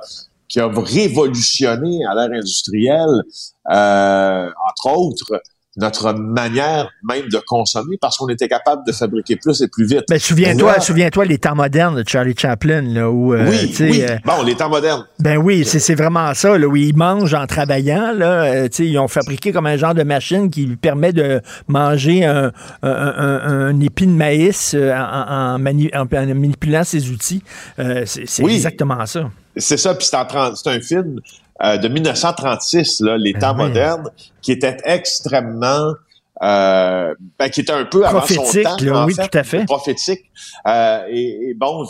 [0.49, 3.25] qui a révolutionné à l'ère industrielle,
[3.69, 5.43] euh, entre autres,
[5.77, 10.05] notre manière même de consommer parce qu'on était capable de fabriquer plus et plus vite.
[10.11, 14.03] Mais souviens-toi, souviens-toi les temps modernes de Charlie Chaplin là où euh, oui, oui.
[14.03, 15.07] Euh, bon les temps modernes.
[15.19, 18.87] Ben oui, c'est vraiment ça là où ils mangent en travaillant là, euh, tu sais
[18.87, 22.53] ils ont fabriqué comme un genre de machine qui lui permet de manger un,
[22.83, 27.43] un, un, épi de maïs en, manipulant ses outils.
[27.77, 29.31] c'est exactement ça.
[29.57, 31.21] C'est ça, puis c'est un film
[31.63, 34.11] euh, de 1936, là, les ben temps modernes,
[34.43, 35.95] qui était extrêmement
[36.43, 39.65] euh, ben, qui était un peu avant son temps, oui, tout à fait.
[39.65, 40.21] prophétique.
[40.67, 41.87] Euh, et, bon,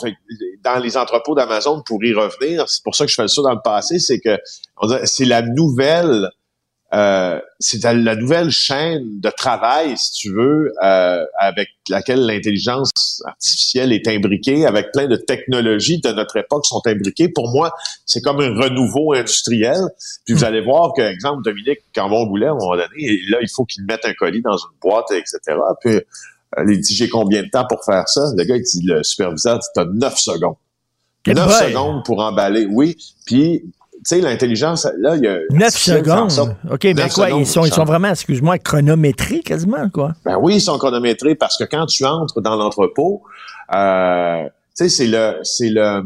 [0.63, 3.53] dans les entrepôts d'Amazon, pour y revenir, c'est pour ça que je fais ça dans
[3.53, 4.39] le passé, c'est que
[5.03, 6.29] c'est la nouvelle
[6.93, 13.91] euh, c'est la nouvelle chaîne de travail, si tu veux, euh, avec laquelle l'intelligence artificielle
[13.91, 17.27] est imbriquée, avec plein de technologies de notre époque sont imbriquées.
[17.27, 17.73] Pour moi,
[18.05, 19.81] c'est comme un renouveau industriel.
[20.25, 20.45] Puis vous hmm.
[20.45, 24.05] allez voir que, exemple, Dominique Cambon-Goulet, à un moment donné, là, il faut qu'il mette
[24.05, 25.39] un colis dans une boîte, etc.
[25.81, 28.31] Puis euh, il dit, j'ai combien de temps pour faire ça?
[28.37, 30.55] Le gars, il dit, le superviseur dit, t'as neuf secondes.
[31.33, 32.95] 9 secondes pour emballer, oui.
[33.25, 33.63] Puis
[34.07, 35.39] sais, l'intelligence, là, il y a...
[35.51, 36.55] 9 secondes?
[36.71, 40.13] OK, mais quoi, ils, sont, ils sont vraiment, excuse-moi, chronométrés quasiment, quoi?
[40.23, 43.23] Ben oui, ils sont chronométrés parce que quand tu entres dans l'entrepôt,
[43.75, 45.39] euh, tu sais, c'est le...
[45.43, 46.03] c'est le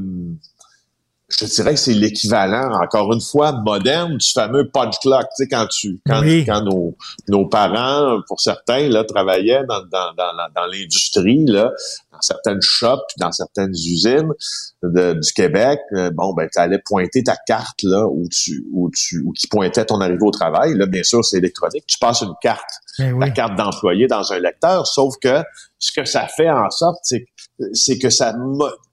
[1.31, 5.23] je te dirais que c'est l'équivalent, encore une fois, moderne du fameux punch clock.
[5.35, 6.95] Tu sais, quand tu, quand, quand nos,
[7.27, 11.71] nos parents, pour certains, là, travaillaient dans, dans, dans, dans l'industrie, là,
[12.11, 14.31] dans certaines shops, dans certaines usines
[14.83, 18.89] de, du Québec, euh, bon, ben, tu allais pointer ta carte, là, où tu, où
[18.91, 20.73] tu, où qui pointait ton arrivée au travail.
[20.75, 21.85] Là, bien sûr, c'est électronique.
[21.87, 22.69] Tu passes une carte,
[22.99, 25.43] ben la carte d'employé dans un lecteur, sauf que
[25.79, 27.25] ce que ça fait en sorte, c'est,
[27.73, 28.33] c'est que ça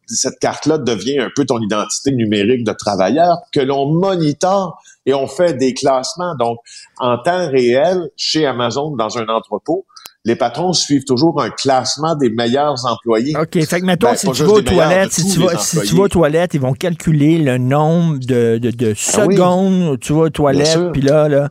[0.08, 5.26] cette carte-là devient un peu ton identité numérique de travailleur que l'on monitore et on
[5.26, 6.34] fait des classements.
[6.36, 6.58] Donc,
[6.98, 9.86] en temps réel, chez Amazon, dans un entrepôt,
[10.24, 13.34] les patrons suivent toujours un classement des meilleurs employés.
[13.36, 13.64] OK.
[13.64, 16.02] Fait que, mettons, ben, si, tu vas aux toilettes, si, tu vas, si tu vas
[16.02, 20.22] aux toilettes, ils vont calculer le nombre de, de, de ah secondes où tu vas
[20.22, 20.92] aux toilettes.
[20.92, 21.48] Puis là, là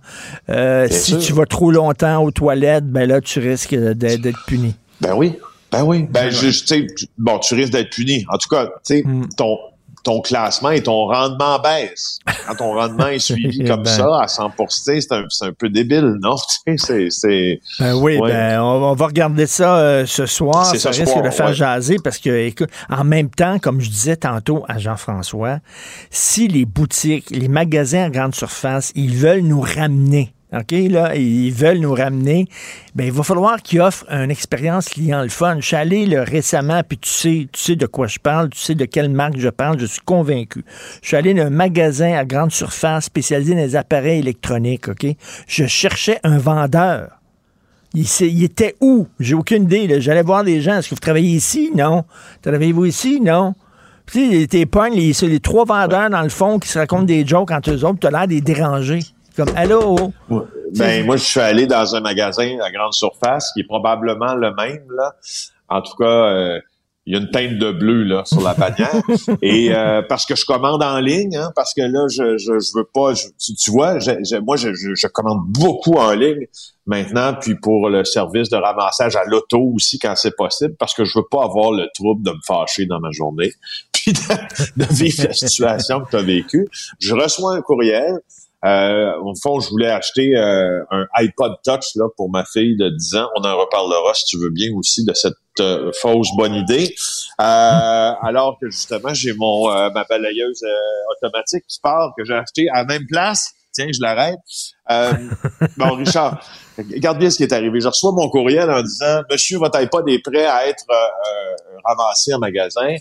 [0.50, 4.76] euh, si tu vas trop longtemps aux toilettes, ben là, tu risques d'être puni.
[5.02, 5.34] Ben oui.
[5.72, 6.08] Ben oui.
[6.10, 6.88] Ben, je, sais,
[7.18, 8.26] bon, tu risques d'être puni.
[8.30, 9.28] En tout cas, tu sais, hmm.
[9.38, 9.58] ton,
[10.08, 12.20] ton classement et ton rendement baisse.
[12.48, 13.92] Quand ton rendement est suivi comme ben.
[13.92, 16.36] ça à 100% c'est un, un, peu débile, non?
[16.78, 20.66] c'est, ben oui, ben, on, va regarder ça euh, ce soir.
[20.78, 24.64] Ça risque de faire jaser parce que, écoute, en même temps, comme je disais tantôt
[24.70, 25.60] à Jean-François,
[26.10, 31.52] si les boutiques, les magasins à grande surface, ils veulent nous ramener OK, là, ils
[31.52, 32.48] veulent nous ramener.
[32.96, 35.58] Ben, il va falloir qu'ils offrent une expérience client le fun.
[35.60, 38.60] Je suis allé là, récemment, puis tu sais, tu sais de quoi je parle, tu
[38.60, 40.64] sais de quelle marque je parle, je suis convaincu.
[41.02, 45.06] Je suis allé dans un magasin à grande surface spécialisé dans les appareils électroniques, OK?
[45.48, 47.20] Je cherchais un vendeur.
[47.94, 49.08] Il, il était où?
[49.20, 50.00] J'ai aucune idée.
[50.00, 50.78] J'allais voir des gens.
[50.78, 51.72] Est-ce que vous travaillez ici?
[51.76, 52.06] Non.
[52.42, 53.20] Travaillez-vous ici?
[53.20, 53.54] Non.
[54.06, 57.52] Puis, t'es pognes, les, les trois vendeurs dans le fond qui se racontent des jokes
[57.52, 59.00] entre eux autres, tu as l'air des déranger.
[59.38, 59.96] Comme, allô?
[60.74, 64.52] Ben, moi, je suis allé dans un magasin à grande surface qui est probablement le
[64.56, 65.14] même, là.
[65.70, 66.60] En tout cas, euh,
[67.06, 69.02] il y a une teinte de bleu là sur la bannière
[69.42, 72.78] et euh, parce que je commande en ligne hein, parce que là je je, je
[72.78, 73.98] veux pas tu, vois
[74.44, 76.48] moi je, je, commande beaucoup en ligne
[76.86, 81.06] maintenant puis pour le service de ramassage à l'auto aussi quand c'est possible parce que
[81.06, 83.54] je veux pas avoir le trouble de me fâcher dans ma journée
[83.94, 86.68] puis de, de vivre la situation que tu as vécue
[87.00, 88.20] je reçois un courriel
[88.66, 92.90] euh, au fond, je voulais acheter euh, un iPod Touch là pour ma fille de
[92.90, 93.30] 10 ans.
[93.36, 96.96] On en reparlera si tu veux bien aussi de cette euh, fausse bonne idée.
[97.40, 100.64] Euh, alors que justement, j'ai mon ma balayeuse
[101.16, 103.54] automatique qui part que j'ai acheté à la même place.
[103.74, 104.40] Tiens, je l'arrête.
[105.78, 106.44] bon, Richard,
[106.80, 107.80] regarde bien ce qui est arrivé.
[107.80, 110.84] Je reçois mon courriel en disant Monsieur, votre iPod est prêt à être
[111.86, 112.96] ramassé en magasin.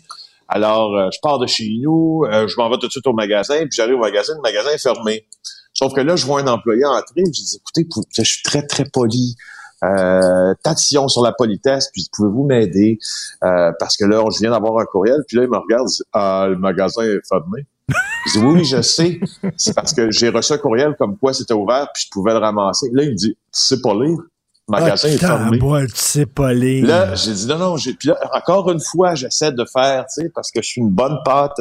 [0.49, 3.13] Alors, euh, je pars de chez nous, euh, je m'en vais tout de suite au
[3.13, 5.27] magasin, puis j'arrive au magasin, le magasin est fermé.
[5.73, 7.87] Sauf que là, je vois un employé entrer, je dis, écoutez,
[8.17, 9.37] je suis très, très poli.
[9.85, 10.55] Euh,
[11.09, 12.99] sur la politesse, puis pouvez-vous m'aider?
[13.45, 15.93] Euh, parce que là, je viens d'avoir un courriel, puis là, il me regarde, il
[15.93, 17.67] dit, ah, le magasin est fermé.
[18.27, 19.21] Je dis, oui, je sais.
[19.57, 22.39] C'est parce que j'ai reçu un courriel comme quoi c'était ouvert, puis je pouvais le
[22.39, 22.89] ramasser.
[22.93, 24.19] Là, il me dit, tu sais pas lire?
[24.69, 25.59] Le magasin est fermé.
[25.59, 26.87] Boy, tu sais pas lire.
[26.87, 30.23] Là, j'ai dit, non, non, j'ai, puis là, encore une fois, j'essaie de faire, tu
[30.23, 31.61] sais, parce que je suis une bonne pâte.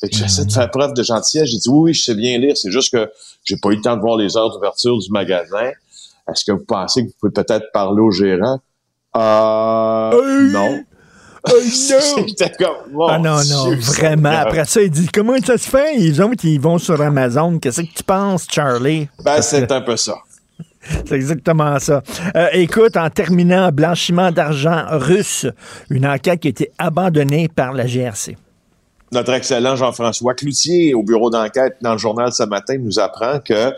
[0.00, 1.48] Fait que j'essaie de faire preuve de gentillesse.
[1.50, 2.56] J'ai dit, oui, oui, je sais bien lire.
[2.56, 3.10] C'est juste que
[3.42, 5.72] j'ai pas eu le temps de voir les heures d'ouverture du magasin.
[6.30, 8.60] Est-ce que vous pensez que vous pouvez peut-être parler au gérant?
[9.16, 10.84] Euh, non.
[12.58, 14.30] comme, ah non, non, vraiment.
[14.30, 15.96] Après ça, il dit comment ça se fait?
[15.96, 17.58] Les autres, ils vont sur Amazon.
[17.60, 19.08] Qu'est-ce que tu penses, Charlie?
[19.24, 20.16] Ben, c'est un peu ça.
[21.06, 22.02] C'est exactement ça.
[22.34, 25.46] Euh, écoute, en terminant, blanchiment d'argent russe,
[25.90, 28.36] une enquête qui a été abandonnée par la GRC.
[29.12, 33.72] Notre excellent Jean-François Cloutier, au bureau d'enquête dans le journal ce matin, nous apprend qu'il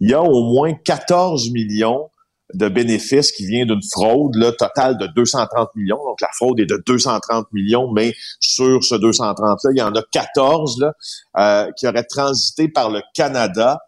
[0.00, 2.08] y a au moins 14 millions
[2.54, 5.98] de bénéfices qui vient d'une fraude totale de 230 millions.
[6.04, 10.02] Donc, la fraude est de 230 millions, mais sur ce 230-là, il y en a
[10.10, 10.92] 14 là,
[11.38, 13.78] euh, qui auraient transité par le Canada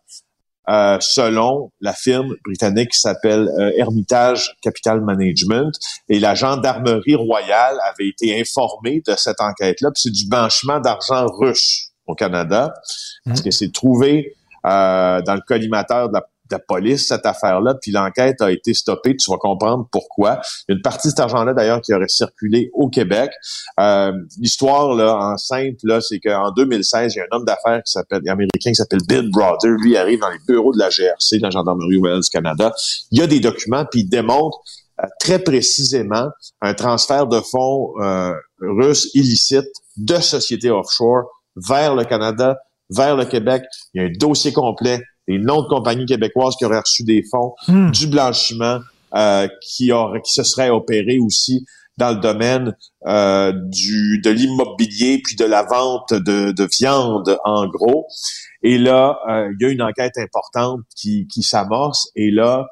[0.69, 5.73] euh, selon la firme britannique qui s'appelle euh, Hermitage Capital Management.
[6.09, 9.91] Et la gendarmerie royale avait été informée de cette enquête-là.
[9.91, 12.75] Puis c'est du blanchiment d'argent russe au Canada,
[13.25, 13.45] parce mmh.
[13.45, 14.35] que c'est trouvé
[14.67, 16.25] euh, dans le collimateur de la
[16.59, 19.17] de police, cette affaire-là, puis l'enquête a été stoppée.
[19.17, 20.41] Tu vas comprendre pourquoi.
[20.69, 23.31] Une partie de cet argent-là, d'ailleurs, qui aurait circulé au Québec.
[23.81, 27.83] Euh, L'histoire, là, en simple, là, c'est qu'en 2016, il y a un homme d'affaires
[27.83, 29.71] qui s'appelle, américain qui s'appelle Bill Brother.
[29.71, 32.73] Lui arrive dans les bureaux de la GRC, de la Gendarmerie du Canada.
[33.11, 34.59] Il y a des documents, puis il démontre
[35.03, 36.29] euh, très précisément
[36.61, 41.25] un transfert de fonds euh, russes illicites de sociétés offshore
[41.57, 42.59] vers le Canada,
[42.91, 43.65] vers le Québec.
[43.93, 47.22] Il y a un dossier complet des noms de compagnies québécoises qui auraient reçu des
[47.31, 47.91] fonds, hmm.
[47.91, 48.81] du blanchiment
[49.14, 51.64] euh, qui, aurait, qui se serait opéré aussi
[51.97, 52.75] dans le domaine
[53.07, 58.07] euh, du de l'immobilier puis de la vente de, de viande en gros.
[58.62, 62.66] Et là, euh, il y a une enquête importante qui, qui s'amorce et là,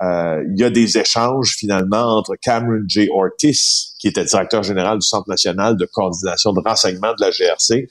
[0.00, 3.08] euh, il y a des échanges finalement entre Cameron J.
[3.12, 7.88] Ortiz, qui était directeur général du Centre national de coordination de renseignement de la GRC,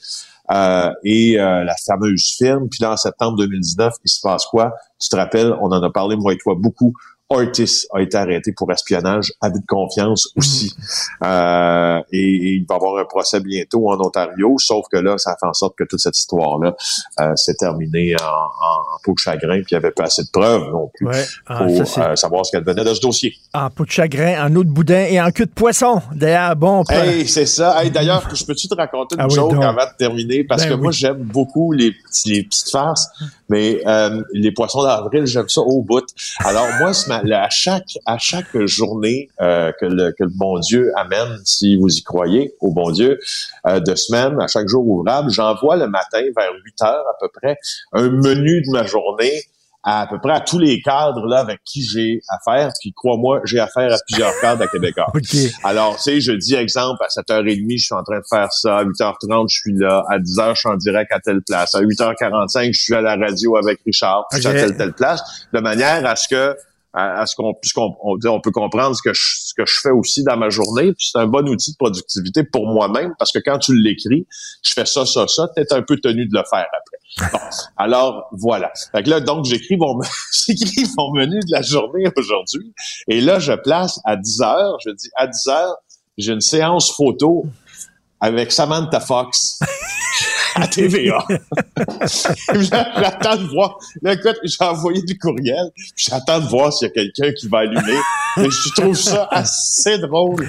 [0.51, 2.67] euh, et euh, la fameuse firme.
[2.69, 4.73] Puis là, en septembre 2019, il se passe quoi?
[4.99, 6.93] Tu te rappelles, on en a parlé, moi et toi, beaucoup.
[7.29, 10.73] Ortiz a été arrêté pour espionnage, abus de confiance aussi.
[10.77, 11.27] Mhm.
[11.27, 15.35] Euh, et, il va y avoir un procès bientôt en Ontario, sauf que là, ça
[15.39, 16.75] fait en sorte que toute cette histoire-là
[17.19, 20.29] euh, s'est terminée en, en, peau de chagrin, puis il n'y avait pas assez de
[20.31, 21.07] preuves non plus
[21.47, 23.33] ah, pour euh, savoir ce qu'elle venait de ce dossier.
[23.53, 26.01] En peau de chagrin, en eau de boudin et en queue de poisson.
[26.13, 26.83] D'ailleurs, bon...
[26.89, 27.83] Hey, c'est ça.
[27.83, 30.43] Hey, D'ailleurs, je peux-tu te raconter une ah chose avant de terminer?
[30.43, 31.93] Parce ben que moi, j'aime beaucoup les,
[32.25, 33.09] les petites farces,
[33.49, 36.05] mais euh, les poissons d'avril, j'aime ça au bout.
[36.39, 41.39] Alors moi, à chaque à chaque journée euh, que, le, que le bon Dieu amène,
[41.45, 43.19] si vous y croyez, au bon Dieu,
[43.65, 47.29] euh, de semaine, à chaque jour ouvrable, j'envoie le matin vers 8 heures à peu
[47.33, 47.57] près
[47.93, 49.43] un menu de ma journée
[49.89, 52.71] à, peu près à tous les cadres là avec qui j'ai affaire.
[52.81, 55.07] Puis crois-moi, j'ai affaire à plusieurs cadres à Québécois.
[55.63, 58.79] Alors, tu sais, je dis exemple, à 7h30, je suis en train de faire ça.
[58.79, 60.03] À 8h30, je suis là.
[60.09, 61.73] À 10h, je suis en direct à telle place.
[61.73, 64.25] À 8h45, je suis à la radio avec Richard.
[64.29, 65.21] Puis à telle, telle place.
[65.53, 66.57] De manière à ce que
[66.97, 69.91] à, ce qu'on puisqu'on on, on, peut comprendre ce que je, ce que je fais
[69.91, 70.93] aussi dans ma journée.
[70.93, 74.25] Puis c'est un bon outil de productivité pour moi-même parce que quand tu l'écris,
[74.63, 76.97] je fais ça, ça, ça, tu es un peu tenu de le faire après.
[77.31, 77.39] Bon,
[77.77, 78.71] alors voilà.
[78.91, 79.99] Fait que là, donc j'écris mon
[80.47, 82.73] j'écris mon menu de la journée aujourd'hui.
[83.07, 85.77] Et là, je place à 10 heures, je dis à 10 heures,
[86.17, 87.45] j'ai une séance photo
[88.19, 89.59] avec Samantha Fox
[90.61, 91.23] à TVA.
[92.53, 93.77] j'attends de voir.
[94.01, 95.71] Là, écoute, j'ai envoyé du courriel.
[95.95, 97.99] J'attends de voir s'il y a quelqu'un qui va allumer.
[98.37, 100.47] Mais je trouve ça assez drôle.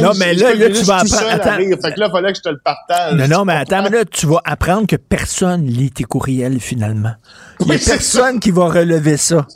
[0.00, 1.30] non, mais là, là tu vas apprendre.
[1.30, 1.56] Attends.
[1.56, 3.14] Fait que là, il fallait que je te le partage.
[3.14, 7.14] Non, non, mais attends, mais là, tu vas apprendre que personne lit tes courriels, finalement.
[7.60, 9.46] Il n'y a personne qui va relever ça.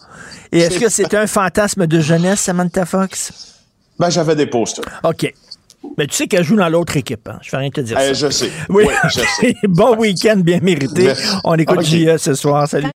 [0.50, 3.32] Et est-ce que c'est un fantasme de jeunesse, Samantha Fox?
[3.98, 4.84] Ben, j'avais des posters.
[5.04, 5.32] OK.
[5.98, 7.28] Mais tu sais qu'elle joue dans l'autre équipe.
[7.28, 7.38] Hein?
[7.42, 8.28] Je vais rien te dire eh, ça.
[8.28, 8.50] Je sais.
[8.68, 9.54] Oui, je sais.
[9.64, 11.12] bon week-end bien mérité.
[11.44, 12.16] On écoute okay.
[12.18, 12.68] ce soir.
[12.68, 12.88] Salut.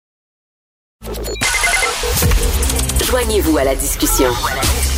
[3.03, 4.29] Joignez-vous à la discussion.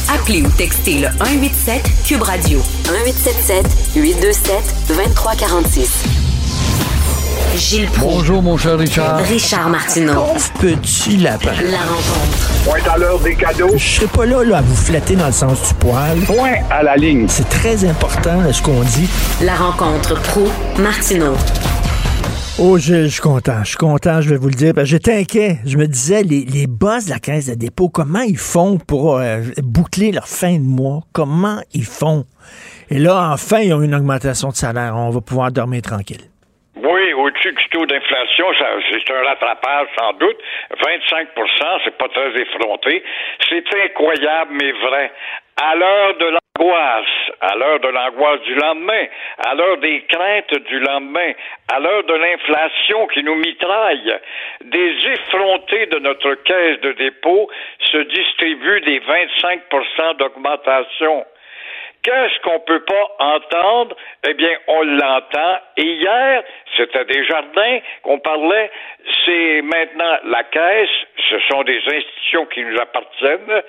[0.10, 2.60] Appelez ou textez le 187 Cube Radio
[2.90, 4.56] 1877 827
[4.88, 6.27] 2346.
[7.58, 8.18] Gilles Proulx.
[8.18, 9.18] Bonjour, mon cher Richard.
[9.18, 10.14] Richard Martineau.
[10.14, 11.52] Pauvre petit lapin.
[11.64, 12.64] La rencontre.
[12.66, 13.72] Point à l'heure des cadeaux.
[13.76, 16.20] Je serai pas là, là à vous flatter dans le sens du poil.
[16.20, 17.26] Point à la ligne.
[17.28, 19.10] C'est très important ce qu'on dit.
[19.42, 20.48] La rencontre pro
[20.78, 21.34] martineau
[22.60, 23.64] Oh, Gilles, je suis content.
[23.64, 24.74] Je suis content, je vais vous le dire.
[24.84, 25.60] J'étais inquiet.
[25.66, 29.18] Je me disais, les, les boss de la caisse de dépôt, comment ils font pour
[29.18, 31.02] euh, boucler leur fin de mois?
[31.12, 32.26] Comment ils font?
[32.90, 34.96] Et là, enfin, ils ont une augmentation de salaire.
[34.96, 36.22] On va pouvoir dormir tranquille.
[37.72, 38.48] Taux d'inflation,
[38.90, 40.38] c'est un rattrapage sans doute.
[40.84, 43.04] 25% c'est pas très effronté.
[43.50, 45.12] C'est incroyable, mais vrai.
[45.62, 49.06] À l'heure de l'angoisse, à l'heure de l'angoisse du lendemain,
[49.46, 51.32] à l'heure des craintes du lendemain,
[51.74, 54.20] à l'heure de l'inflation qui nous mitraille,
[54.64, 57.50] des effrontés de notre caisse de dépôt
[57.92, 61.26] se distribuent des 25% d'augmentation.
[62.08, 63.94] Qu'est-ce qu'on peut pas entendre?
[64.26, 65.60] Eh bien, on l'entend.
[65.76, 66.42] Et hier,
[66.78, 68.72] c'était des jardins qu'on parlait.
[69.26, 70.90] C'est maintenant la caisse.
[71.30, 73.62] Ce sont des institutions qui nous appartiennent.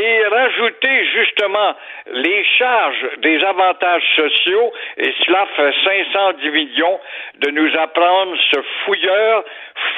[0.00, 1.74] Et rajouter justement
[2.12, 7.00] les charges des avantages sociaux, et cela fait 510 millions
[7.40, 9.44] de nous apprendre ce fouilleur,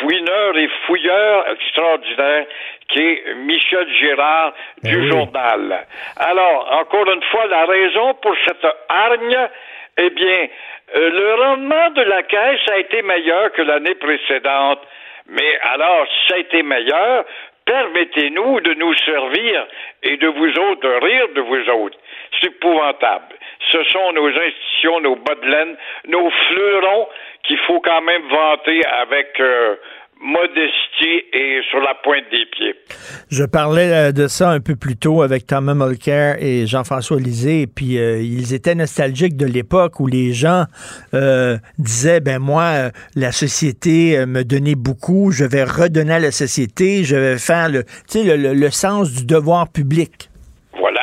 [0.01, 2.47] fouineur et fouilleur extraordinaire
[2.89, 5.87] qui est Michel Girard du journal.
[6.17, 9.49] Alors, encore une fois, la raison pour cette hargne,
[9.99, 10.49] eh bien,
[10.97, 14.81] euh, le rendement de la caisse a été meilleur que l'année précédente.
[15.27, 17.25] Mais alors, si ça a été meilleur,
[17.67, 19.67] permettez-nous de nous servir
[20.03, 21.99] et de vous autres, de rire de vous autres.
[22.41, 23.37] C'est épouvantable.
[23.71, 25.77] Ce sont nos institutions, nos bas de laine,
[26.07, 27.09] nos fleurons
[27.43, 29.77] qu'il faut quand même vanter avec euh,
[30.21, 32.75] modestie et sur la pointe des pieds.
[33.31, 37.63] Je parlais euh, de ça un peu plus tôt avec Thomas Mulcair et Jean-François Lisée,
[37.63, 40.65] et puis euh, ils étaient nostalgiques de l'époque où les gens
[41.15, 47.05] euh, disaient, ben moi, la société me donnait beaucoup, je vais redonner à la société,
[47.05, 50.31] je vais faire le, le, le- le sens du devoir public.
[50.79, 51.01] Voilà.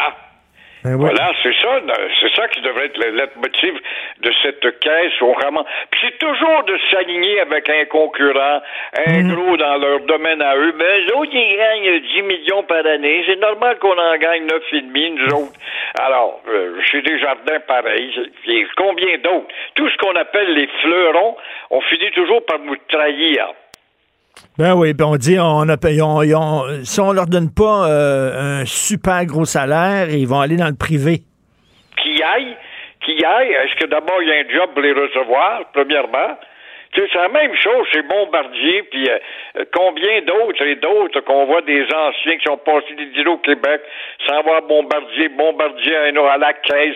[0.86, 0.98] Ben.
[0.98, 1.82] Voilà, c'est ça,
[2.22, 3.74] c'est ça qui devrait être le leitmotiv
[4.22, 5.14] de cette caisse.
[5.18, 8.62] Puis c'est toujours de s'aligner avec un concurrent,
[9.08, 10.74] un gros dans leur domaine à eux.
[10.74, 13.24] Ben, les autres, ils gagnent 10 millions par année.
[13.26, 15.60] C'est normal qu'on en gagne 9,5, nous autres.
[16.00, 18.14] Alors, euh, chez Desjardins, pareil.
[18.48, 19.48] Et combien d'autres?
[19.74, 21.36] Tout ce qu'on appelle les fleurons,
[21.72, 23.48] on finit toujours par nous trahir.
[24.58, 28.62] Ben oui, ben on dit, on a, ils ont- si on leur donne pas euh,
[28.62, 31.24] un super gros salaire, ils vont aller dans le privé.
[32.02, 32.56] qui aillent,
[33.06, 36.38] qui aillent, est-ce que d'abord il y a un job pour les recevoir, premièrement?
[36.96, 39.18] C'est la même chose chez Bombardier, puis euh,
[39.58, 43.38] euh, combien d'autres et d'autres qu'on voit des anciens qui sont passés des deals au
[43.38, 43.82] Québec
[44.28, 46.96] sans voir Bombardier, Bombardier à, à la caisse.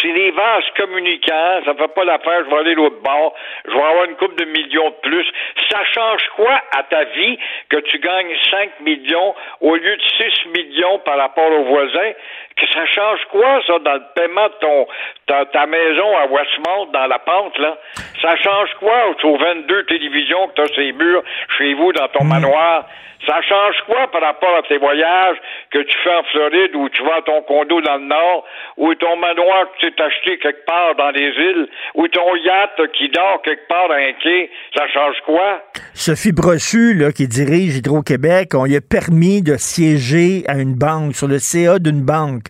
[0.00, 3.34] C'est des vases communicants, ça fait pas l'affaire, je vais aller l'autre bord,
[3.66, 5.26] je vais avoir une coupe de millions de plus.
[5.70, 10.48] Ça change quoi à ta vie que tu gagnes 5 millions au lieu de 6
[10.56, 12.12] millions par rapport aux voisins?
[12.58, 14.86] Que ça change quoi, ça, dans le paiement de ton,
[15.26, 17.78] ta, ta maison à Westmount, dans la pente, là?
[18.20, 21.22] Ça change quoi aux 22 télévisions que tu as ces murs
[21.56, 22.86] chez vous, dans ton manoir?
[23.26, 25.36] Ça change quoi par rapport à tes voyages
[25.70, 28.44] que tu fais en Floride ou tu vas à ton condo dans le Nord
[28.76, 32.80] ou ton manoir que tu t'es acheté quelque part dans les îles ou ton yacht
[32.92, 34.50] qui dort quelque part à un quai?
[34.76, 35.62] Ça change quoi?
[35.94, 41.16] Sophie Brochu, là, qui dirige Hydro-Québec, on lui a permis de siéger à une banque,
[41.16, 42.44] sur le CA d'une banque,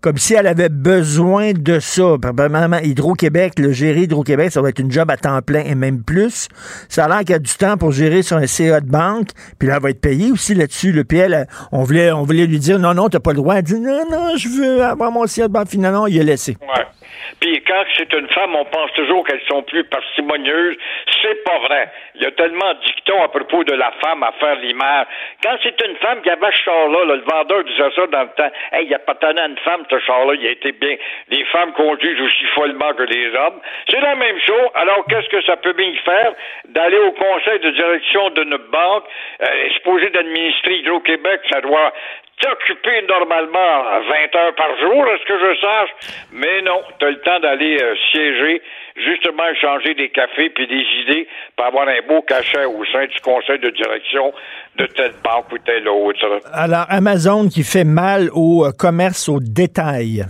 [0.00, 2.16] comme si elle avait besoin de ça.
[2.20, 6.02] Probablement, Hydro-Québec, le gérer Hydro-Québec, ça va être une job à temps plein et même
[6.02, 6.48] plus.
[6.88, 9.28] Ça a l'air qu'il a du temps pour gérer un CA de banque,
[9.58, 10.92] puis là, elle va être payée aussi là-dessus.
[10.92, 11.20] Le Puis
[11.72, 13.56] on voulait, on voulait lui dire, non, non, t'as pas le droit.
[13.56, 15.68] Elle dit, non, non, je veux avoir mon CA de banque.
[15.68, 16.56] Finalement, il a laissé.
[17.40, 20.76] Puis quand c'est une femme, on pense toujours qu'elles sont plus parcimonieuses.
[21.22, 21.90] C'est pas vrai.
[22.14, 25.06] Il y a tellement de dictons à propos de la femme à faire l'image.
[25.42, 28.30] Quand c'est une femme qui avait ce char-là, là, le vendeur disait ça dans le
[28.36, 28.50] temps.
[28.72, 30.96] Hey, il n'y a pas tant une femme, ce char-là, il a été bien.
[31.28, 33.60] Les femmes conduisent aussi follement que les hommes.
[33.88, 34.68] C'est la même chose.
[34.74, 36.34] Alors, qu'est-ce que ça peut bien faire?
[36.68, 39.04] D'aller au conseil de direction d'une banque,
[39.42, 41.92] euh, supposé d'administrer Hydro-Québec, ça doit
[42.40, 45.90] t'occuper normalement 20 heures par jour, est-ce que je sache?
[46.32, 48.62] Mais non, tu as le temps d'aller euh, siéger,
[48.96, 53.20] justement échanger des cafés puis des idées pour avoir un beau cachet au sein du
[53.20, 54.32] conseil de direction
[54.76, 56.40] de telle banque ou telle autre.
[56.52, 60.24] Alors, Amazon qui fait mal au euh, commerce au détail.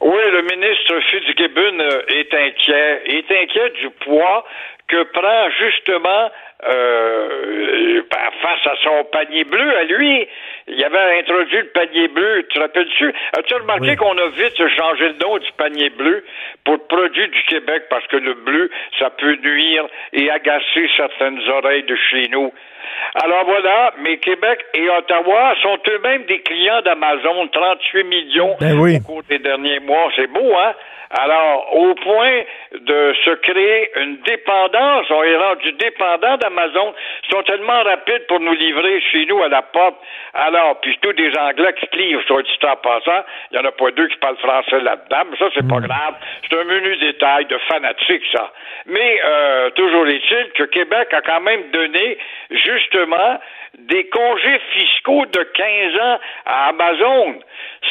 [0.00, 3.02] Oui, le ministre Fitzgibbon euh, est inquiet.
[3.06, 4.44] Il est inquiet du poids
[4.88, 6.30] que prend justement
[6.68, 8.02] euh,
[8.42, 10.28] face à son panier bleu à lui.
[10.68, 13.14] Il avait introduit le panier bleu, tu te rappelles-tu?
[13.38, 16.24] As-tu remarqué qu'on a vite changé le nom du panier bleu
[16.64, 17.84] pour produit du Québec?
[17.88, 22.52] Parce que le bleu, ça peut nuire et agacer certaines oreilles de chez nous.
[23.14, 28.96] Alors voilà, mais Québec et Ottawa sont eux-mêmes des clients d'Amazon, 38 millions Ben oui.
[28.96, 30.10] au cours des derniers mois.
[30.16, 30.74] C'est beau, hein?
[31.10, 32.42] Alors, au point
[32.72, 36.94] de se créer une dépendance, on est rendu dépendant d'Amazon.
[37.24, 39.94] Ils sont tellement rapides pour nous livrer chez nous à la porte.
[40.34, 43.24] Alors, puis tous des Anglais qui se livrent sur le dit en passant.
[43.50, 46.14] Il n'y en a pas deux qui parlent français là-dedans, mais ça, c'est pas grave.
[46.48, 48.52] C'est un menu détail de fanatique, ça.
[48.86, 52.18] Mais euh, toujours est-il que Québec a quand même donné
[52.50, 53.40] justement
[53.78, 57.38] des congés fiscaux de 15 ans à Amazon,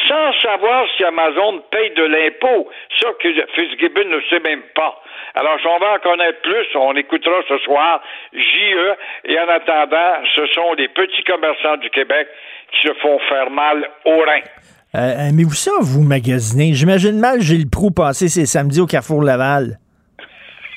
[0.08, 2.68] sans savoir si Amazon paye de l'impôt.
[3.00, 5.00] Ça que Fitzgibbon ne sait même pas.
[5.34, 8.96] Alors, si on va en connaître plus, on écoutera ce soir JE.
[9.24, 12.26] Et en attendant, ce sont les petits commerçants du Québec
[12.72, 14.40] qui se font faire mal au rein.
[14.94, 16.72] Euh, Aimez-vous ça, vous magasiner?
[16.72, 19.78] J'imagine mal Gilles Proux passer ses samedis au Carrefour Laval.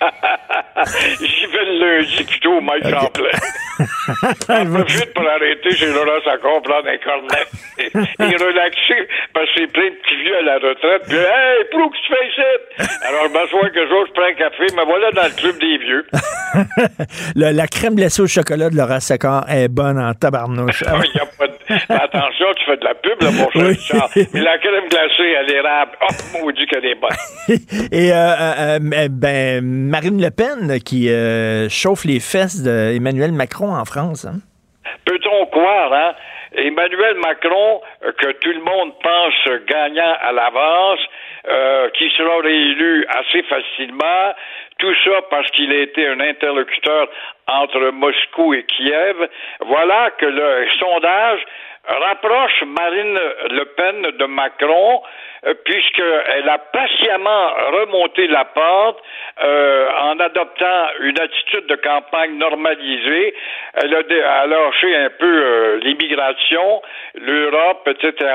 [1.65, 3.37] Le lundi plutôt au Mike Champlain.
[4.49, 7.45] J'en profite pour arrêter chez Laurent Sacon, prendre un cornet
[7.77, 11.03] et relaxer parce que c'est plein de petits vieux à la retraite.
[11.07, 12.99] Puis, hey, Prou, que tu fais ici?
[13.07, 15.77] Alors, je m'assois que jour, je prends un café, me voilà dans le club des
[15.77, 16.05] vieux.
[17.35, 20.83] Le- la crème glacée au chocolat de Laurent Secor est bonne en tabarnouche.
[20.87, 21.53] Ah, il y a pas de...
[21.93, 23.67] Attention, tu fais de la pub, là, mon cher Oui.
[23.69, 24.09] Richard.
[24.33, 27.11] Mais la crème glacée à l'érable, oh, maudit qu'elle est bonne.
[27.91, 33.73] Et euh, euh, euh, ben, Marine Le Pen qui euh, chauffe les fesses d'Emmanuel Macron
[33.75, 34.25] en France.
[34.25, 34.39] hein?
[35.05, 36.13] Peut-on croire, hein?
[36.53, 40.99] Emmanuel Macron, euh, que tout le monde pense gagnant à l'avance,
[41.47, 44.33] euh, qui sera réélu assez facilement,
[44.79, 47.07] tout ça parce qu'il a été un interlocuteur
[47.47, 49.29] entre Moscou et Kiev?
[49.61, 51.39] Voilà que le sondage
[51.87, 53.19] rapproche Marine
[53.51, 55.28] Le Pen de Macron, euh,
[55.65, 58.97] puisqu'elle a patiemment remonté la pente
[59.43, 63.33] euh, en adoptant une attitude de campagne normalisée.
[63.75, 66.81] Elle a, dé- elle a lâché un peu euh, l'immigration,
[67.15, 68.31] l'Europe, etc.,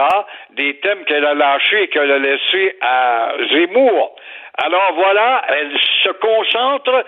[0.51, 4.17] des thèmes qu'elle a lâchés et qu'elle a laissés à Zemmour.
[4.59, 5.73] Alors voilà, elle
[6.05, 7.05] se concentre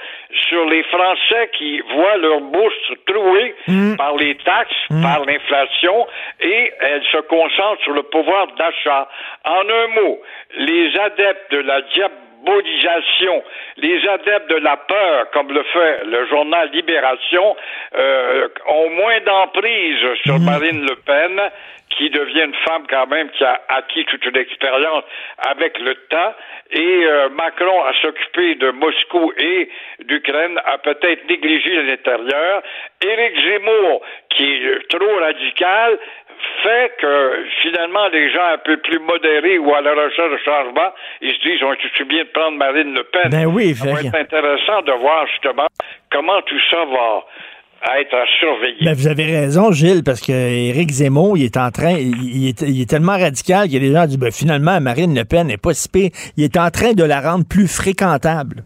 [0.48, 2.74] sur les Français qui voient leur bourse
[3.06, 3.54] trouée
[3.96, 6.06] par les taxes, par l'inflation,
[6.40, 9.08] et elle se concentre sur le pouvoir d'achat.
[9.44, 10.20] En un mot,
[10.56, 13.44] les adeptes de la diabolisation,
[13.76, 17.56] les adeptes de la peur, comme le fait le journal Libération,
[17.96, 21.40] euh, ont moins d'emprise sur Marine Le Pen,
[21.90, 25.04] qui devient une femme quand même qui a acquis toute une expérience
[25.38, 26.34] avec le temps.
[26.72, 29.68] Et euh, Macron à s'occuper de Moscou et
[30.04, 32.62] d'Ukraine a peut-être négligé l'intérieur.
[33.00, 35.98] Éric Zemmour, qui est trop radical,
[36.62, 40.92] fait que finalement les gens un peu plus modérés ou à la recherche de changement,
[41.20, 43.30] ils se disent on est bien de prendre Marine Le Pen.
[43.30, 45.66] Ben oui, ça va être intéressant de voir justement
[46.10, 47.24] comment tout ça va
[47.98, 48.84] être à surveiller.
[48.84, 52.62] Ben, vous avez raison, Gilles, parce que Éric Zemmour, il est en train, il, est,
[52.62, 55.24] il est tellement radical qu'il y a des gens qui disent, ben, finalement, Marine Le
[55.24, 56.10] Pen n'est pas si pire.
[56.36, 58.64] Il est en train de la rendre plus fréquentable.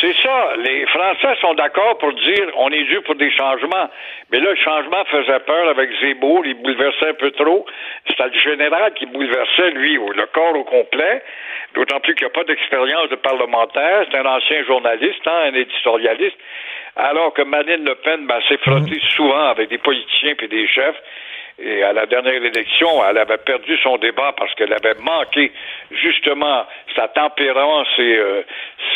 [0.00, 0.56] C'est ça.
[0.58, 3.88] Les Français sont d'accord pour dire on est dû pour des changements.
[4.30, 6.44] Mais là, le changement faisait peur avec Zemmour.
[6.44, 7.66] Il bouleversait un peu trop.
[8.08, 11.22] C'était le général qui bouleversait, lui, le corps au complet.
[11.74, 14.06] D'autant plus qu'il n'y a pas d'expérience de parlementaire.
[14.10, 16.38] C'est un ancien journaliste, hein, un éditorialiste.
[16.96, 20.96] Alors que Marine Le Pen ben, s'est frottée souvent avec des politiciens et des chefs.
[21.58, 25.52] Et à la dernière élection, elle avait perdu son débat parce qu'elle avait manqué
[25.90, 28.42] justement sa tempérance et euh,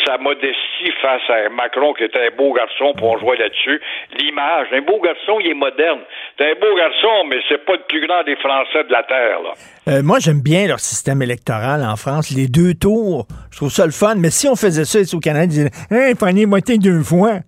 [0.05, 3.81] sa modestie face à Macron qui était un beau garçon, pour on jouait là-dessus.
[4.19, 6.01] L'image, un beau garçon, il est moderne.
[6.37, 9.41] C'est un beau garçon, mais c'est pas le plus grand des Français de la Terre,
[9.41, 9.53] là.
[9.87, 12.29] Euh, moi, j'aime bien leur système électoral en France.
[12.29, 14.13] Les deux tours, je trouve ça le fun.
[14.15, 17.39] Mais si on faisait ça ici au Canada, ils disaient, hey, prenez moitié deux fois.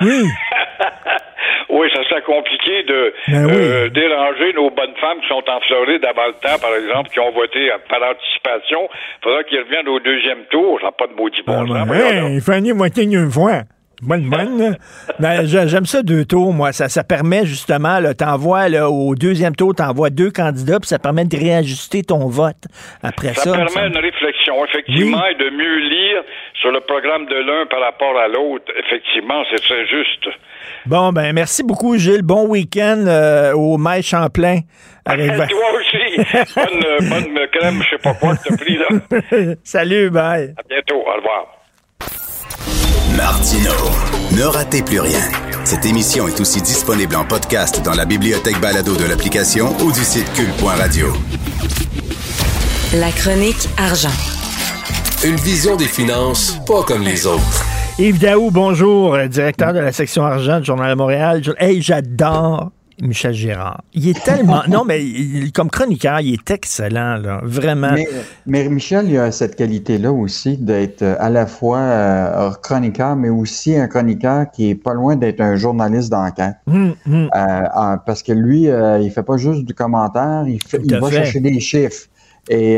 [0.00, 0.24] Oui.
[1.68, 3.52] Oui, ça serait compliqué de Ben oui.
[3.54, 7.18] euh, déranger nos bonnes femmes qui sont en Floride avant le temps, par exemple, qui
[7.20, 8.88] ont voté par anticipation.
[9.20, 10.78] Il faudra qu'ils reviennent au deuxième tour.
[10.80, 11.86] Ça n'a pas de maudit bon sens.
[11.86, 12.30] voyons donc.
[12.30, 13.62] Hey, prenez moitié deux fois.
[14.02, 14.76] Bonne, bonne.
[15.18, 16.72] Ben, j'a- j'aime ça deux tours, moi.
[16.72, 21.36] Ça, ça permet justement, t'envoies, au deuxième tour, t'envoies deux candidats, puis ça permet de
[21.36, 22.56] réajuster ton vote
[23.02, 23.42] après ça.
[23.42, 26.22] Ça me permet une réflexion, effectivement, et de mieux lire
[26.60, 28.64] sur le programme de l'un par rapport à l'autre.
[28.86, 30.28] Effectivement, c'est très juste.
[30.84, 32.22] Bon, ben, merci beaucoup, Gilles.
[32.22, 34.58] Bon week-end euh, au Maïs Champlain.
[35.04, 35.32] Avec...
[35.36, 35.46] Toi
[35.78, 36.16] aussi,
[36.56, 39.54] bonne, bonne crème, je sais pas quoi que t'as pris, là.
[39.64, 40.52] Salut, bye.
[40.58, 41.46] À bientôt, au revoir.
[43.16, 43.72] Martino.
[44.36, 45.20] Ne ratez plus rien.
[45.64, 50.00] Cette émission est aussi disponible en podcast dans la bibliothèque balado de l'application ou du
[50.00, 51.06] site cul.radio.
[52.94, 54.12] La chronique argent.
[55.24, 57.64] Une vision des finances pas comme les autres.
[57.98, 61.42] Yves Daou, bonjour, euh, directeur de la section argent du Journal de Montréal.
[61.58, 62.70] Hey, j'adore
[63.00, 63.82] Michel Gérard.
[63.92, 64.62] Il est tellement...
[64.68, 67.40] non, mais il- comme chroniqueur, il est excellent, là.
[67.42, 67.92] Vraiment.
[67.92, 68.08] Mais,
[68.46, 73.28] mais Michel, il a cette qualité-là aussi d'être euh, à la fois euh, chroniqueur, mais
[73.28, 76.56] aussi un chroniqueur qui est pas loin d'être un journaliste d'enquête.
[76.66, 77.30] Hum, hum.
[77.34, 81.16] Euh, parce que lui, euh, il fait pas juste du commentaire, il, fait, va fait.
[81.16, 82.06] chercher des chiffres.
[82.48, 82.74] Et,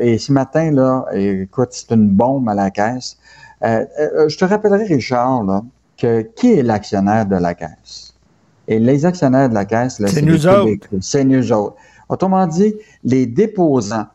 [0.00, 3.16] et ce matin, là, écoute, c'est une bombe à la caisse.
[3.62, 5.62] Je te rappellerai, Richard, là,
[5.96, 8.13] que qui est l'actionnaire de la caisse?
[8.68, 10.88] Et les actionnaires de la caisse, là, C'est nous autres.
[11.00, 11.76] C'est nous autres.
[12.08, 14.06] Autrement dit, les déposants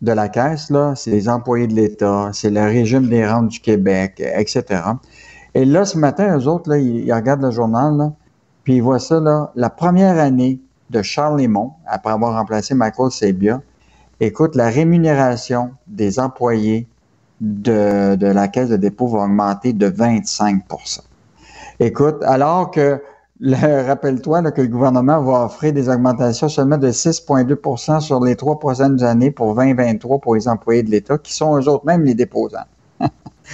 [0.00, 3.60] de la caisse, là, c'est les employés de l'État, c'est le régime des rentes du
[3.60, 4.64] Québec, etc.
[5.54, 8.12] Et là, ce matin, eux autres, là, ils, ils regardent le journal, là,
[8.64, 13.10] puis ils voient ça, là, la première année de Charles Lemont, après avoir remplacé Michael
[13.10, 13.60] Sebia,
[14.20, 16.86] écoute, la rémunération des employés
[17.40, 21.00] de, de la caisse de dépôt va augmenter de 25%
[21.80, 23.02] Écoute, alors que,
[23.86, 29.02] rappelle-toi que le gouvernement va offrir des augmentations seulement de 6,2% sur les trois prochaines
[29.02, 32.66] années pour 2023 pour les employés de l'État, qui sont eux autres même les déposants.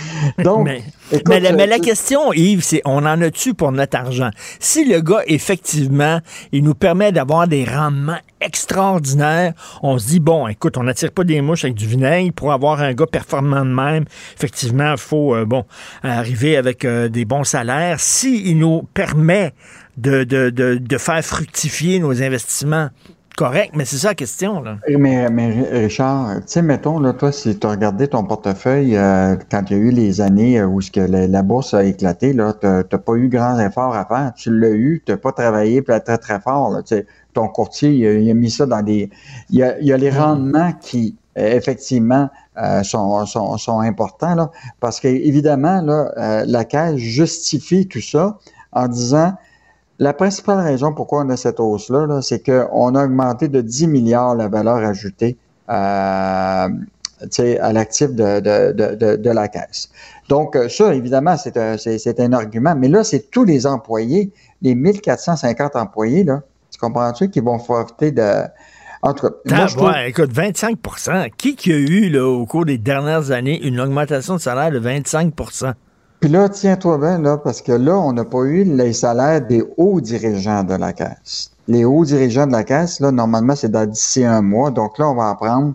[0.44, 0.82] Donc, mais,
[1.12, 4.30] écoute, mais la, mais la euh, question, Yves, c'est on en a-tu pour notre argent?
[4.60, 6.20] Si le gars, effectivement,
[6.52, 11.24] il nous permet d'avoir des rendements extraordinaires, on se dit, bon, écoute, on n'attire pas
[11.24, 12.32] des mouches avec du vinaigre.
[12.32, 14.04] Pour avoir un gars performant de même,
[14.36, 15.64] effectivement, il faut, euh, bon,
[16.02, 18.00] arriver avec euh, des bons salaires.
[18.00, 19.54] S'il nous permet
[19.96, 22.90] de, de, de, de faire fructifier nos investissements,
[23.38, 24.78] correct, mais c'est ça la question, là.
[24.88, 25.28] Mais,
[25.70, 29.76] Richard, tu sais, mettons, là, toi, si tu as regardé ton portefeuille euh, quand il
[29.76, 33.28] y a eu les années euh, où la, bourse a éclaté, tu n'as pas eu
[33.28, 34.32] grand effort à faire.
[34.34, 36.82] Tu l'as eu, tu n'as pas travaillé très, très fort.
[37.32, 39.08] Ton courtier, il a, mis ça dans des...
[39.50, 42.28] Il y a, les rendements qui, euh, effectivement,
[42.82, 45.80] sont, importants, là, parce qu'évidemment,
[46.16, 48.36] la Caisse justifie tout ça
[48.72, 49.34] en disant...
[49.98, 53.88] La principale raison pourquoi on a cette hausse-là, là, c'est qu'on a augmenté de 10
[53.88, 55.36] milliards la valeur ajoutée
[55.70, 56.68] euh,
[57.60, 59.90] à l'actif de, de, de, de, de la caisse.
[60.28, 62.76] Donc, euh, ça, évidemment, c'est un, argument.
[62.76, 64.30] Mais là, c'est tous les employés,
[64.62, 68.44] les 1450 employés, là, tu comprends-tu, qui vont profiter de...
[69.02, 72.46] En tout cas, moi, je trouve- Ouais, écoute, 25% Qui qui a eu, là, au
[72.46, 75.34] cours des dernières années, une augmentation de salaire de 25
[76.20, 79.62] Puis là, tiens-toi bien, là, parce que là, on n'a pas eu les salaires des
[79.76, 81.52] hauts dirigeants de la Caisse.
[81.68, 84.70] Les hauts dirigeants de la Caisse, là, normalement, c'est dans d'ici un mois.
[84.70, 85.74] Donc là, on va apprendre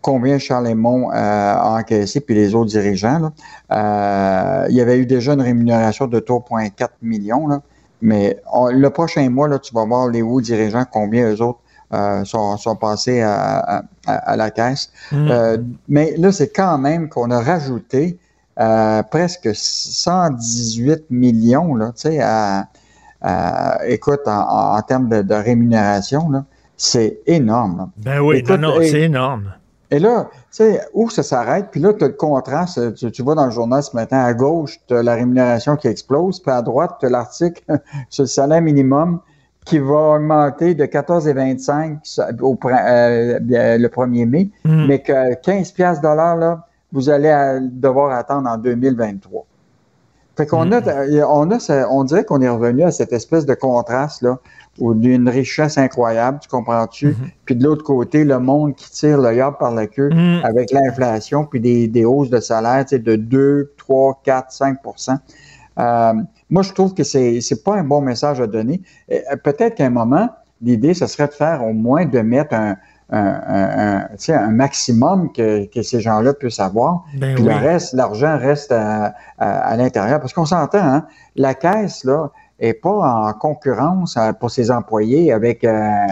[0.00, 3.18] combien Charles Lemont euh, a encaissé, puis les autres dirigeants.
[3.18, 3.32] Là.
[3.72, 7.60] Euh, il y avait eu déjà une rémunération de 3,4 millions, là.
[8.00, 11.58] mais on- le prochain mois, là, tu vas voir les hauts dirigeants, combien eux autres
[11.92, 13.34] euh, sont, sont passés à,
[13.78, 14.90] à- à- la Caisse.
[15.12, 15.28] Mm.
[15.30, 15.58] Euh,
[15.88, 18.18] mais là, c'est quand même qu'on a rajouté
[18.60, 22.68] euh, presque 118 millions, là, tu sais, à,
[23.20, 26.44] à- écoute, en, en termes de, de rémunération, là,
[26.76, 27.76] c'est énorme.
[27.78, 27.88] là.
[27.96, 29.52] Ben oui, Écoute, non, c'est énorme.
[29.90, 33.22] Et là, tu sais, où ça s'arrête, puis là, tu as le contraste, tu, tu
[33.22, 36.50] vois dans le journal ce matin, à gauche, tu as la rémunération qui explose, puis
[36.50, 37.62] à droite, tu as l'article
[38.10, 39.20] sur le salaire minimum
[39.64, 43.38] qui va augmenter de 14,25 au, euh,
[43.78, 44.86] le 1er mai, Mm.
[44.86, 49.44] mais que 15 piastres de l'heure, là, vous allez devoir attendre en 2023.
[50.36, 50.80] Fait qu'on a,
[51.28, 54.38] on a, on dirait qu'on est revenu à cette espèce de contraste là,
[54.78, 57.16] d'une richesse incroyable, tu comprends-tu?
[57.44, 60.40] Puis de l'autre côté, le monde qui tire le yard par la queue Mhm.
[60.44, 65.18] avec l'inflation, puis des, des hausses de salaire tu sais, de 2, 3, 4, 5%
[65.78, 66.12] euh,
[66.50, 68.82] Moi, je trouve que c'est c'est pas un bon message à donner.
[69.12, 70.28] Euh, Peut-être qu'à un moment,
[70.60, 72.76] l'idée, ce serait de faire au moins de mettre un,
[73.10, 77.04] un, un, maximum que, que ces gens-là puissent avoir.
[77.18, 77.50] Ben Puis oui.
[77.50, 80.20] le reste, l'argent reste à, à, à l'intérieur.
[80.20, 82.30] Parce qu'on s'entend, hein, la caisse, là,
[82.60, 86.06] est pas en concurrence euh, pour ses employés avec euh,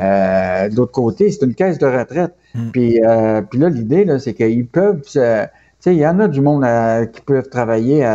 [0.00, 2.34] euh, de l'autre côté, c'est une caisse de retraite.
[2.72, 5.50] Puis, euh, puis là, l'idée, là, c'est qu'ils peuvent, tu sais,
[5.86, 8.06] il y en a du monde euh, qui peuvent travailler,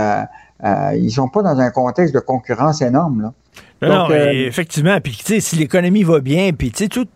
[0.95, 3.33] ils sont pas dans un contexte de concurrence énorme, là.
[3.81, 4.99] Non, Donc, non, euh, effectivement.
[5.01, 7.07] Puis, tu sais, si l'économie va bien, puis, tu sais, tout-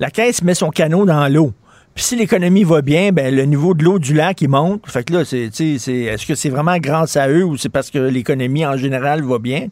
[0.00, 1.52] la caisse met son canot dans l'eau.
[1.94, 4.82] Puis, si l'économie va bien, ben, le niveau de l'eau du lac, il monte.
[4.88, 7.56] Fait que là, c'est, tu sais, c'est, est-ce que c'est vraiment grâce à eux ou
[7.56, 9.68] c'est parce que l'économie en général va bien?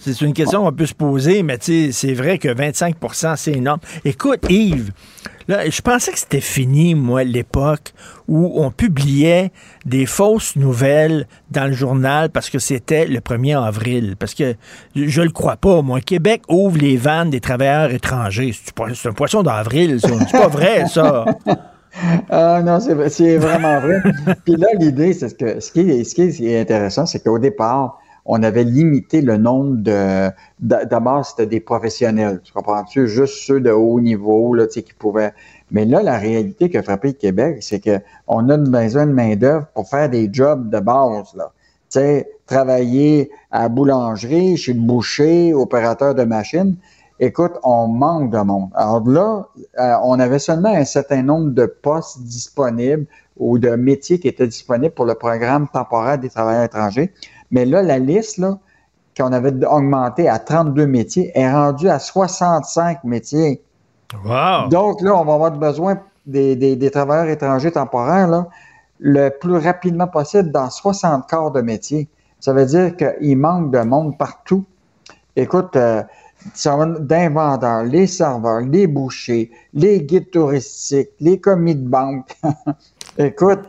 [0.00, 3.80] C'est une question qu'on peut se poser, mais c'est vrai que 25% c'est énorme.
[4.04, 4.90] Écoute, Yves,
[5.46, 7.92] là, je pensais que c'était fini, moi, l'époque
[8.26, 9.50] où on publiait
[9.84, 14.16] des fausses nouvelles dans le journal parce que c'était le 1er avril.
[14.18, 14.54] Parce que
[14.94, 16.00] je le crois pas, moi.
[16.00, 18.52] Québec ouvre les vannes des travailleurs étrangers.
[18.94, 20.08] C'est un poisson d'avril, ça.
[20.26, 21.24] C'est pas vrai, ça.
[22.30, 24.02] Ah non, c'est vraiment vrai.
[24.44, 27.98] Puis là, l'idée, c'est que ce qui est, ce qui est intéressant, c'est qu'au départ,
[28.30, 30.30] on avait limité le nombre de.
[30.60, 32.40] D'abord, c'était des professionnels.
[32.44, 33.08] Tu comprends-tu?
[33.08, 35.32] Juste ceux de haut niveau, là, qui pouvaient.
[35.70, 39.88] Mais là, la réalité que frappé le Québec, c'est qu'on a besoin de main-d'œuvre pour
[39.88, 41.52] faire des jobs de base, là.
[41.90, 46.76] Tu sais, travailler à boulangerie, chez le boucher, opérateur de machine.
[47.20, 48.68] Écoute, on manque de monde.
[48.74, 49.48] Alors là,
[49.78, 53.06] euh, on avait seulement un certain nombre de postes disponibles
[53.38, 57.12] ou de métiers qui étaient disponibles pour le programme temporaire des travailleurs étrangers.
[57.50, 58.58] Mais là, la liste, là,
[59.16, 63.62] qu'on avait augmenté à 32 métiers, est rendue à 65 métiers.
[64.24, 64.68] Wow.
[64.68, 68.48] Donc là, on va avoir besoin des, travailleurs étrangers temporaires là,
[69.00, 72.08] le plus rapidement possible dans 60 corps de métiers.
[72.40, 74.64] Ça veut dire qu'il manque de monde partout.
[75.36, 76.02] Écoute, euh,
[77.00, 82.30] d'un vendeur, les serveurs, les bouchers, les guides touristiques, les commis de banque.
[83.18, 83.60] Écoute,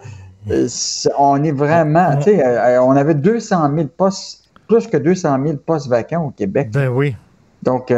[1.17, 5.37] on est vraiment, tu sais, euh, euh, on avait 200 000 postes, plus que 200
[5.43, 6.69] 000 postes vacants au Québec.
[6.71, 7.15] Ben oui.
[7.63, 7.93] Donc,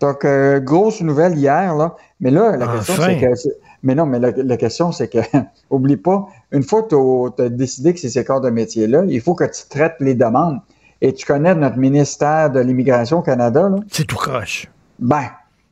[0.00, 0.26] donc
[0.64, 1.96] grosse nouvelle hier, là.
[2.20, 3.50] Mais là, la question, c'est que.
[3.82, 5.18] Mais non, mais la, question, c'est que,
[5.70, 9.20] oublie pas, une fois que tu as, décidé que c'est ces corps de métier-là, il
[9.20, 10.60] faut que tu traites les demandes.
[11.00, 13.76] Et tu connais notre ministère de l'Immigration au Canada, là?
[13.90, 14.68] C'est tout croche.
[15.00, 15.24] Ben,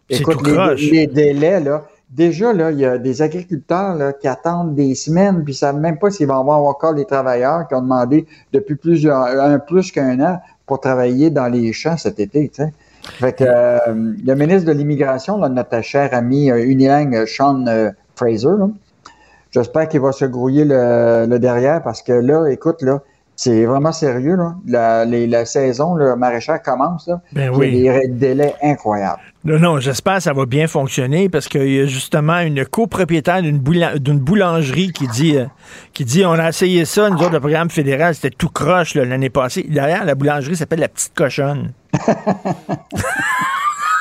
[0.09, 4.95] écoute, les, délais, là, déjà, là, il y a des agriculteurs là, qui attendent des
[4.95, 7.83] semaines, puis ils ne savent même pas s'ils vont avoir encore les travailleurs qui ont
[7.83, 12.49] demandé depuis plusieurs, un plus qu'un an pour travailler dans les champs cet été.
[12.49, 12.73] Tu sais.
[13.03, 18.57] Fait que euh, le ministre de l'Immigration, notre cher ami euh, unilingue Sean euh, Fraser,
[19.51, 23.01] j'espère qu'il va se grouiller le, le, derrière parce que là, écoute, là,
[23.43, 24.37] c'est vraiment sérieux.
[24.37, 24.55] Là.
[24.67, 27.07] La, la saison, le maraîchage commence.
[27.07, 27.23] Là.
[27.33, 27.71] Ben oui.
[27.73, 29.23] Il y a des délais incroyables.
[29.47, 33.41] Non, non, j'espère que ça va bien fonctionner parce qu'il y a justement une copropriétaire
[33.41, 35.47] d'une boulangerie qui dit, euh,
[35.95, 39.31] qui dit on a essayé ça, nous autres, le programme fédéral, c'était tout croche l'année
[39.31, 39.67] passée.
[39.67, 41.73] Derrière, la boulangerie s'appelle la petite cochonne.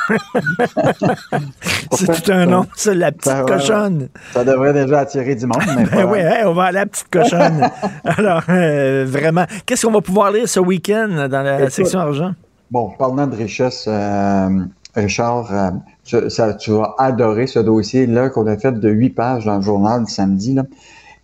[1.91, 4.09] c'est tout un nom, ça, la petite cochonne.
[4.33, 5.61] Ça devrait déjà attirer du monde.
[5.75, 7.69] Mais ben oui, on va à la petite cochonne.
[8.03, 12.33] Alors, euh, vraiment, qu'est-ce qu'on va pouvoir lire ce week-end dans la section argent?
[12.71, 14.49] Bon, parlant de richesse, euh,
[14.95, 15.71] Richard, euh,
[16.03, 19.63] tu, ça, tu, vas adorer ce dossier-là qu'on a fait de huit pages dans le
[19.63, 20.53] journal du samedi.
[20.53, 20.63] Là.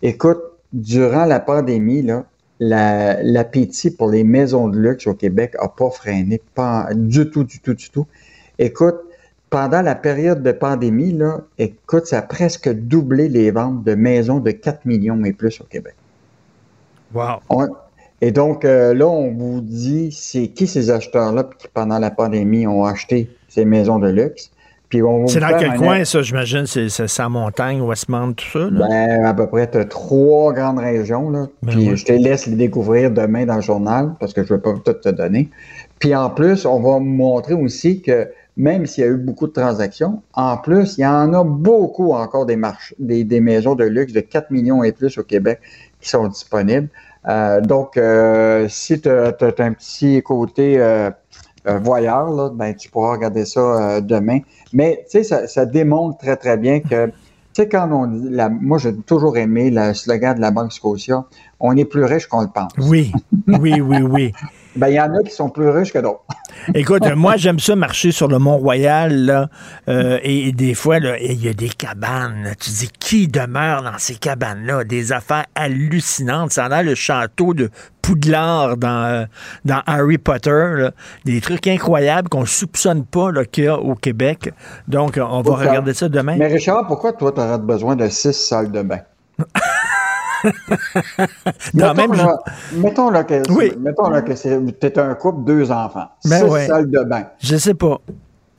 [0.02, 0.40] Écoute,
[0.72, 2.24] durant la pandémie, là,
[2.58, 7.60] l'appétit pour les maisons de luxe au Québec n'a pas freiné, pas du tout, du
[7.60, 8.06] tout, du tout.
[8.58, 8.96] Écoute,
[9.50, 14.40] pendant la période de pandémie, là, écoute, ça a presque doublé les ventes de maisons
[14.40, 15.94] de 4 millions et plus au Québec.
[17.14, 17.40] Wow.
[18.20, 22.66] et donc, euh, là, on vous dit, c'est qui ces acheteurs-là qui, pendant la pandémie,
[22.66, 24.50] ont acheté ces maisons de luxe?
[25.26, 26.64] C'est dans quel coin, ça, j'imagine?
[26.66, 28.70] C'est sa montagne, Westmount, tout ça?
[28.70, 31.28] Ben, à peu près, tu as trois grandes régions.
[31.28, 31.46] Là.
[31.62, 34.56] Ben puis je te laisse les découvrir demain dans le journal parce que je ne
[34.56, 35.50] vais pas tout te donner.
[35.98, 39.52] Puis en plus, on va montrer aussi que même s'il y a eu beaucoup de
[39.52, 44.20] transactions, en plus, il y en a beaucoup encore des, des, maisons de luxe de
[44.20, 45.60] 4 millions et plus au Québec
[46.00, 46.88] qui sont disponibles.
[47.28, 51.10] Euh, donc, euh, si tu as, un petit côté euh,
[51.66, 54.38] voyeur, là, ben, tu pourras regarder ça demain.
[54.72, 57.10] Mais, tu sais, ça, ça, démontre très, très bien que,
[57.56, 61.24] sais, quand on dit, la, moi, j'ai toujours aimé le slogan de la Banque Scotia,
[61.58, 62.72] on est plus riche qu'on le pense.
[62.78, 63.12] Oui,
[63.48, 64.32] oui, oui, oui.
[64.76, 66.20] Ben, il y en a qui sont plus riches que d'autres.
[66.74, 69.48] Écoute, moi, j'aime ça marcher sur le Mont-Royal, là,
[69.88, 72.52] euh, et, des fois, il y a des cabanes.
[72.60, 74.84] Tu dis, qui demeure dans ces cabanes-là?
[74.84, 76.52] Des affaires hallucinantes.
[76.52, 77.70] Ça a le château de
[78.06, 79.24] Poudlard dans, euh,
[79.64, 80.90] dans Harry Potter.
[81.24, 84.52] Des trucs incroyables qu'on soupçonne pas qu'il y a au Québec.
[84.86, 86.36] Donc, on va regarder ça demain.
[86.36, 89.00] Mais Richard, pourquoi toi, tu aurais besoin de six salles de bain?
[91.74, 92.38] non, mettons, même là,
[92.74, 93.72] mettons là que, oui.
[93.80, 96.06] mettons là que c'est un couple, deux enfants.
[96.24, 97.24] Ben six salles de bain.
[97.40, 98.00] Je sais pas.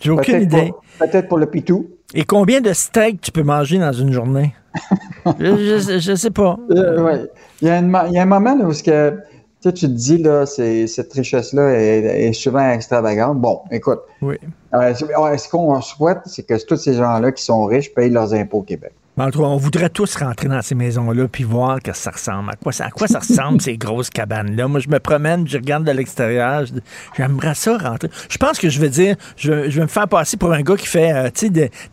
[0.02, 0.74] J'ai aucune idée.
[1.00, 1.88] Peut-être pour le pitou.
[2.14, 4.54] Et combien de steaks tu peux manger dans une journée?
[5.40, 6.58] je, je, sais pas.
[6.72, 7.26] Euh, ouais.
[7.62, 9.18] il, y a il, y a un moment où que,
[9.62, 13.40] tu, te dis, là, cette richesse-là est, souvent extravagante.
[13.40, 14.02] Bon, écoute.
[14.22, 14.36] Oui.
[14.74, 18.60] Euh, ce qu'on souhaite, c'est que tous ces gens-là qui sont riches payent leurs impôts
[18.60, 18.94] au Québec.
[19.18, 22.52] En tout cas, on voudrait tous rentrer dans ces maisons-là puis voir que ça ressemble.
[22.52, 24.68] À quoi ça, à quoi ça ressemble, ces grosses cabanes-là?
[24.68, 26.66] Moi, je me promène, je regarde de l'extérieur.
[27.18, 28.10] J'aimerais ça rentrer.
[28.30, 30.62] Je pense que je vais dire, je, vais- je vais me faire passer pour un
[30.62, 31.30] gars qui fait euh,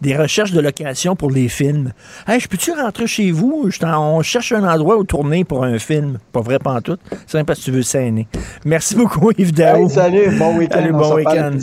[0.01, 1.93] des, recherches de location pour les films.
[2.27, 3.71] Hey, je peux-tu rentrer chez vous?
[3.71, 6.19] Je on cherche un endroit où tourner pour un film.
[6.33, 6.99] Pas vrai, pas en tout.
[7.27, 8.29] C'est même parce que tu veux saigner.
[8.65, 9.59] Merci beaucoup, Yves.
[9.59, 10.75] Hey, salut, bon week-end.
[10.75, 11.59] Salut, On bon week-end.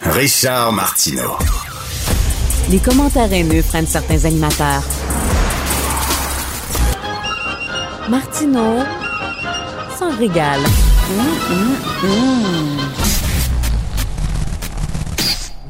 [0.00, 1.36] Richard Martineau.
[2.70, 4.82] Les commentaires haineux prennent certains animateurs.
[8.08, 8.78] Martineau
[9.98, 10.60] s'en régale.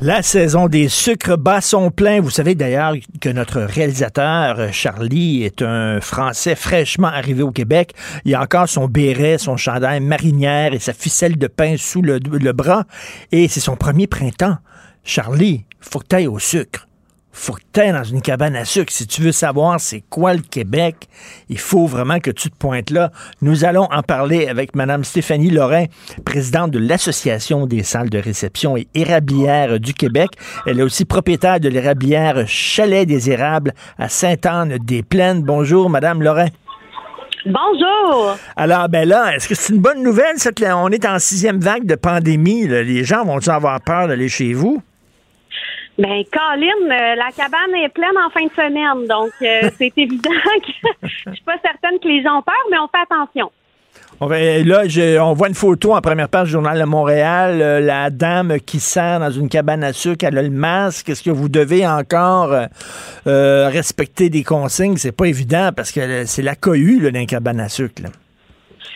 [0.00, 2.20] La saison des sucres bat son plein.
[2.20, 7.94] Vous savez d'ailleurs que notre réalisateur euh, Charlie est un Français fraîchement arrivé au Québec.
[8.24, 12.52] Il a encore son béret, son chandail marinière et sa ficelle de pain sous le
[12.52, 12.84] bras.
[13.30, 14.58] Et c'est son premier printemps.
[15.04, 16.86] Charlie, faut que tu ailles au sucre.
[17.34, 18.92] Faut que tu ailles dans une cabane à sucre.
[18.92, 21.08] Si tu veux savoir c'est quoi le Québec,
[21.48, 23.10] il faut vraiment que tu te pointes là.
[23.40, 25.86] Nous allons en parler avec Mme Stéphanie Lorrain,
[26.26, 30.30] présidente de l'Association des salles de réception et érablières du Québec.
[30.66, 35.42] Elle est aussi propriétaire de l'érablière Chalet des Érables à Sainte-Anne-des-Plaines.
[35.42, 36.48] Bonjour, Mme Lorrain.
[37.46, 38.36] Bonjour.
[38.56, 41.58] Alors, ben là, est-ce que c'est une bonne nouvelle, que là, on est en sixième
[41.58, 42.68] vague de pandémie?
[42.68, 42.82] là?
[42.82, 44.82] Les gens vont-ils avoir peur d'aller chez vous?
[45.98, 50.30] Ben, Colin, euh, la cabane est pleine en fin de semaine, donc euh, c'est évident
[50.30, 53.52] que je suis pas certaine que les gens ont peur, mais on fait attention.
[54.20, 57.60] On va- là, je- on voit une photo en première page du Journal de Montréal.
[57.60, 61.08] euh, la dame qui sert dans une cabane à sucre, elle a le masque.
[61.10, 62.66] Est-ce que vous devez encore euh,
[63.26, 64.96] euh, respecter des consignes?
[64.96, 68.02] C'est pas évident parce que euh, c'est la cohue là, dans cabane à sucre.
[68.02, 68.08] là.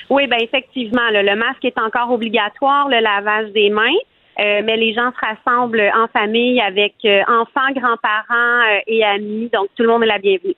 [0.09, 3.99] Oui, ben effectivement, là, le masque est encore obligatoire, le lavage des mains,
[4.39, 9.51] euh, mais les gens se rassemblent en famille avec euh, enfants, grands-parents euh, et amis,
[9.53, 10.55] donc tout le monde est la bienvenue.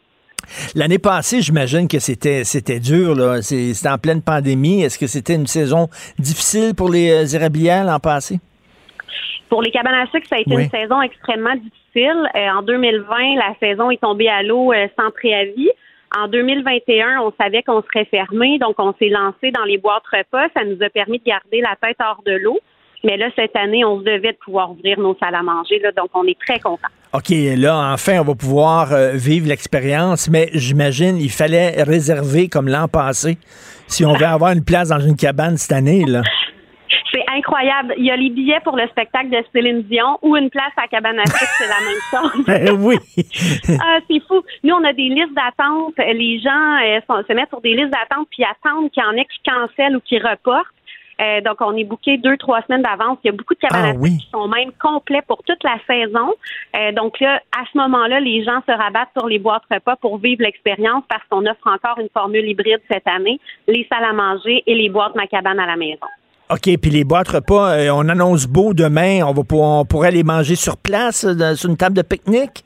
[0.75, 3.15] L'année passée, j'imagine que c'était c'était dur.
[3.15, 3.43] là.
[3.43, 4.83] C'est- C'était en pleine pandémie.
[4.83, 5.89] Est-ce que c'était une saison
[6.19, 8.39] difficile pour les érablières l'an passé?
[9.51, 10.65] Pour les cabanes à sucre, ça a été Oui.
[10.65, 12.31] une saison extrêmement difficile.
[12.35, 15.71] Euh, en 2020, la saison est tombée à l'eau euh, sans préavis.
[16.17, 20.49] En 2021, on savait qu'on serait fermé, donc on s'est lancé dans les boîtes repas.
[20.57, 22.59] Ça nous a permis de garder la tête hors de l'eau.
[23.05, 25.93] Mais là, cette année, on se devait de pouvoir ouvrir nos salles à manger, là,
[25.93, 26.89] donc on est très contents.
[27.15, 32.69] OK, là, enfin, on va pouvoir euh, vivre l'expérience, mais j'imagine il fallait réserver comme
[32.69, 33.39] l'an passé
[33.87, 36.05] si on veut avoir une place dans une cabane cette année.
[36.07, 36.23] Là.
[37.13, 37.95] C'est incroyable.
[37.97, 40.87] Il y a les billets pour le spectacle de Céline Dion ou une place à
[40.89, 42.45] cabane à c'est la même chose.
[42.47, 42.97] Ben oui.
[43.83, 44.43] Ah, c'est fou.
[44.63, 45.95] Nous, on a des listes d'attente.
[45.99, 49.13] Les gens euh, sont- se mettent sur des listes d'attente puis attendent qu'il y en
[49.13, 50.67] ait qui cancellent ou qui reportent.
[51.21, 53.19] Euh, donc, on est booké deux, trois semaines d'avance.
[53.25, 54.19] Il y a beaucoup de cabanes Ah oui.
[54.19, 56.33] qui sont même complets pour toute la saison.
[56.77, 60.19] Euh, donc là, à ce moment-là, les gens se rabattent sur les boîtes repas pour
[60.19, 64.63] vivre l'expérience parce qu'on offre encore une formule hybride cette année, les salles à manger
[64.67, 66.07] et les boîtes ma cabane à la maison.
[66.51, 69.21] OK, puis les boîtes repas, euh, on annonce beau demain.
[69.27, 72.65] On, va pour- on pourrait les manger sur place, dans- sur une table de pique-nique?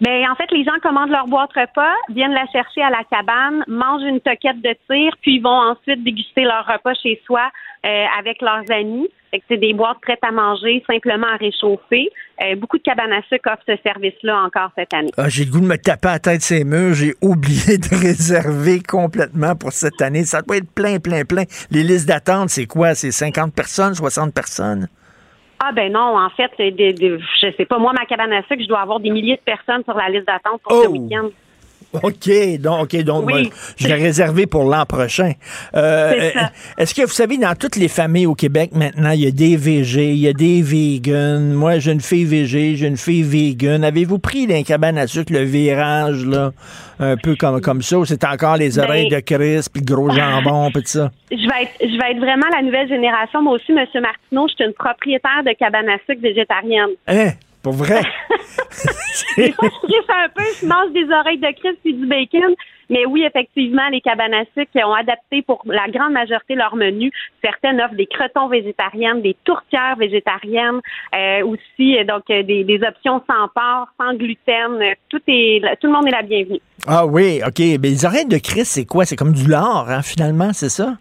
[0.00, 3.64] Ben, en fait, les gens commandent leur boîte repas, viennent la chercher à la cabane,
[3.68, 7.50] mangent une toquette de tir, puis vont ensuite déguster leur repas chez soi
[7.84, 9.08] euh, avec leurs amis.
[9.48, 12.10] C'est des boîtes prêtes à manger, simplement à réchauffer.
[12.44, 15.10] Euh, beaucoup de cabanes à sucre offrent ce service-là encore cette année.
[15.16, 16.94] Ah, j'ai le goût de me taper à la tête ces murs.
[16.94, 20.24] J'ai oublié de réserver complètement pour cette année.
[20.24, 21.44] Ça doit être plein, plein, plein.
[21.70, 22.94] Les listes d'attente, c'est quoi?
[22.94, 24.88] C'est 50 personnes, 60 personnes?
[25.64, 28.42] Ah ben non, en fait, c'est des- des- je sais pas, moi, ma cabane à
[28.42, 30.90] sucre, je dois avoir des milliers de personnes sur la liste d'attente pour ce Oh!
[30.90, 31.28] week-end.
[32.02, 33.32] OK, donc, OK, donc Oui.
[33.32, 35.32] moi, je vais réserver pour l'an prochain.
[35.74, 36.50] Euh, C'est ça.
[36.78, 39.56] Est-ce que vous savez, dans toutes les familles au Québec maintenant, il y a des
[39.56, 41.40] VG, il y a des vegans.
[41.54, 43.84] Moi, j'ai une fille VG, j'ai une fille vegan.
[43.84, 46.52] Avez-vous pris d'un cabane à sucre le virage, là,
[46.98, 49.94] un peu comme, comme ça, ou c'est encore les Ben- oreilles de Chris, puis le
[49.94, 51.10] gros jambon, puis tout ça?
[51.30, 53.42] Je vais être, je vais être vraiment la nouvelle génération.
[53.42, 56.90] Moi aussi, Monsieur Martineau, je suis une propriétaire de cabane à sucre végétarienne.
[57.08, 57.32] Hein?
[57.62, 58.02] Pour vrai?
[59.36, 62.54] Des fois, je triche un peu, je mange des oreilles de Christ et du bacon.
[62.90, 67.10] Mais oui, effectivement, les cabanes à sucre ont adapté pour la grande majorité leur menu.
[67.42, 70.80] Certaines offrent des crotons végétariennes, des tourtières végétariennes,
[71.14, 74.94] euh, aussi euh, donc euh, des, des options sans porc, sans gluten.
[75.08, 76.60] Tout est, tout le monde est la bienvenue.
[76.86, 77.60] Ah oui, OK.
[77.60, 79.06] Mais les oreilles de Chris, c'est quoi?
[79.06, 80.94] C'est comme du lard, hein, finalement, c'est ça?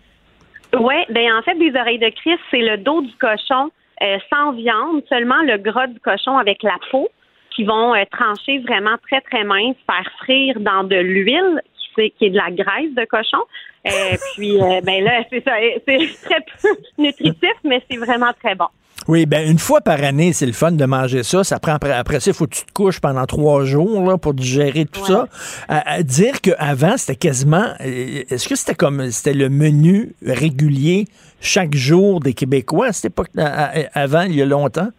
[0.80, 3.72] Oui, ben en fait, des oreilles de Christ, c'est le dos du cochon
[4.02, 7.10] euh, sans viande, seulement le gras du cochon avec la peau,
[7.56, 12.10] qui vont euh, trancher vraiment très, très mince, faire frire dans de l'huile, qui, c'est-
[12.18, 13.44] qui est de la graisse de cochon.
[13.88, 15.54] Euh, puis, ben là, c'est ça,
[15.88, 18.68] c'est très peu nutritif, mais c'est vraiment très bon.
[19.08, 21.44] Oui, ben une fois par année, c'est le fun de manger ça.
[21.44, 24.20] Ça prend après, après ça, il faut que tu te couches pendant trois jours là,
[24.20, 25.28] pour digérer tout ça.
[25.68, 27.66] À, à dire qu'avant, c'était quasiment.
[27.80, 31.06] Est-ce que c'était comme c'était le menu régulier
[31.42, 33.30] chaque jour des Québécois à cette époque,
[33.94, 34.90] avant, il y a longtemps?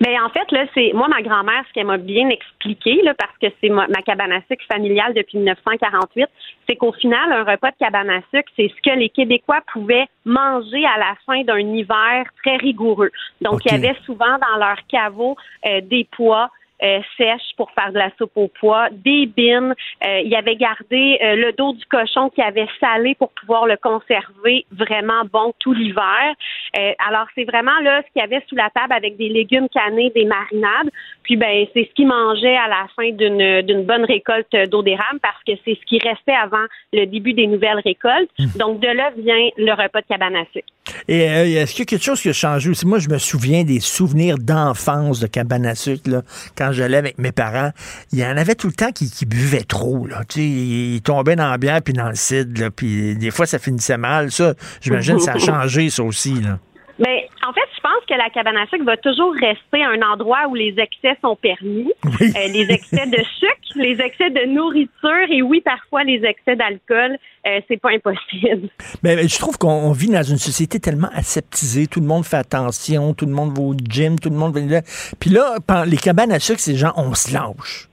[0.00, 3.36] Ben en fait là, c'est moi ma grand-mère ce qu'elle m'a bien expliqué là parce
[3.42, 6.26] que c'est ma, ma cabane à sucre familiale depuis 1948,
[6.68, 10.06] c'est qu'au final un repas de cabane à sucre, c'est ce que les Québécois pouvaient
[10.24, 13.10] manger à la fin d'un hiver très rigoureux.
[13.40, 15.36] Donc il y avait souvent dans leur caveau
[15.66, 16.48] euh, des pois
[16.82, 19.74] euh, sèches pour faire de la soupe au pois, des bines.
[20.04, 23.76] Euh, il avait gardé euh, le dos du cochon qui avait salé pour pouvoir le
[23.76, 26.34] conserver vraiment bon tout l'hiver.
[26.78, 29.68] Euh, alors c'est vraiment là ce qu'il y avait sous la table avec des légumes
[29.68, 30.90] canés, des marinades.
[31.22, 35.20] Puis ben c'est ce qu'ils mangeaient à la fin d'une d'une bonne récolte d'eau d'érable
[35.20, 38.30] parce que c'est ce qui restait avant le début des nouvelles récoltes.
[38.56, 40.68] Donc de là vient le repas de cabane à sucre.
[41.06, 42.86] Et est-ce qu'il y a quelque chose qui a changé aussi?
[42.86, 46.22] Moi, je me souviens des souvenirs d'enfance de cabane à sucre, là,
[46.56, 47.72] quand j'allais avec mes parents.
[48.12, 50.06] Il y en avait tout le temps qui, qui buvaient trop.
[50.06, 50.22] Là.
[50.28, 52.60] Tu sais, ils tombaient dans la bière puis dans le cidre.
[52.60, 54.30] Là, puis des fois, ça finissait mal.
[54.30, 56.34] Ça, j'imagine que ça a changé, ça aussi.
[56.40, 56.58] Là.
[56.98, 57.18] Ben,
[57.48, 60.54] en fait, je pense que la cabane à sucre va toujours rester un endroit où
[60.54, 61.92] les excès sont permis.
[62.20, 67.16] Euh, les excès de sucre, les excès de nourriture et oui, parfois les excès d'alcool,
[67.46, 68.68] euh, c'est pas impossible.
[69.02, 71.86] Mais, mais je trouve qu'on on vit dans une société tellement aseptisée.
[71.86, 74.80] Tout le monde fait attention, tout le monde va au gym, tout le monde va.
[75.18, 75.56] Puis là,
[75.86, 77.88] les cabanes à sucre, c'est genre, on se lâche.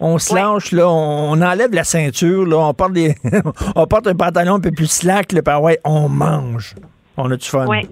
[0.00, 3.14] On se lâche, là, on, on enlève la ceinture, là, on porte, des
[3.76, 6.74] on porte un pantalon un peu plus slack, là, puis ouais, on mange.
[7.16, 7.66] On a du fun.
[7.66, 7.86] Ouais.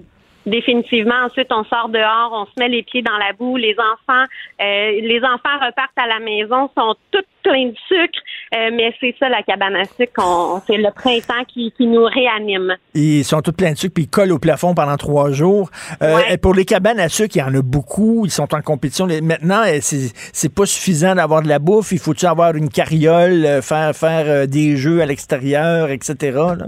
[0.46, 1.14] Définitivement.
[1.26, 3.56] Ensuite, on sort dehors, on se met les pieds dans la boue.
[3.56, 4.24] Les enfants,
[4.60, 8.18] euh, les enfants repartent à la maison, sont tous pleins de sucre.
[8.54, 10.62] Euh, mais c'est ça la cabane à sucre.
[10.66, 12.76] C'est le printemps qui, qui nous réanime.
[12.94, 15.70] Ils sont tous pleins de sucre, puis ils collent au plafond pendant trois jours.
[16.02, 18.24] Euh, et Pour les cabanes à sucre, il y en a beaucoup.
[18.26, 19.06] Ils sont en compétition.
[19.06, 21.92] Maintenant, euh, c'est pas suffisant d'avoir de la bouffe.
[21.92, 26.16] Il faut-tu avoir une carriole, euh, faire, faire des jeux à l'extérieur, etc.
[26.58, 26.66] là?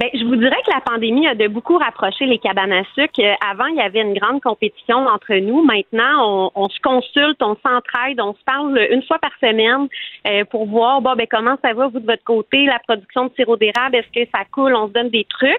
[0.00, 3.20] Ben, je vous dirais que la pandémie a de beaucoup rapproché les cabanes à sucre.
[3.20, 5.62] Euh, avant, il y avait une grande compétition entre nous.
[5.64, 9.88] Maintenant, on, on se consulte, on s'entraide, on se parle une fois par semaine
[10.26, 13.32] euh, pour voir bon, ben, comment ça va, vous, de votre côté, la production de
[13.34, 15.52] sirop d'érable, est-ce que ça coule, on se donne des trucs?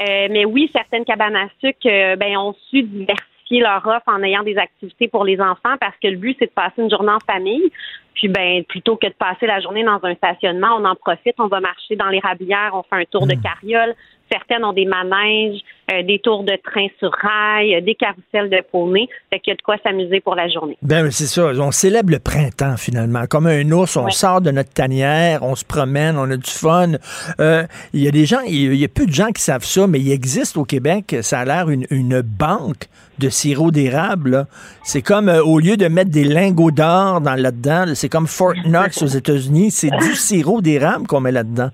[0.00, 4.42] Euh, mais oui, certaines cabanes à sucre ben, ont su diversifier leur offre en ayant
[4.42, 7.20] des activités pour les enfants parce que le but, c'est de passer une journée en
[7.20, 7.70] famille.
[8.16, 11.48] Puis ben plutôt que de passer la journée dans un stationnement, on en profite, on
[11.48, 13.94] va marcher dans les rablières, on fait un tour de carriole.
[14.32, 15.60] Certaines ont des manèges,
[15.92, 19.08] euh, des tours de train sur rail, euh, des carousels de poney.
[19.32, 20.76] Fait qu'il y a de quoi s'amuser pour la journée.
[20.82, 21.52] Ben, c'est ça.
[21.58, 23.26] On célèbre le printemps, finalement.
[23.28, 26.92] Comme un ours, on sort de notre tanière, on se promène, on a du fun.
[27.40, 29.86] Euh, Il y a des gens, il y a peu de gens qui savent ça,
[29.86, 32.88] mais il existe au Québec, ça a l'air une, une banque
[33.18, 34.46] de sirop d'érable.
[34.82, 38.26] C'est comme, euh, au lieu de mettre des lingots d'or dans là-dedans, là, c'est comme
[38.26, 41.70] Fort Knox aux États-Unis, c'est du sirop d'érable qu'on met là-dedans.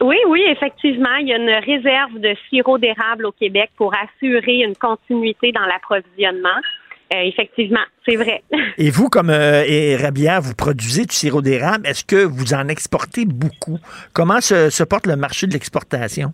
[0.00, 4.62] Oui, oui, effectivement, il y a une réserve de sirop d'érable au Québec pour assurer
[4.62, 6.60] une continuité dans l'approvisionnement.
[7.14, 8.42] Euh, effectivement, c'est vrai.
[8.78, 9.64] Et vous, comme euh,
[10.42, 11.86] vous produisez du sirop d'érable.
[11.86, 13.78] Est-ce que vous en exportez beaucoup?
[14.12, 16.32] Comment se porte le marché de l'exportation?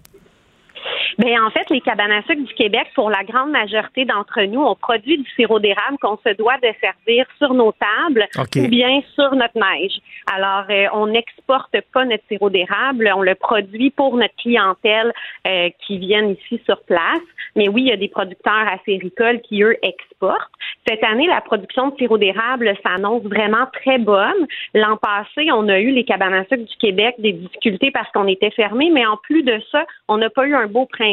[1.19, 4.61] Bien, en fait, les cabanes à sucre du Québec, pour la grande majorité d'entre nous,
[4.61, 9.01] on produit du sirop d'érable qu'on se doit de servir sur nos tables ou bien
[9.15, 9.99] sur notre neige.
[10.35, 15.13] Alors, euh, on n'exporte pas notre sirop d'érable, on le produit pour notre clientèle
[15.47, 17.23] euh, qui viennent ici sur place.
[17.57, 20.51] Mais oui, il y a des producteurs acéricoles qui, eux, exportent.
[20.89, 24.47] Cette année, la production de sirop d'érable s'annonce vraiment très bonne.
[24.75, 28.27] L'an passé, on a eu les cabanes à sucre du Québec des difficultés parce qu'on
[28.27, 31.04] était fermé, mais en plus de ça, on n'a pas eu un beau printemps.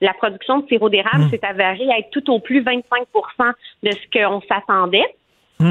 [0.00, 3.52] La production de sirop d'érable s'est avérée être tout au plus 25%
[3.82, 5.06] de ce qu'on s'attendait.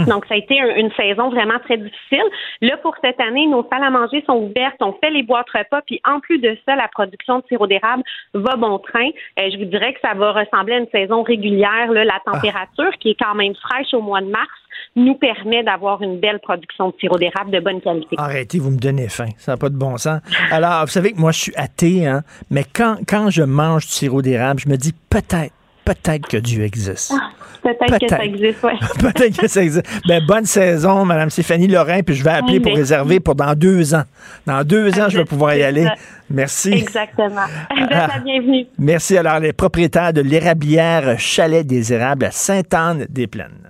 [0.05, 2.25] Donc, ça a été un- une saison vraiment très difficile.
[2.59, 5.81] Là, pour cette année, nos salles à manger sont ouvertes, on fait les boîtes repas,
[5.85, 8.03] puis en plus de ça, la production de sirop d'érable
[8.33, 9.07] va bon train.
[9.39, 11.89] Euh, je vous dirais que ça va ressembler à une saison régulière.
[11.93, 12.03] Là.
[12.03, 14.49] La température, qui est quand même fraîche au mois de mars,
[14.95, 18.15] nous permet d'avoir une belle production de sirop d'érable de bonne qualité.
[18.17, 19.29] Arrêtez, vous me donnez faim.
[19.37, 20.21] Ça n'a pas de bon sens.
[20.51, 23.91] Alors, vous savez que moi, je suis athée, hein, mais quand, quand je mange du
[23.91, 25.53] sirop d'érable, je me dis peut-être,
[25.85, 27.13] peut-être que Dieu existe.
[27.61, 28.71] Peut-être que ça existe, oui.
[28.99, 29.87] peut-être que ça existe.
[30.07, 33.93] Ben, bonne saison, Madame Stéphanie Lorrain, puis je vais appeler pour réserver pour dans deux
[33.93, 34.03] ans.
[34.45, 35.87] Dans deux ans, je vais pouvoir y aller.
[36.29, 36.71] Merci.
[36.71, 37.45] Exactement.
[37.71, 38.67] Êtes la bienvenue.
[38.77, 39.17] Merci.
[39.17, 43.66] Alors, les propriétaires de l'érablière Chalet des Érables à Sainte-Anne-des-Plaines.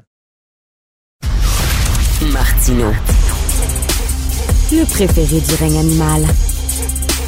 [4.72, 6.24] Le préféré du règne animal.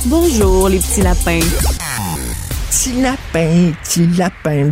[0.05, 1.39] Bonjour, les petits lapins.
[2.69, 4.69] Petit lapin, petit lapin.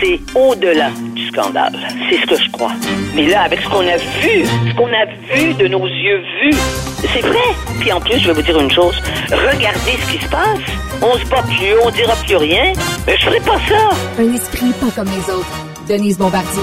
[0.00, 1.76] C'est au-delà du scandale.
[2.10, 2.72] C'est ce que je crois.
[3.14, 6.56] Mais là, avec ce qu'on a vu, ce qu'on a vu de nos yeux vus,
[7.00, 7.54] c'est vrai.
[7.80, 8.96] Puis en plus, je vais vous dire une chose.
[9.30, 10.60] Regardez ce qui se passe.
[11.02, 12.72] On se bat plus, on dira plus rien.
[13.06, 13.90] Mais je ferai pas ça.
[14.18, 15.66] Un esprit pas comme les autres.
[15.88, 16.62] Denise Bombardier.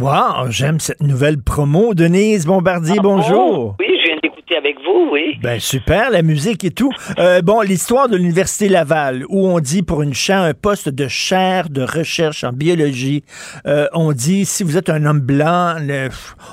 [0.00, 1.92] Wow, j'aime cette nouvelle promo.
[1.94, 3.76] Denise Bombardier, Ah bonjour.
[3.78, 5.36] Oui, je viens d'écouter avec vous, oui.
[5.42, 6.90] Ben super, la musique et tout.
[7.18, 11.06] Euh, bon, l'histoire de l'Université Laval, où on dit pour une chaire, un poste de
[11.06, 13.24] chaire de recherche en biologie,
[13.66, 16.08] euh, on dit si vous êtes un homme blanc, le-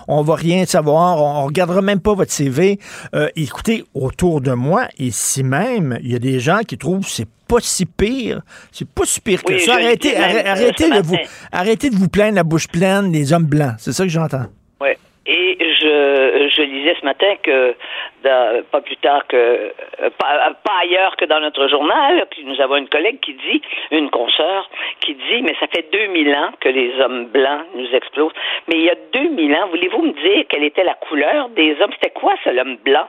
[0.10, 2.80] on va rien savoir, on, on regardera même pas votre CV.
[3.16, 7.10] Euh, écoutez, autour de moi, ici même, il y a des gens qui trouvent que
[7.12, 8.40] c'est pas si pire,
[8.72, 9.74] c'est pas si pire que Oui, ça.
[9.76, 11.18] Arrêtez, arrêtez, euh, arrêtez ce de vous,
[11.52, 13.76] arrêtez de vous plaindre la bouche pleine des hommes blancs.
[13.80, 14.46] C'est ça que j'entends.
[14.82, 14.98] Ouais.
[15.30, 17.76] Et je, je lisais ce matin que,
[18.24, 22.78] dans- pas plus tard que, euh, pas, pas ailleurs que dans notre journal, nous avons
[22.78, 23.62] une collègue qui dit,
[23.92, 24.70] une consoeur,
[25.02, 28.32] qui dit, mais ça fait 2000 ans que les hommes blancs nous explosent.
[28.70, 31.92] Mais il y a 2000 ans, voulez-vous me dire quelle était la couleur des hommes?
[32.02, 33.08] C'était quoi, ça, l'homme blanc?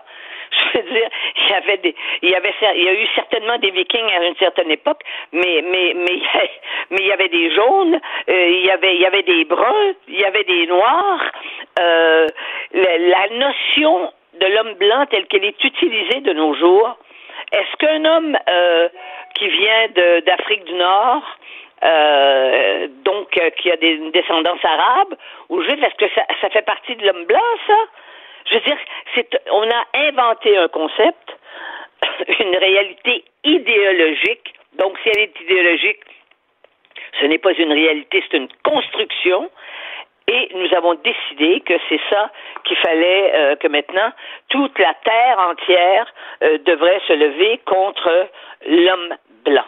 [0.50, 3.58] Je veux dire, il y avait des, il y avait, il y a eu certainement
[3.58, 5.02] des Vikings à une certaine époque,
[5.32, 6.20] mais, mais, mais,
[6.90, 9.94] mais il y avait des jaunes, euh, il y avait, il y avait des bruns,
[10.08, 11.24] il y avait des noirs.
[11.80, 12.26] Euh,
[12.72, 16.96] la, la notion de l'homme blanc telle qu'elle est utilisée de nos jours,
[17.52, 18.88] est-ce qu'un homme euh,
[19.34, 19.88] qui vient
[20.26, 21.22] d'Afrique du Nord,
[21.84, 25.14] euh, donc euh, qui a des, une descendance arabe
[25.48, 27.74] ou juive, est-ce que ça, ça fait partie de l'homme blanc, ça?
[28.48, 28.78] Je veux dire,
[29.14, 31.36] c'est, on a inventé un concept,
[32.40, 34.54] une réalité idéologique.
[34.78, 36.00] Donc, si elle est idéologique,
[37.20, 39.50] ce n'est pas une réalité, c'est une construction.
[40.28, 42.30] Et nous avons décidé que c'est ça
[42.64, 44.12] qu'il fallait euh, que maintenant
[44.50, 46.06] toute la terre entière
[46.42, 48.28] euh, devrait se lever contre
[48.66, 49.64] l'homme blanc.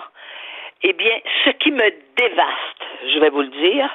[0.82, 3.89] Eh bien, ce qui me dévaste, je vais vous le dire.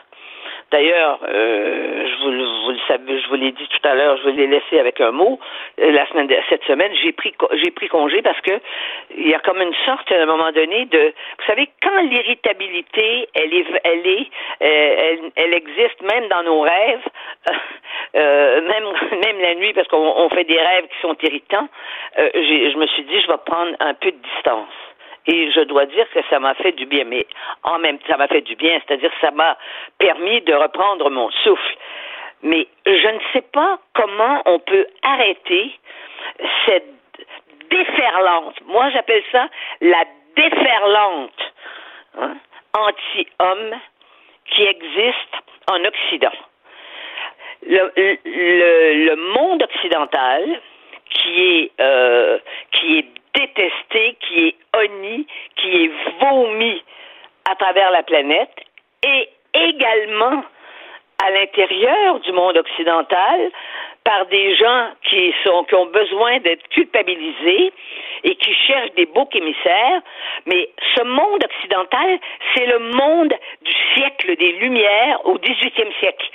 [0.71, 4.47] D'ailleurs, euh, je vous, vous je vous l'ai dit tout à l'heure, je vous l'ai
[4.47, 5.39] laissé avec un mot.
[5.79, 7.33] Euh, La semaine, cette semaine, j'ai pris,
[7.63, 8.51] j'ai pris congé parce que
[9.15, 13.29] il y a comme une sorte, à un moment donné, de, vous savez, quand l'irritabilité,
[13.35, 14.27] elle est, elle est,
[14.61, 17.07] euh, elle, elle existe même dans nos rêves,
[18.15, 18.85] euh, même,
[19.23, 21.69] même la nuit, parce qu'on on fait des rêves qui sont irritants.
[22.17, 24.73] euh, je me suis dit, je vais prendre un peu de distance.
[25.27, 27.25] Et je dois dire que ça m'a fait du bien, mais
[27.63, 29.57] en même temps, ça m'a fait du bien, c'est-à-dire ça m'a
[29.97, 31.77] permis de reprendre mon souffle.
[32.43, 35.71] Mais je ne sais pas comment on peut arrêter
[36.65, 36.85] cette
[37.69, 38.55] déferlante.
[38.67, 39.47] Moi, j'appelle ça
[39.81, 40.03] la
[40.35, 41.53] déferlante
[42.19, 42.35] hein,
[42.77, 43.79] anti-homme
[44.45, 45.35] qui existe
[45.67, 46.37] en Occident.
[47.67, 50.61] Le, le, le monde occidental,
[51.09, 52.37] qui est, euh,
[52.71, 55.91] qui est détesté, qui est honni, qui est
[56.21, 56.83] vomi
[57.49, 58.55] à travers la planète,
[59.03, 60.43] et également
[61.23, 63.51] à l'intérieur du monde occidental
[64.05, 67.73] par des gens qui sont qui ont besoin d'être culpabilisés
[68.23, 70.01] et qui cherchent des boucs émissaires,
[70.45, 72.19] mais ce monde occidental,
[72.53, 76.27] c'est le monde du siècle des Lumières au XVIIIe siècle.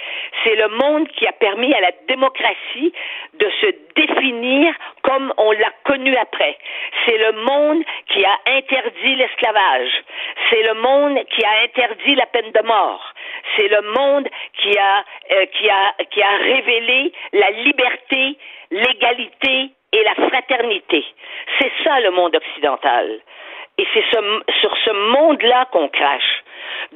[0.44, 2.92] C'est le monde qui a permis à la démocratie
[3.34, 3.66] de se
[3.97, 6.56] définir comme on l'a connu après.
[7.05, 7.82] C'est le monde
[8.12, 9.90] qui a interdit l'esclavage.
[10.51, 13.14] C'est le monde qui a interdit la peine de mort.
[13.56, 14.28] C'est le monde
[14.59, 18.37] qui a, euh, qui a, qui a révélé la liberté,
[18.70, 21.05] l'égalité et la fraternité.
[21.59, 23.20] C'est ça le monde occidental.
[23.78, 26.43] Et c'est ce, sur ce monde-là qu'on crache.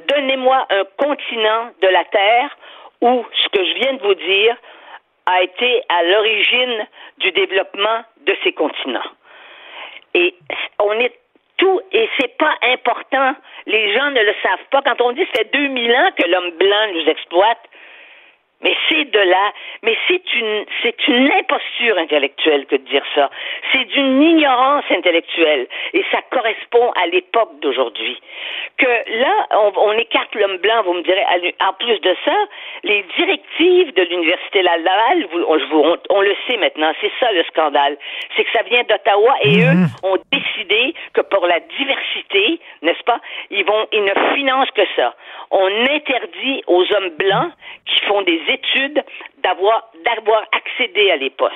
[0.07, 2.55] Donnez-moi un continent de la Terre
[3.01, 4.55] où ce que je viens de vous dire
[5.25, 6.87] a été à l'origine
[7.17, 9.09] du développement de ces continents.
[10.13, 10.35] Et
[10.79, 11.13] on est
[11.57, 13.35] tout, et c'est pas important.
[13.65, 14.81] Les gens ne le savent pas.
[14.81, 17.61] Quand on dit ça fait 2000 ans que l'homme blanc nous exploite,
[18.61, 19.51] mais c'est de là,
[19.83, 23.29] mais c'est une, c'est une imposture intellectuelle que de dire ça.
[23.71, 25.67] C'est d'une ignorance intellectuelle.
[25.93, 28.19] Et ça correspond à l'époque d'aujourd'hui.
[28.77, 28.85] Que
[29.19, 31.23] là, on, on écarte l'homme blanc, vous me direz,
[31.61, 32.35] en plus de ça,
[32.83, 35.59] les directives de l'Université Laval, vous- on,
[35.91, 37.97] on- on le sait maintenant, c'est ça le scandale.
[38.35, 43.19] C'est que ça vient d'Ottawa et eux ont décidé que pour la diversité, n'est-ce pas,
[43.51, 45.13] ils vont, ils ne financent que ça.
[45.51, 47.51] On interdit aux hommes blancs
[47.85, 49.03] qui font des études
[49.43, 51.53] d'avoir, d'avoir accédé à les postes.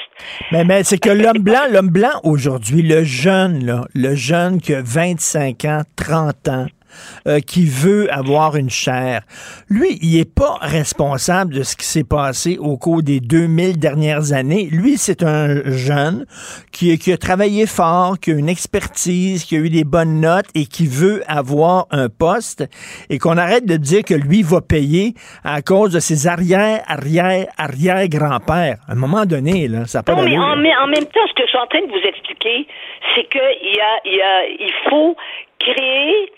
[0.52, 4.74] Mais, mais c'est que l'homme blanc, l'homme blanc aujourd'hui, le jeune, là, le jeune qui
[4.74, 6.66] a 25 ans, 30 ans,
[7.28, 9.22] euh, qui veut avoir une chair.
[9.70, 14.34] Lui, il est pas responsable de ce qui s'est passé au cours des 2000 dernières
[14.34, 14.68] années.
[14.72, 16.26] Lui, c'est un jeune
[16.72, 20.48] qui, qui a travaillé fort, qui a une expertise, qui a eu des bonnes notes
[20.56, 22.64] et qui veut avoir un poste
[23.10, 25.14] et qu'on arrête de dire que lui va payer
[25.44, 28.78] à cause de ses arrière, arrière, arrière grands-pères.
[28.88, 31.34] À un moment donné, là, ça pas Non, mais en, mais en même temps, ce
[31.34, 32.68] que je suis en train de vous expliquer,
[33.16, 35.16] c'est qu'il y a, y a, il faut
[35.60, 36.32] créer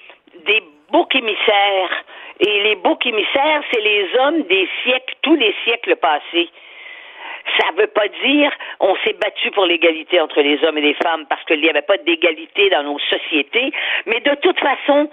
[0.46, 2.04] des boucs émissaires.
[2.40, 6.50] Et les boucs émissaires, c'est les hommes des siècles, tous les siècles passés.
[7.60, 10.94] Ça ne veut pas dire on s'est battu pour l'égalité entre les hommes et les
[10.96, 13.72] femmes parce qu'il n'y avait pas d'égalité dans nos sociétés,
[14.06, 15.10] mais de toute façon,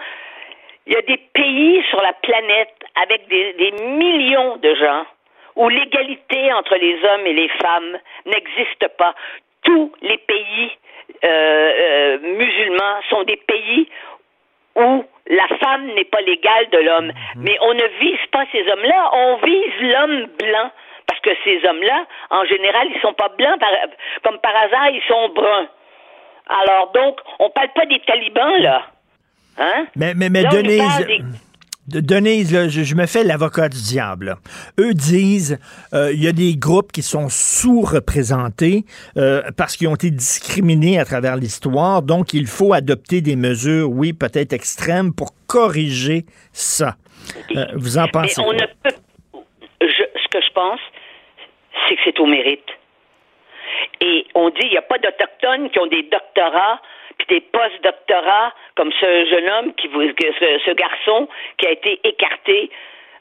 [0.87, 5.05] il y a des pays sur la planète avec des, millions de gens
[5.57, 9.15] où l'égalité entre les hommes et les femmes n'existe pas.
[9.63, 10.71] Tous les pays
[11.25, 13.89] euh, euh, musulmans sont des pays
[14.77, 17.13] où la femme n'est pas l'égale de l'homme.
[17.37, 20.71] Mais on ne vise pas ces hommes-là, on vise l'homme blanc.
[21.07, 23.71] Parce que ces hommes-là, en général, ils sont pas blancs, par-
[24.23, 25.67] comme par hasard, ils sont bruns.
[26.49, 28.83] Alors donc, on parle pas des talibans, là.
[29.59, 29.87] Hein?
[29.97, 31.23] Mais, mais, mais Là, Denise, des-
[31.89, 34.27] Denise, là, je, je me fais l'avocat du diable.
[34.27, 34.39] là.
[34.79, 35.59] Eux disent
[35.95, 38.85] euh, il y a des groupes qui sont sous-représentés
[39.17, 42.03] euh, parce qu'ils ont été discriminés à travers l'histoire.
[42.03, 46.97] Donc, il faut adopter des mesures, oui, peut-être extrêmes, pour corriger ça.
[47.57, 48.55] Euh, vous en Mais pensez on quoi?
[48.55, 48.97] ne peut.
[49.81, 50.81] je- ce que je pense,
[51.89, 52.69] c'est que c'est au mérite.
[54.01, 56.81] Et on dit il n'y a pas d'Autochtones qui ont des doctorats
[57.19, 61.29] puis des post-doctorats comme ce jeune homme, qui, ce, ce garçon
[61.59, 62.71] qui a été écarté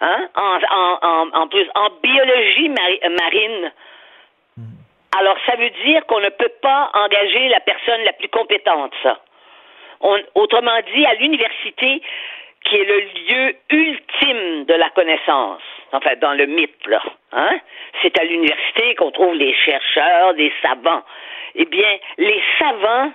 [0.02, 3.72] hein, en, en, en, en plus en biologie mari- marine.
[5.20, 9.20] Alors, ça veut dire qu'on ne peut pas engager la personne la plus compétente, ça.
[10.02, 12.02] On- autrement dit, à l'université,
[12.64, 15.62] qui est le lieu ultime de la connaissance,
[15.92, 17.02] enfin, dans le mythe, là,
[17.32, 17.60] hein?
[18.02, 21.02] c'est à l'université qu'on trouve les chercheurs, les savants.
[21.56, 23.12] Eh bien, les savants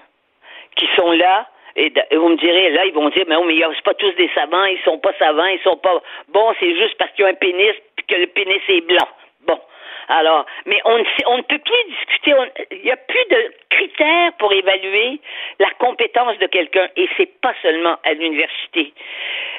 [0.77, 1.47] qui sont là,
[1.77, 4.31] et, vous me direz, là, ils vont dire, mais, oh, mais c'est pas tous des
[4.35, 7.35] savants, ils sont pas savants, ils sont pas bons, c'est juste parce qu'ils ont un
[7.35, 9.09] pénis, puis que le pénis est blanc.
[9.47, 9.59] Bon.
[10.09, 13.55] Alors, mais on ne, on ne peut plus discuter, on- il n'y a plus de
[13.70, 15.20] critères pour évaluer
[15.59, 18.93] la compétence de quelqu'un, et c'est pas seulement à l'université.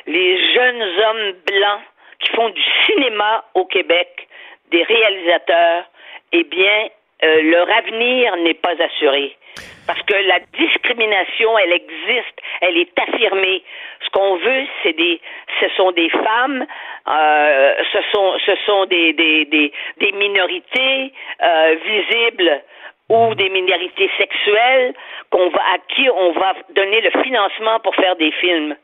[0.06, 1.82] Les jeunes hommes blancs
[2.20, 4.28] qui font du cinéma au Québec,
[4.70, 5.86] des réalisateurs,
[6.32, 6.90] eh bien,
[7.24, 9.36] euh, leur avenir n'est pas assuré.
[9.86, 13.64] Parce que la discrimination, elle existe, elle est affirmée.
[14.04, 15.20] Ce qu'on veut, c'est des,
[15.60, 16.66] ce sont des femmes,
[17.08, 21.14] euh, ce sont, ce sont des, des, minorités
[21.44, 22.62] euh, visibles
[23.10, 24.94] ou des minorités sexuelles
[25.30, 28.76] qu'on va, à qui on va donner le financement pour faire des films.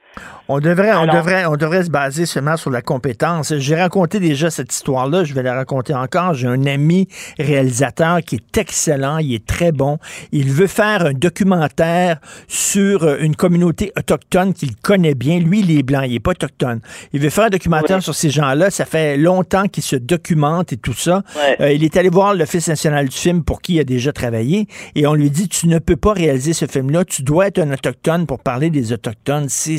[0.52, 3.53] On devrait, on, devrait, on devrait se baser seulement sur la compétence.
[3.57, 6.34] J'ai raconté déjà cette histoire-là, je vais la raconter encore.
[6.34, 7.07] J'ai un ami
[7.38, 9.99] réalisateur qui est excellent, il est très bon.
[10.31, 15.38] Il veut faire un documentaire sur euh, une communauté autochtone qu'il connaît bien.
[15.38, 16.81] Lui, il est blanc, il est pas autochtone.
[17.14, 18.72] Il veut faire un documentaire sur ces gens-là.
[18.72, 21.22] Ça fait longtemps qu'il se documente et tout ça.
[21.36, 21.57] Ouais.
[21.61, 24.68] Euh, il est allé voir l'Office national du film pour qui il a déjà travaillé
[24.95, 27.72] et on lui dit, tu ne peux pas réaliser ce film-là, tu dois être un
[27.72, 29.45] autochtone pour parler des autochtones.
[29.48, 29.77] C'est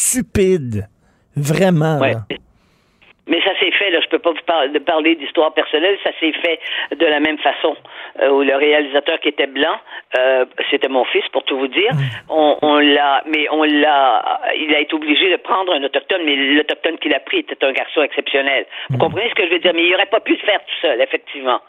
[0.00, 0.88] stupide.
[1.36, 1.98] Vraiment.
[2.00, 2.14] Ouais.
[3.26, 6.10] Mais ça s'est fait, là, je peux pas vous par- de parler d'histoire personnelle, ça
[6.18, 6.58] s'est fait
[6.96, 7.76] de la même façon.
[8.20, 9.76] Euh, où le réalisateur qui était blanc,
[10.18, 11.92] euh, c'était mon fils pour tout vous dire,
[12.28, 16.34] on, on l'a, mais on l'a, il a été obligé de prendre un autochtone, mais
[16.34, 18.66] l'autochtone qu'il a pris était un garçon exceptionnel.
[18.88, 19.74] Vous comprenez ce que je veux dire?
[19.74, 21.60] Mais il aurait pas pu le faire tout seul, effectivement.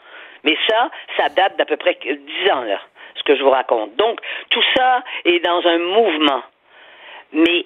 [0.42, 2.80] Mais ça, ça date d'à peu près dix ans, là,
[3.14, 3.94] ce que je vous raconte.
[3.96, 4.18] Donc,
[4.50, 6.42] tout ça est dans un mouvement.
[7.32, 7.64] Mais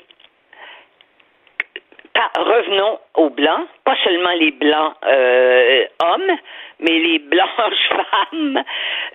[2.39, 6.37] revenons aux blancs, pas seulement les blancs euh, hommes,
[6.81, 8.63] mais les blanches femmes.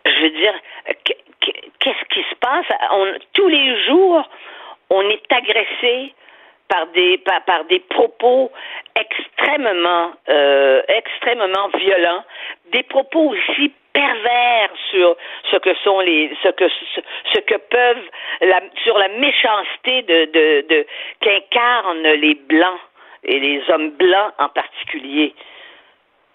[0.05, 0.53] Je veux dire,
[1.05, 2.65] qu- qu- qu'est-ce qui se passe?
[3.33, 4.23] Tous les jours,
[4.89, 6.13] on est agressé
[6.67, 8.51] par des par, des propos
[8.95, 12.23] extrêmement euh, extrêmement violents,
[12.71, 15.17] des propos aussi pervers sur
[15.51, 16.65] ce que sont les ce que
[17.33, 18.09] ce que peuvent
[18.41, 20.85] la, sur la méchanceté de de, de
[21.19, 22.79] qu'incarnent les blancs
[23.23, 25.33] et les hommes blancs en particulier.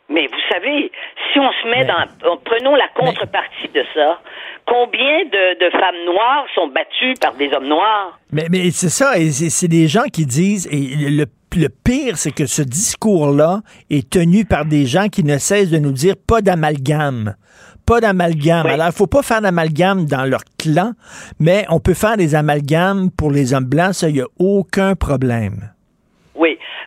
[0.08, 0.92] Mais vous savez,
[1.32, 4.20] si on se met dans, en- prenons la contrepartie de ça,
[4.64, 8.16] combien de, de femmes noires sont battues par des hommes noirs?
[8.30, 11.24] Mais, mais c'est ça, et c'est des gens qui disent, et le,
[11.56, 15.78] le pire, c'est que ce discours-là est tenu par des gens qui ne cessent de
[15.78, 17.34] nous dire pas d'amalgame.
[17.84, 18.66] Pas d'amalgame.
[18.66, 20.92] Alors, il faut pas faire d'amalgame dans leur clan,
[21.40, 24.94] mais on peut faire des amalgames pour les hommes blancs, ça, il n'y a aucun
[24.94, 25.72] problème.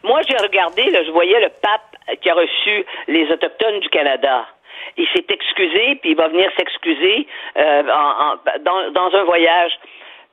[0.10, 4.48] Moi, j'ai regardé, là, je voyais le pape qui a reçu les Autochtones du Canada.
[4.98, 7.28] Il s'est excusé, puis il va venir s'excuser
[7.58, 9.72] euh, en- dans, dans un voyage.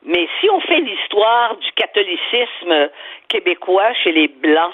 [0.02, 2.88] Mais si on fait l'histoire du catholicisme
[3.28, 4.72] québécois chez les Blancs,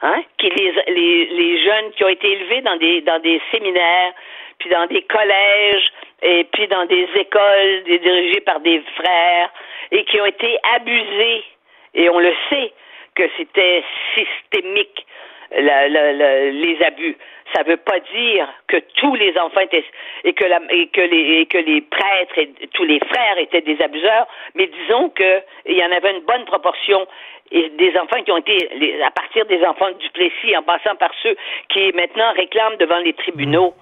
[0.00, 4.14] hein, qui les, les, les jeunes qui ont été élevés dans des, dans des séminaires,
[4.58, 5.92] puis dans des collèges,
[6.22, 9.50] et puis dans des écoles dirigées par des frères,
[9.90, 11.44] et qui ont été abusés,
[11.92, 12.72] et on le sait
[13.14, 13.82] que c'était
[14.14, 15.06] systémique,
[15.54, 17.16] la- la- la- les abus.
[17.54, 19.84] Ça ne veut pas dire que tous les enfants étaient
[20.24, 20.44] et que,
[20.74, 24.66] et que les et que les prêtres et tous les frères étaient des abuseurs, mais
[24.68, 27.06] disons que il y en avait une bonne proportion
[27.50, 31.36] des enfants qui ont été à partir des enfants du Plessis en passant par ceux
[31.68, 33.74] qui maintenant réclament devant les tribunaux.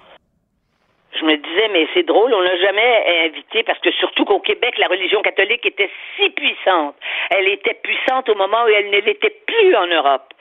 [1.19, 4.79] Je me disais, mais c'est drôle, on n'a jamais invité, parce que surtout qu'au Québec,
[4.79, 6.95] la religion catholique était si puissante.
[7.31, 10.33] Elle était puissante au moment où elle ne l'était plus en Europe.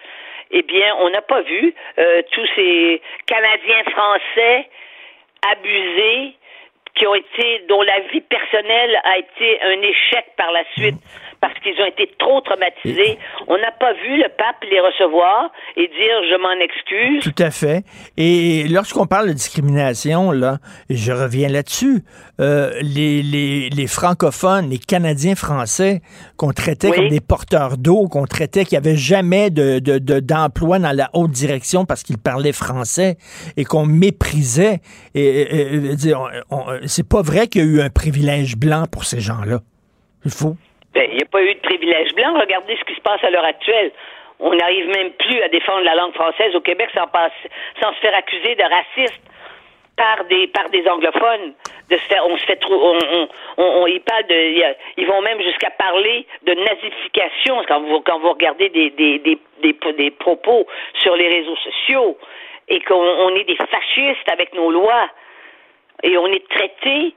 [0.52, 4.70] Eh bien, on n'a pas vu euh, tous ces Canadiens français
[5.52, 6.34] abusés
[7.00, 10.98] qui ont été, dont la vie personnelle a été un échec par la suite
[11.42, 13.18] parce qu'ils ont été trop traumatisés.
[13.48, 17.24] On n'a pas vu le pape les recevoir et dire je m'en excuse.
[17.24, 17.84] Tout à fait.
[18.18, 20.58] Et lorsqu'on parle de discrimination, là,
[20.90, 22.02] je reviens là-dessus.
[22.40, 26.02] Euh, les, les, les francophones, les Canadiens français,
[26.38, 26.96] qu'on traitait Oui.
[26.96, 30.96] comme des porteurs d'eau, qu'on traitait qu'il n'y avait jamais de, de, de- d'emploi dans
[30.96, 33.18] la haute direction parce qu'ils parlaient français
[33.58, 34.80] et qu'on méprisait.
[35.16, 35.96] Et, et- et-
[36.88, 39.60] c'est pas vrai qu'il y a eu un privilège blanc pour ces gens-là.
[40.26, 40.56] Il faut.
[40.94, 42.34] Ben, il n'y a pas eu de privilège blanc.
[42.40, 43.92] Regardez ce qui se passe à l'heure actuelle.
[44.40, 47.08] On n'arrive même plus à défendre la langue française au Québec sans,
[47.82, 49.20] sans se faire accuser de raciste
[50.00, 51.54] par des par des anglophones.
[51.90, 53.28] De se faire, on se fait trop, on, on,
[53.58, 57.56] on- on- ils parlent de, il y a- ils vont même jusqu'à parler de nazification
[57.68, 60.68] quand vous quand vous regardez des des, des, des, des propos
[61.02, 62.18] sur les réseaux sociaux
[62.68, 62.96] et qu'on
[63.26, 65.10] on est des fascistes avec nos lois
[66.04, 67.16] et on est traité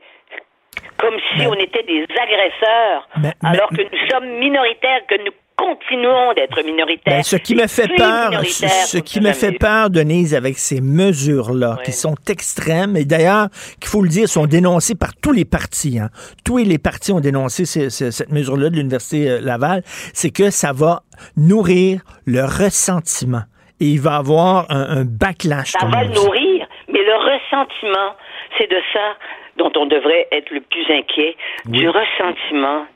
[0.99, 3.09] comme si on était des agresseurs,
[3.45, 5.33] alors que nous sommes minoritaires, que nous
[5.67, 7.17] continuons d'être minoritaires.
[7.19, 11.79] Ben, ce qui me fait peur, ce, qui me fait peur, Denise, avec ces mesures-là,
[11.85, 13.49] qui sont extrêmes, et d'ailleurs,
[13.81, 15.99] qu'il faut le dire, sont dénoncées par tous les partis.
[15.99, 16.09] hein.
[16.45, 19.83] Tous les partis ont dénoncé ces- ces- cette mesure-là de l'Université euh, Laval,
[20.13, 21.03] c'est que ça va
[21.37, 23.43] nourrir le ressentiment.
[23.81, 25.73] Et il va y avoir un, un backlash.
[25.73, 28.15] Ça va le nourrir, mais le ressentiment,
[28.59, 29.17] c'est de ça
[29.59, 31.37] dont on devrait être le plus inquiet,
[31.67, 32.87] du ressentiment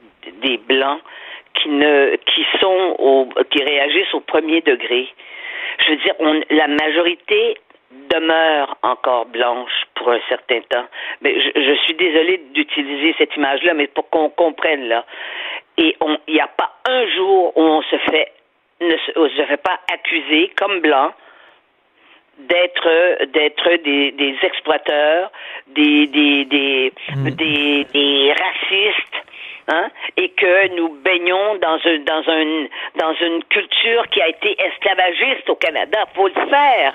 [0.43, 1.01] des blancs
[1.57, 5.09] qui ne qui sont au, qui réagissent au premier degré.
[5.85, 7.59] Je veux dire, on, la majorité
[8.12, 10.87] demeure encore blanche pour un certain temps.
[11.20, 15.05] Mais je, je suis désolée d'utiliser cette image-là, mais pour qu'on comprenne là.
[15.78, 15.97] Et
[16.28, 18.33] il n'y a pas un jour où on se fait
[18.81, 21.12] ne se, on se fait pas accuser comme blanc
[22.39, 25.31] d'être d'être des, des exploiteurs,
[25.69, 26.93] des des des,
[27.31, 29.26] des, des racistes,
[29.68, 32.66] hein, et que nous baignons dans un dans un
[32.98, 36.05] dans une culture qui a été esclavagiste au Canada.
[36.14, 36.94] Faut le faire.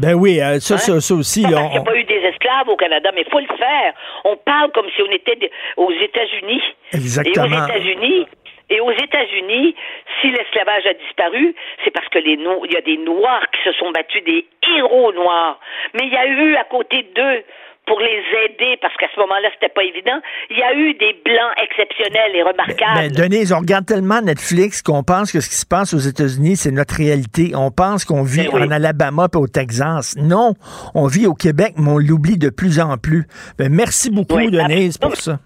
[0.00, 0.78] Ben oui, euh, ça, Hein?
[0.78, 1.42] ça, ça aussi.
[1.42, 3.94] Là, qu'il n'y a pas eu des esclaves au Canada, mais il faut le faire.
[4.24, 6.62] On parle comme si on était aux États-Unis.
[6.92, 7.46] Exactement.
[7.46, 8.26] Et aux États-Unis,
[8.70, 9.74] et aux États-Unis,
[10.20, 11.52] si l'esclavage a disparu,
[11.84, 14.46] c'est parce que les no- il y a des Noirs qui se sont battus, des
[14.76, 15.58] héros noirs.
[15.94, 17.42] Mais il y a eu à côté d'eux
[17.88, 20.20] pour les aider, parce qu'à ce moment-là, c'était pas évident.
[20.50, 22.94] Il y a eu des blancs exceptionnels et remarquables.
[22.94, 26.56] Ben, Denise, on regarde tellement Netflix qu'on pense que ce qui se passe aux États-Unis,
[26.56, 27.52] c'est notre réalité.
[27.56, 28.62] On pense qu'on vit Ben oui.
[28.64, 30.14] en Alabama et au Texas.
[30.18, 30.54] Non,
[30.94, 33.26] on vit au Québec, mais on l'oublie de plus en plus.
[33.58, 35.38] Ben, merci beaucoup, Oui, Denise, pour ça.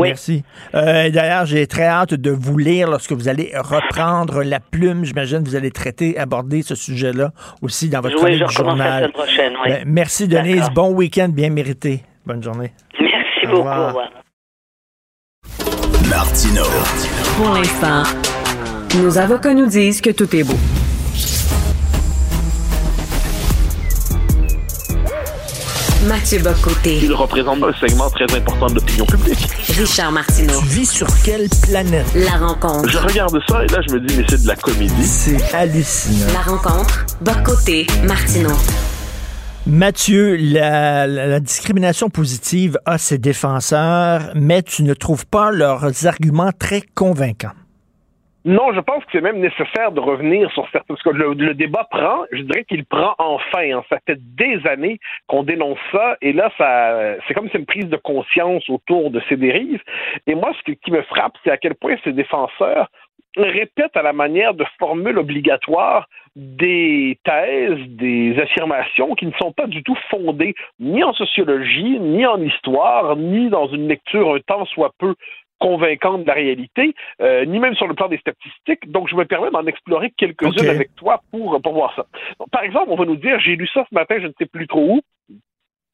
[0.00, 0.42] Merci.
[0.74, 5.04] Euh, D'ailleurs, j'ai très hâte de vous lire lorsque vous allez reprendre la plume.
[5.04, 8.98] J'imagine que vous allez traiter, aborder ce sujet-là aussi dans votre Oui, je la journal.
[9.02, 9.70] semaine prochaine, oui.
[9.70, 10.68] Ben, merci, Denise.
[10.74, 12.02] Bon week-end bien mérité.
[12.26, 12.72] Bonne journée.
[13.00, 13.58] Merci Au beaucoup.
[13.58, 13.80] revoir.
[13.84, 14.08] Au revoir.
[16.10, 16.62] Martino.
[17.36, 18.02] Pour l'instant,
[19.02, 20.54] nos avocats nous disent que tout est beau.
[26.06, 26.98] Mathieu Bocoté.
[27.02, 29.48] Il représente un segment très important de l'opinion publique.
[29.78, 30.60] Richard Martineau.
[30.60, 32.06] Tu vis sur quelle planète?
[32.14, 32.88] La rencontre.
[32.88, 35.04] Je regarde ça et là, je me dis, mais c'est de la comédie.
[35.04, 36.26] C'est hallucinant.
[36.32, 37.06] La rencontre.
[37.22, 37.86] Bocoté.
[38.04, 38.52] Martineau.
[39.66, 46.06] Mathieu, la, la- la discrimination positive a ses défenseurs, mais tu ne trouves pas leurs
[46.06, 47.52] arguments très convaincants.
[48.46, 50.84] Non, je pense que c'est même nécessaire de revenir sur certains.
[50.88, 53.70] Parce que le, débat prend, je dirais qu'il prend enfin.
[53.72, 53.82] hein.
[53.88, 54.98] Ça fait des années
[55.28, 59.20] qu'on dénonce ça, et là, ça, c'est comme si une prise de conscience autour de
[59.28, 59.82] ces dérives.
[60.26, 62.88] Et moi, ce qui- qui me frappe, c'est à quel point ces défenseurs
[63.36, 66.06] répètent à la manière de formules obligatoires
[66.36, 72.26] des thèses, des affirmations qui ne sont pas du tout fondées ni en sociologie, ni
[72.26, 75.14] en histoire, ni dans une lecture un tant soit peu
[75.64, 78.90] convaincante de la réalité, euh, ni même sur le plan des statistiques.
[78.92, 82.04] Donc, je me permets d'en explorer quelques-unes avec toi pour, pour voir ça.
[82.38, 84.44] Donc, par exemple, on va nous dire, j'ai lu ça ce matin, je ne sais
[84.44, 85.00] plus trop où,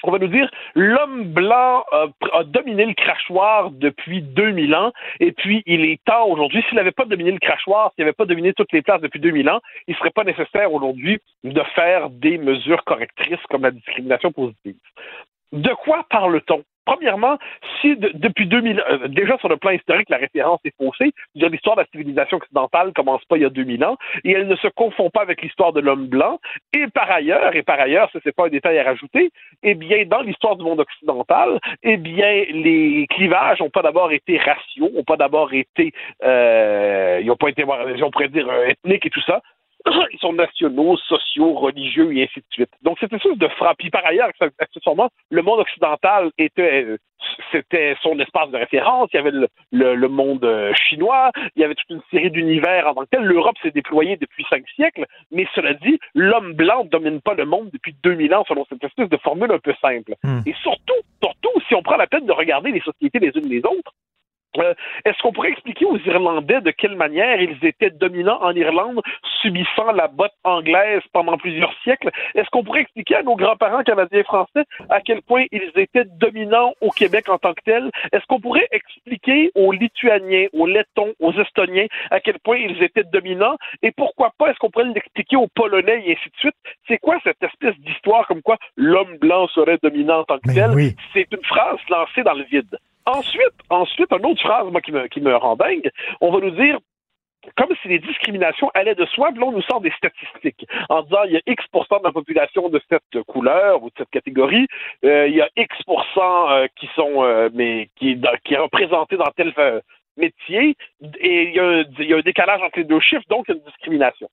[0.02, 5.30] on va nous dire l'homme blanc a, a dominé le crachoir depuis 2000 ans et
[5.30, 8.52] puis il est temps aujourd'hui, s'il n'avait pas dominé le crachoir, s'il n'avait pas dominé
[8.54, 12.38] toutes les places depuis 2000 ans, il ne serait pas nécessaire aujourd'hui de faire des
[12.38, 14.76] mesures correctrices comme la discrimination positive.
[15.52, 16.64] De quoi parle-t-on?
[16.90, 17.38] Premièrement,
[17.80, 21.76] si de- depuis 2000, euh, déjà sur le plan historique, la référence est faussée, l'histoire
[21.76, 24.66] de la civilisation occidentale commence pas il y a 2000 ans, et elle ne se
[24.74, 26.40] confond pas avec l'histoire de l'homme blanc.
[26.72, 29.30] Et par ailleurs, et par ailleurs, ça c'est pas un détail à rajouter,
[29.62, 34.38] eh bien, dans l'histoire du monde occidental, eh bien, les clivages n'ont pas d'abord été
[34.38, 35.92] raciaux, n'ont pas d'abord été,
[36.24, 39.40] euh, ils n'ont pas été, on pourrait dire, euh, ethniques et tout ça.
[40.12, 42.70] Ils sont nationaux, sociaux, religieux et ainsi de suite.
[42.82, 43.78] Donc, c'est une sorte de frappe.
[43.78, 44.28] Puis par ailleurs,
[44.58, 46.98] accessoirement, le monde occidental était, euh,
[47.52, 49.08] c'était son espace de référence.
[49.12, 52.30] Il y avait le, le- le monde euh, chinois, il y avait toute une série
[52.30, 53.22] d'univers en tant que tel.
[53.22, 57.44] L'Europe s'est déployée depuis cinq siècles, mais cela dit, l'homme blanc ne domine pas le
[57.46, 60.14] monde depuis 2000 ans selon cette espèce de formule un peu simple.
[60.46, 63.64] Et surtout, surtout, si on prend la peine de regarder les sociétés les unes les
[63.64, 63.92] autres,
[64.58, 64.74] euh,
[65.04, 69.00] Est-ce qu'on pourrait expliquer aux Irlandais de quelle manière ils étaient dominants en Irlande,
[69.42, 72.10] subissant la botte anglaise pendant plusieurs siècles?
[72.34, 76.72] Est-ce qu'on pourrait expliquer à nos grands-parents canadiens français à quel point ils étaient dominants
[76.80, 77.90] au Québec en tant que tels?
[78.12, 83.04] Est-ce qu'on pourrait expliquer aux Lituaniens, aux Lettons, aux Estoniens à quel point ils étaient
[83.04, 83.56] dominants?
[83.82, 86.54] Et pourquoi pas, est-ce qu'on pourrait l'expliquer aux Polonais et ainsi de suite?
[86.88, 90.70] C'est quoi cette espèce d'histoire comme quoi l'homme blanc serait dominant en tant que tel?
[91.12, 92.76] C'est une phrase lancée dans le vide.
[93.06, 95.90] Ensuite, ensuite, une autre phrase, moi, qui me, qui me rend dingue,
[96.20, 96.78] on va nous dire
[97.56, 101.02] comme si les discriminations allaient de soi, puis là, on nous sort des statistiques en
[101.02, 104.66] disant il y a X de la population de cette couleur ou de cette catégorie,
[105.04, 109.30] euh, il y a X euh, qui sont euh, mais qui, qui est représenté dans
[109.36, 109.80] tel euh,
[110.20, 110.76] métier,
[111.20, 113.46] et il y, a un, il y a un décalage entre les deux chiffres, donc
[113.48, 114.28] il y a une discrimination.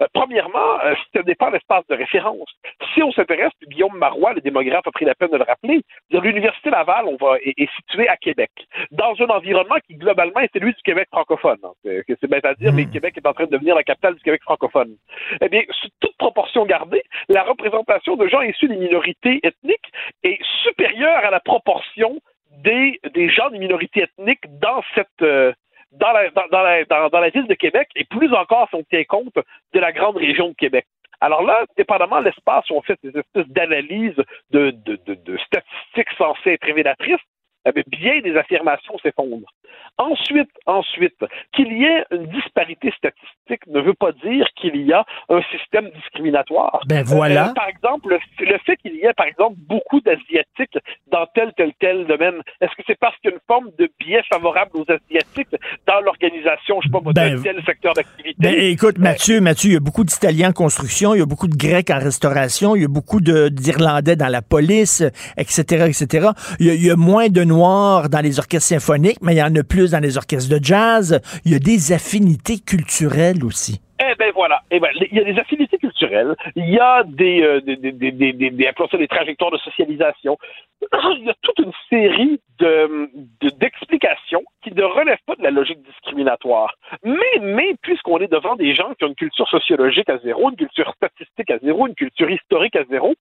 [0.00, 2.48] Euh, premièrement, euh, ce n'est pas l'espace de référence.
[2.94, 5.80] Si on s'intéresse, Guillaume Marois, le démographe, a pris la peine de le rappeler,
[6.10, 8.50] l'Université Laval on va, est, est située à Québec,
[8.90, 11.58] dans un environnement qui, globalement, est celui du Québec francophone.
[11.62, 11.72] hein.
[11.84, 14.14] C'est que c'est bête à dire, mais Québec est en train de devenir la capitale
[14.14, 14.96] du Québec francophone.
[15.40, 19.90] Eh bien, sous toute proportion gardée, la représentation de gens issus des minorités ethniques
[20.22, 22.18] est supérieure à la proportion
[22.56, 25.22] des, des gens des minorités ethniques dans cette...
[25.22, 25.52] euh,
[25.92, 29.04] dans la, dans, la, dans, la ville de Québec, et plus encore si on tient
[29.04, 29.34] compte
[29.72, 30.84] de la grande région de Québec.
[31.20, 34.20] Alors là, dépendamment de l'espace où on fait ces espèces d'analyses
[34.50, 37.20] de, de, de, de statistiques censées être révélatrices,
[37.66, 39.50] eh bien, bien des affirmations s'effondrent.
[39.98, 41.16] Ensuite, ensuite,
[41.54, 45.88] qu'il y ait une disparité statistique ne veut pas dire qu'il y a un système
[45.94, 46.80] discriminatoire.
[46.86, 47.48] Ben voilà.
[47.50, 50.78] Euh, par exemple, le, le fait qu'il y ait, par exemple, beaucoup d'Asiatiques
[51.10, 53.90] dans tel, tel, tel domaine, est-ce que c'est parce qu'il y a une forme de
[53.98, 58.36] biais favorable aux Asiatiques dans l'organisation, je sais pas moi, Ben, d'un tel secteur d'activité?
[58.38, 61.48] Ben, écoute, Mathieu, Mathieu, il y a beaucoup d'Italiens en construction, il y a beaucoup
[61.48, 65.02] de Grecs en restauration, il y a beaucoup de- d'Irlandais dans la police,
[65.38, 66.28] etc., etc.
[66.60, 69.38] Il y, a, il y a moins de Noirs dans les orchestres symphoniques, mais il
[69.38, 71.20] y en a plus dans les orchestres de jazz.
[71.44, 73.80] Il y a des affinités culturelles aussi.
[73.98, 74.60] Eh ben voilà.
[74.70, 77.92] Eh ben, il y a des affinités culturelles, il y a des, euh, des, des,
[77.92, 80.36] des, des, des- des- trajectoires de socialisation.
[81.18, 83.10] Il y a toute une série de
[83.40, 86.74] de- d'explications qui ne relèvent pas de la logique discriminatoire.
[87.04, 90.56] Mais, mais puisqu'on est devant des gens qui ont une culture sociologique à zéro, une
[90.56, 93.14] culture statistique à zéro, une culture historique à zéro,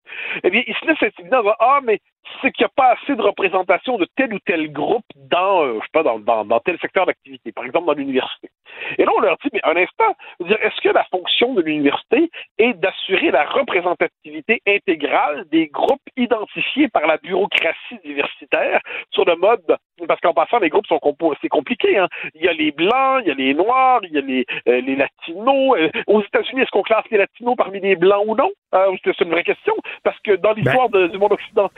[0.43, 1.99] eh bien, ils se laissent intimider en disant Ah, mais
[2.41, 5.80] c'est qu'il n'y a pas assez de représentation de tel ou tel groupe dans, euh,
[5.80, 8.49] je sais pas, dans, dans, dans tel secteur d'activité, par exemple dans l'université.
[8.98, 12.74] Et là, on leur dit, mais un instant, est-ce que la fonction de l'université est
[12.74, 18.82] d'assurer la représentativité intégrale des groupes identifiés par la bureaucratie diversitaire
[19.12, 20.99] sur le mode, parce qu'en passant, les groupes sont
[21.41, 22.07] c'est compliqué, hein.
[22.34, 24.82] Il y a les blancs, il y a les noirs, il y a les, euh,
[24.82, 25.77] les latinos.
[25.77, 28.52] Euh, aux États-Unis, est-ce qu'on classe les latinos parmi les blancs ou non?
[28.73, 29.73] Euh, c'est une vraie question,
[30.03, 31.72] parce que dans l'histoire de- du monde occidental,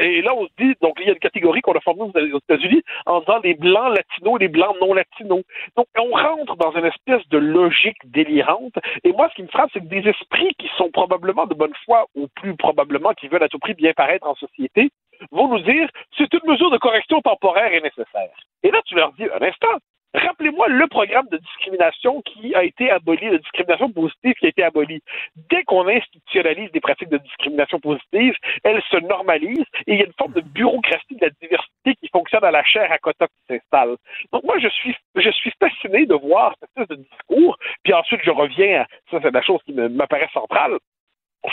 [0.00, 2.12] et là, on se dit, donc il y a une catégorie qu'on a formée aux
[2.14, 5.42] aux États-Unis en disant les blancs latinos, les blancs non latinos.
[5.76, 8.74] Donc, on rentre dans une espèce de logique délirante.
[9.02, 11.74] Et moi, ce qui me frappe, c'est que des esprits qui sont probablement de bonne
[11.84, 14.90] foi, ou plus probablement qui veulent à tout prix bien paraître en société,
[15.30, 18.30] vont nous dire c'est une mesure de correction temporaire et nécessaire.
[18.62, 19.78] Et là, tu leur dis un instant.
[20.14, 24.62] Rappelez-moi le programme de discrimination qui a été aboli, de discrimination positive qui a été
[24.62, 25.02] aboli.
[25.50, 30.06] Dès qu'on institutionnalise des pratiques de discrimination positive, elles se normalisent et il y a
[30.06, 33.54] une forme de bureaucratie de la diversité qui fonctionne à la chair à quota qui
[33.54, 33.96] s'installe.
[34.32, 38.20] Donc moi, je suis, je suis fasciné de voir cette espèce de discours, puis ensuite
[38.22, 40.78] je reviens à, ça c'est la chose qui m'apparaît centrale,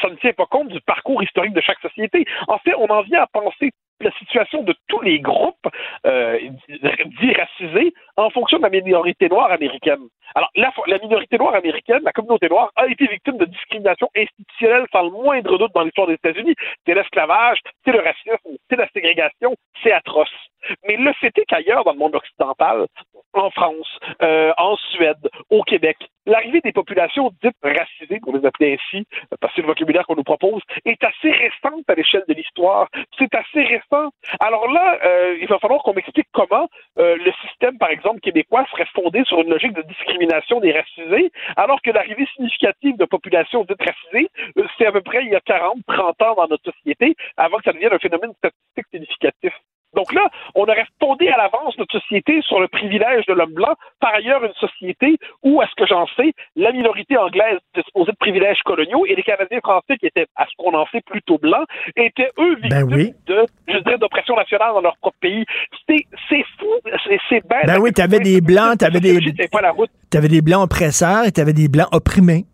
[0.01, 2.25] ça ne tient pas compte du parcours historique de chaque société.
[2.47, 5.67] En fait, on en vient à penser la situation de tous les groupes
[6.05, 6.39] euh,
[6.69, 10.01] dits racisés en fonction de la minorité noire américaine.
[10.33, 14.87] Alors, la, la minorité noire américaine, la communauté noire, a été victime de discrimination institutionnelle
[14.91, 16.55] sans le moindre doute dans l'histoire des États-Unis.
[16.85, 20.29] C'est l'esclavage, c'est le racisme, c'est la ségrégation, c'est atroce.
[20.87, 22.85] Mais le fait est qu'ailleurs, dans le monde occidental,
[23.33, 28.77] en France, euh, en Suède, au Québec, l'arrivée des populations dites racisées, pour les appeler
[28.77, 29.05] ainsi,
[29.39, 32.87] parce que c'est le vocabulaire qu'on nous propose, est assez récente à l'échelle de l'histoire.
[33.17, 34.11] C'est assez récent.
[34.39, 36.67] Alors là, euh, il va falloir qu'on m'explique comment
[36.99, 41.31] euh, le système, par exemple, québécois serait fondé sur une logique de discrimination des racisés,
[41.55, 45.35] alors que l'arrivée significative de populations dites racisées, euh, c'est à peu près il y
[45.35, 49.53] a 40, 30 ans dans notre société, avant que ça devienne un phénomène statistique significatif.
[50.01, 53.75] Donc là, on aurait fondé à l'avance notre société sur le privilège de l'homme blanc,
[53.99, 58.17] par ailleurs une société où, à ce que j'en sais, la minorité anglaise disposait de
[58.17, 61.67] privilèges coloniaux et les Canadiens français, qui étaient, à ce qu'on en sait, plutôt blancs,
[61.95, 63.13] étaient eux victimes Ben oui.
[63.27, 65.45] de, je dirais, d'oppression nationale dans leur propre pays.
[65.87, 66.65] C'est, c'est fou,
[67.07, 67.67] c'est, c'est bête.
[67.67, 69.19] Ben oui, t'avais des blancs, t'avais des,
[70.09, 72.45] t'avais des blancs oppresseurs et t'avais des blancs opprimés.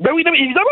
[0.00, 0.66] Ben oui, non, mais évidemment.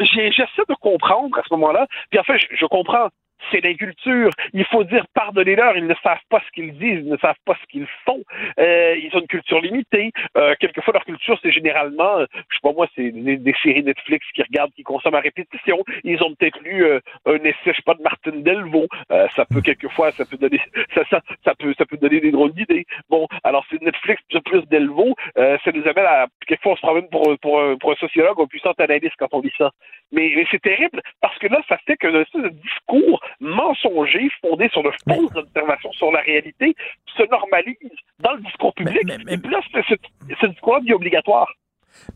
[0.00, 1.86] J'essaie de comprendre à ce moment-là.
[2.10, 3.08] Puis en fait, je, je comprends.
[3.50, 4.30] C'est l'inculture.
[4.52, 5.76] Il faut dire pardonnez-leur.
[5.76, 8.22] Ils ne savent pas ce qu'ils disent, ils ne savent pas ce qu'ils font.
[8.58, 10.12] Euh, ils ont une culture limitée.
[10.36, 14.26] Euh, quelquefois, leur culture, c'est généralement, euh, je sais pas moi, c'est des, séries Netflix
[14.34, 15.78] qui regardent, qui consomment à répétition.
[16.04, 18.86] Ils ont peut-être lu euh, un essai, je sais pas, de Martin Delvaux.
[19.12, 20.60] Euh, ça peut quelquefois, ça peut donner,
[20.94, 22.86] ça, ça, ça peut, ça peut donner des drôles d'idées.
[23.08, 25.14] Bon, alors c'est Netflix plus, plus Delvaux.
[25.38, 28.38] Euh, ça nous amène à quelquefois on se promène pour, pour, un- pour un sociologue
[28.38, 29.70] ou un puissant analyste quand on lit ça.
[30.12, 34.90] Mais, mais c'est terrible parce que là, ça fait qu'un discours mensonger fondé sur de
[35.08, 36.74] fausses observations sur la réalité
[37.16, 37.76] se normalise
[38.18, 39.02] dans le discours public.
[39.28, 41.48] Et puis là, ce discours-là devient obligatoire.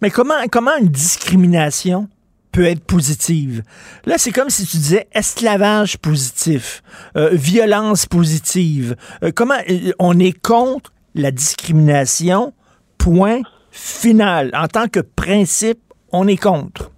[0.01, 2.09] Mais comment, comment une discrimination
[2.53, 3.62] peut être positive?
[4.07, 6.83] Là, c'est comme si tu disais esclavage positif,
[7.16, 8.97] euh, violence positive.
[9.23, 12.53] Euh, comment euh, on est contre la discrimination,
[12.99, 13.41] point
[13.71, 14.51] final.
[14.55, 15.79] En tant que principe,
[16.12, 16.91] on est contre.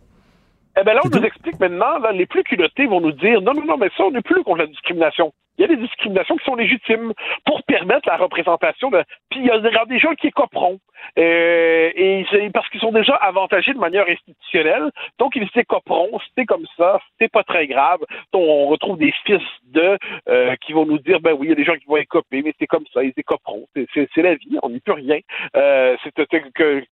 [0.78, 3.54] Eh bien là, on nous explique maintenant, là, les plus culottés vont nous dire non,
[3.54, 5.32] non, non, mais ça, on n'est plus contre la discrimination.
[5.58, 7.12] Il y a des discriminations qui sont légitimes
[7.44, 9.02] pour permettre la représentation de.
[9.30, 10.78] Puis il y a des- gens qui écoperont.
[11.18, 14.90] Euh, et parce qu'ils sont déjà avantagés de manière institutionnelle.
[15.18, 18.00] Donc ils s'écoperont, c'est comme ça, c'est pas très grave.
[18.32, 19.96] Donc, on retrouve des fils de
[20.28, 22.42] euh, qui vont nous dire ben oui, il y a des gens qui vont écoper,
[22.42, 23.66] mais c'est comme ça, ils écoperont.
[23.74, 25.18] C'est- la vie, on n'y peut rien.
[25.56, 26.12] Euh, c'est
[26.54, 26.82] que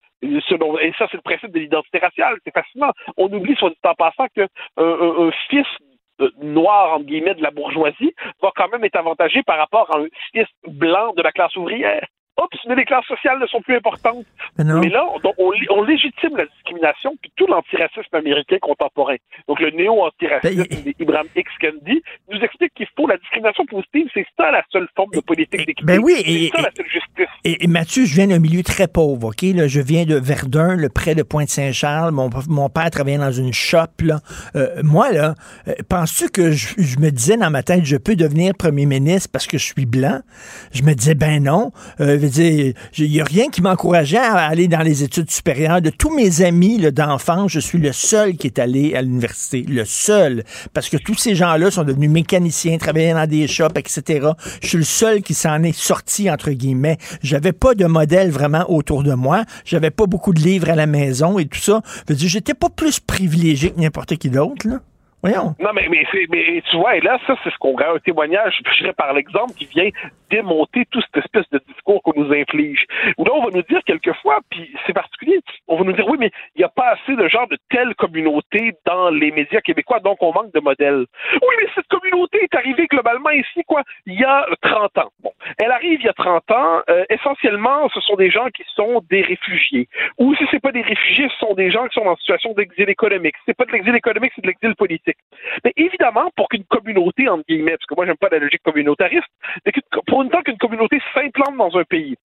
[0.49, 2.37] selon- et ça, c'est le principe de l'identité raciale.
[2.45, 2.93] C'est fascinant.
[3.17, 4.43] On oublie, soit dit en passant, que
[4.77, 5.67] un, un- fils
[6.41, 10.07] noir, entre guillemets, de la bourgeoisie va quand même être avantagé par rapport à un
[10.33, 12.07] fils blanc de la classe ouvrière.
[12.41, 14.27] Oups, mais les classes sociales ne sont plus importantes.
[14.59, 14.81] Mais non.
[14.81, 15.05] Mais là,
[15.39, 19.17] on, légitime la discrimination, puis tout l'antiracisme américain contemporain.
[19.47, 20.65] Donc le néo-antiracisme
[20.99, 21.51] d'Ibrahim X.
[21.61, 25.65] Kendi nous explique qu'il faut la discrimination positive, c'est ça la seule forme de politique
[25.67, 25.85] d'équité.
[25.85, 27.29] Ben oui, c'est et- ça la seule justice.
[27.45, 29.43] Et, et Mathieu, je viens d'un milieu très pauvre, OK?
[29.43, 32.13] Là, je viens de Verdun, le près de Pointe-Saint-Charles.
[32.13, 33.79] Mon, mon père travaillait dans une shop.
[34.03, 34.19] Là.
[34.57, 35.35] Euh, moi, là,
[35.69, 39.31] euh, penses-tu que je, je me disais dans ma tête, je peux devenir premier ministre
[39.33, 40.21] parce que je suis blanc?
[40.73, 41.71] Je me disais, ben non.
[42.01, 45.81] Euh, veux dire, il n'y a rien qui m'encourageait à aller dans les études supérieures.
[45.81, 49.63] De tous mes amis d'enfance, je suis le seul qui est allé à l'université.
[49.63, 50.45] Le seul.
[50.73, 54.29] Parce que tous ces gens-là sont devenus mécaniciens, travaillaient dans des shops, etc.
[54.63, 56.99] Je suis le seul qui s'en est sorti, entre guillemets.
[57.23, 59.45] J'avais pas de modèle vraiment autour de moi.
[59.65, 61.83] J'avais pas beaucoup de livres à la maison et tout ça.
[62.09, 64.81] Je veux dire, j'étais pas plus privilégié que n'importe qui d'autre, là.
[65.59, 66.05] Non, mais, mais
[66.71, 69.55] tu vois, et là, ça, c'est ce qu'on a un témoignage, je dirais par l'exemple,
[69.55, 69.89] qui vient
[70.31, 72.85] démonter toute cette espèce de discours qu'on nous inflige.
[73.17, 76.19] Où là, on va nous dire quelquefois, puis c'est particulier, on va nous dire, oui,
[76.19, 80.01] mais il n'y a pas assez de genre de telle communauté dans les médias québécois,
[80.01, 81.07] donc on manque de modèles.
[81.33, 85.11] Oui, mais cette communauté est arrivée globalement ici, quoi, il y a 30 ans.
[85.23, 88.65] Bon, elle arrive il y a 30 ans, euh, essentiellement, ce sont des gens qui
[88.75, 89.89] sont des réfugiés.
[90.19, 92.89] Ou si c'est pas des réfugiés, ce sont des gens qui sont en situation d'exil
[92.91, 93.37] économique.
[93.39, 95.14] Si c'est pas de l'exil économique, c'est de l'exil politique.
[95.65, 99.29] Mais évidemment, pour qu'une communauté, entre guillemets, parce que moi, j'aime pas la logique communautariste,
[100.07, 102.17] pour une temps qu'une communauté s'implante dans un pays,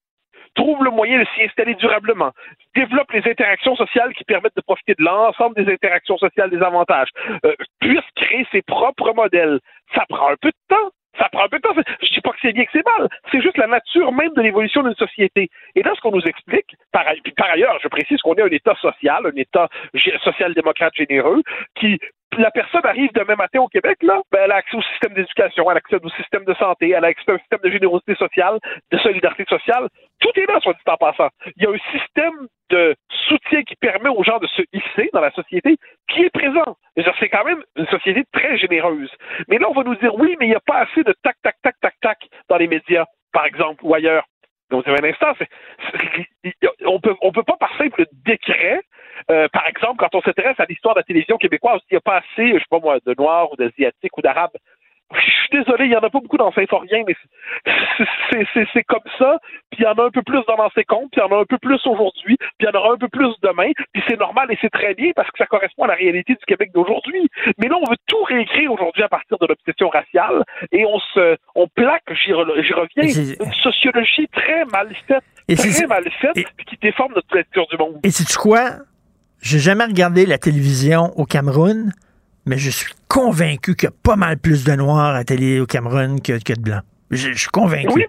[0.55, 2.31] trouve le moyen de s'y installer durablement,
[2.75, 7.09] développe les interactions sociales qui permettent de profiter de l'ensemble des interactions sociales, des avantages,
[7.45, 9.59] euh, puisse créer ses propres modèles.
[9.93, 10.89] Ça prend un peu de temps.
[11.17, 11.73] Ça prend un peu de temps.
[12.01, 13.09] Je dis pas que c'est bien que c'est mal.
[13.31, 15.49] C'est juste la nature même de l'évolution d'une société.
[15.75, 17.05] Et là, ce qu'on nous explique, par,
[17.35, 19.67] par ailleurs, je précise qu'on est un État social, un État
[20.23, 21.41] social-démocrate généreux,
[21.75, 21.99] qui
[22.37, 25.69] la personne arrive demain matin au Québec, là, ben, elle a accès au système d'éducation,
[25.69, 28.59] elle a accès au système de santé, elle a accès au système de générosité sociale,
[28.91, 29.87] de solidarité sociale.
[30.19, 31.29] Tout est là, soit dit en passant.
[31.57, 32.95] Il y a un système de
[33.27, 35.77] soutien qui permet aux gens de se hisser dans la société
[36.07, 36.77] qui est présent.
[37.19, 39.11] C'est quand même une société très généreuse.
[39.47, 41.35] Mais là, on va nous dire oui, mais il n'y a pas assez de tac,
[41.41, 42.17] tac, tac, tac, tac
[42.49, 44.25] dans les médias, par exemple, ou ailleurs.
[44.69, 45.33] Donc, un instant,
[46.85, 48.81] on peut, on peut pas par simple décret,
[49.31, 52.01] euh, par exemple, quand on s'intéresse à l'histoire de la télévision québécoise, il n'y a
[52.01, 54.57] pas assez, je sais pas moi, de Noirs ou d'Asiatiques ou d'Arabes
[55.13, 57.15] je suis désolé, il n'y en a pas beaucoup dans Saint-Forien, mais
[58.73, 59.37] c'est comme ça.
[59.71, 61.35] Puis il y en a un peu plus dans l'ancien compte, puis il y en
[61.35, 63.71] a un peu plus aujourd'hui, puis il y en aura un peu plus demain.
[63.93, 66.45] Puis c'est normal et c'est très bien parce que ça correspond à la réalité du
[66.45, 67.27] Québec d'aujourd'hui.
[67.57, 71.37] Mais là, on veut tout réécrire aujourd'hui à partir de l'obsession raciale et on se,
[71.55, 75.23] on plaque, j'y reviens, une sociologie très mal faite,
[75.55, 77.99] très mal faite, puis qui déforme notre lecture du monde.
[78.03, 78.71] Et c'est quoi?
[79.41, 81.91] J'ai jamais regardé la télévision au Cameroun
[82.49, 85.65] mais je suis convaincu qu'il y a pas mal plus de Noirs à télé au
[85.65, 86.83] Cameroun que, de Blancs.
[87.11, 87.87] Je, suis convaincu.
[87.93, 88.05] Oui,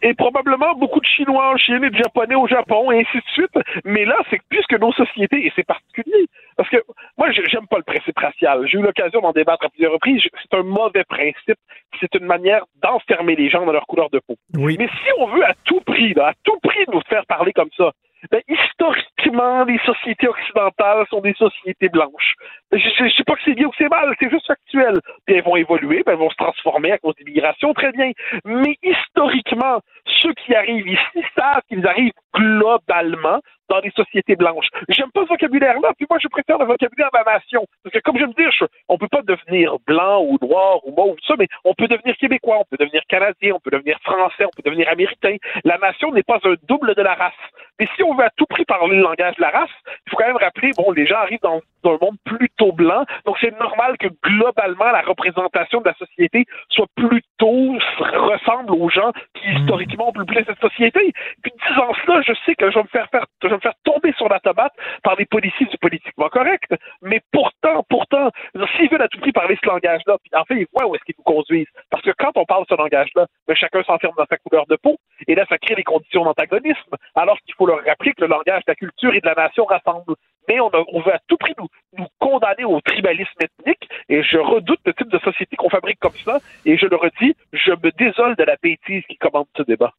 [0.00, 3.30] et, probablement beaucoup de Chinois en Chine et de Japonais au Japon, et ainsi de
[3.32, 3.58] suite.
[3.84, 6.26] Mais là, c'est plus que nos sociétés, et c'est particulier.
[6.56, 6.76] Parce que
[7.18, 8.64] moi, j'aime pas le principe racial.
[8.68, 10.22] J'ai eu l'occasion d'en débattre à plusieurs reprises.
[10.22, 11.58] C'est un mauvais principe.
[12.00, 14.36] C'est une manière d'enfermer les gens dans leur couleur de peau.
[14.56, 14.76] Oui.
[14.78, 17.90] Mais si on veut à tout prix, à tout prix nous faire parler comme ça,
[18.30, 22.34] ben, historiquement, les sociétés occidentales sont des sociétés blanches.
[22.72, 24.98] Je ne sais pas que c'est bien ou c'est mal, c'est juste factuel.
[25.26, 28.12] Puis elles vont évoluer, ben, elles vont se transformer à cause de l'immigration, très bien.
[28.44, 29.80] Mais historiquement,
[30.22, 34.68] ceux qui arrivent ici savent qu'ils arrivent globalement dans des sociétés blanches.
[34.88, 37.64] J'aime pas ce vocabulaire-là, puis moi je préfère le vocabulaire de la nation.
[37.82, 38.48] Parce que comme je me dis,
[38.88, 42.58] on peut pas devenir blanc ou noir ou mauve, ça, mais on peut devenir québécois,
[42.60, 45.36] on peut devenir canadien, on peut devenir français, on peut devenir américain.
[45.64, 47.32] La nation n'est pas un double de la race.
[47.78, 49.70] Mais si on veut à tout prix parler le langage de la race,
[50.06, 53.36] il faut quand même rappeler, bon, les gens arrivent dans, un monde plutôt blanc, donc
[53.40, 59.48] c'est normal que globalement la représentation de la société soit plutôt ressemble aux gens qui
[59.48, 59.56] mmh.
[59.58, 61.12] historiquement ont peuplé cette société.
[61.42, 63.74] Puis disant cela, je sais que je vais me faire faire, je vais me faire
[63.84, 64.72] tomber sur la tomate
[65.02, 68.30] par des policiers du politiquement correct, mais pourtant, pourtant,
[68.76, 71.04] s'ils veulent à tout prix parler ce langage-là, puis en fait, ils voient où est-ce
[71.04, 71.68] qu'ils nous conduisent.
[71.90, 74.96] Parce que quand on parle ce langage-là, ben, chacun s'enferme dans sa couleur de peau,
[75.26, 78.64] et là, ça crée des conditions d'antagonisme, alors qu'il faut leur rappeler que le langage
[78.64, 80.14] de la culture et de la nation rassemble.
[80.48, 84.80] Mais on, veut à tout prix nous, nous, condamner au tribalisme ethnique, et je redoute
[84.86, 88.36] le type de société qu'on fabrique comme ça, et je le redis, je me désole
[88.36, 89.92] de la bêtise qui commande ce débat.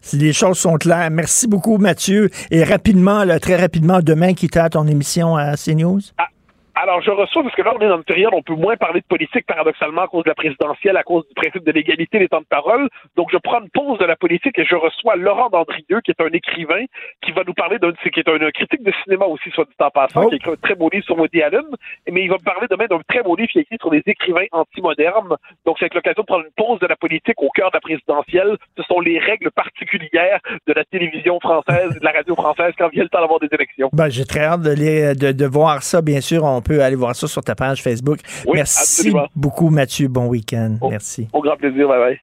[0.00, 1.10] si les choses sont claires.
[1.10, 2.28] Merci beaucoup, Mathieu.
[2.50, 6.00] Et rapidement, très rapidement, demain, qui t'a ton émission à CNews?
[6.18, 6.28] Ah,
[6.82, 9.00] alors, je reçois, parce que là, on est dans une période, on peut moins parler
[9.00, 12.28] de politique, paradoxalement, à cause de la présidentielle, à cause du principe de l'égalité des
[12.28, 12.88] temps de parole.
[13.16, 16.20] Donc, je prends une pause de la politique et je reçois Laurent Dandrieux, qui est
[16.20, 16.84] un écrivain,
[17.22, 19.90] qui va nous parler d'un, qui est un, critique de cinéma aussi, soit dit en
[19.90, 20.28] passant, oh.
[20.28, 21.64] qui a écrit un très beau livre sur Woody Allen,
[22.10, 24.02] mais il va me parler demain d'un très beau livre qui est écrit sur les
[24.06, 25.34] écrivains antimodernes.
[25.66, 28.56] Donc, c'est l'occasion de prendre une pause de la politique au cœur de la présidentielle.
[28.76, 33.02] Ce sont les règles particulières de la télévision française de la radio française quand vient
[33.02, 33.90] le temps d'avoir des élections.
[33.92, 36.44] Ben, j'ai très hâte de, de, de voir ça, bien sûr.
[36.44, 38.20] On peut aller voir ça sur ta page Facebook.
[38.52, 40.08] Merci beaucoup, Mathieu.
[40.08, 40.76] Bon week-end.
[40.88, 41.28] Merci.
[41.32, 41.88] Au grand plaisir.
[41.88, 42.20] Bye bye.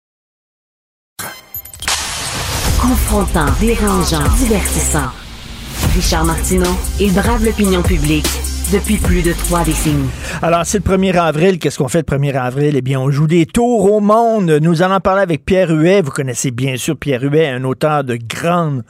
[2.80, 5.10] Confrontant, dérangeant, divertissant.
[5.96, 6.70] Richard Martineau,
[7.00, 8.28] il brave l'opinion publique
[8.72, 10.10] depuis plus de trois décennies.
[10.42, 11.60] Alors, c'est le 1er avril.
[11.60, 12.76] Qu'est-ce qu'on fait le 1er avril?
[12.76, 14.50] Eh bien, on joue des tours au monde.
[14.62, 16.02] Nous allons parler avec Pierre Huet.
[16.02, 18.84] Vous connaissez bien sûr Pierre Huet, un auteur de grandes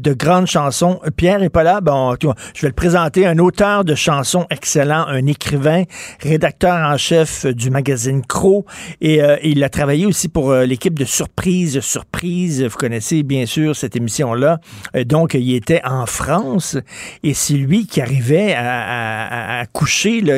[0.00, 1.00] de grandes chansons.
[1.16, 1.80] Pierre est pas là.
[1.80, 3.26] Bon, je vais le présenter.
[3.26, 5.84] Un auteur de chansons excellent, un écrivain,
[6.20, 8.64] rédacteur en chef du magazine Crow.
[9.00, 12.64] Et euh, il a travaillé aussi pour euh, l'équipe de Surprise, Surprise.
[12.64, 14.58] Vous connaissez bien sûr cette émission-là.
[14.96, 16.78] Euh, donc, il était en France
[17.22, 20.36] et c'est lui qui arrivait à, coucher, là,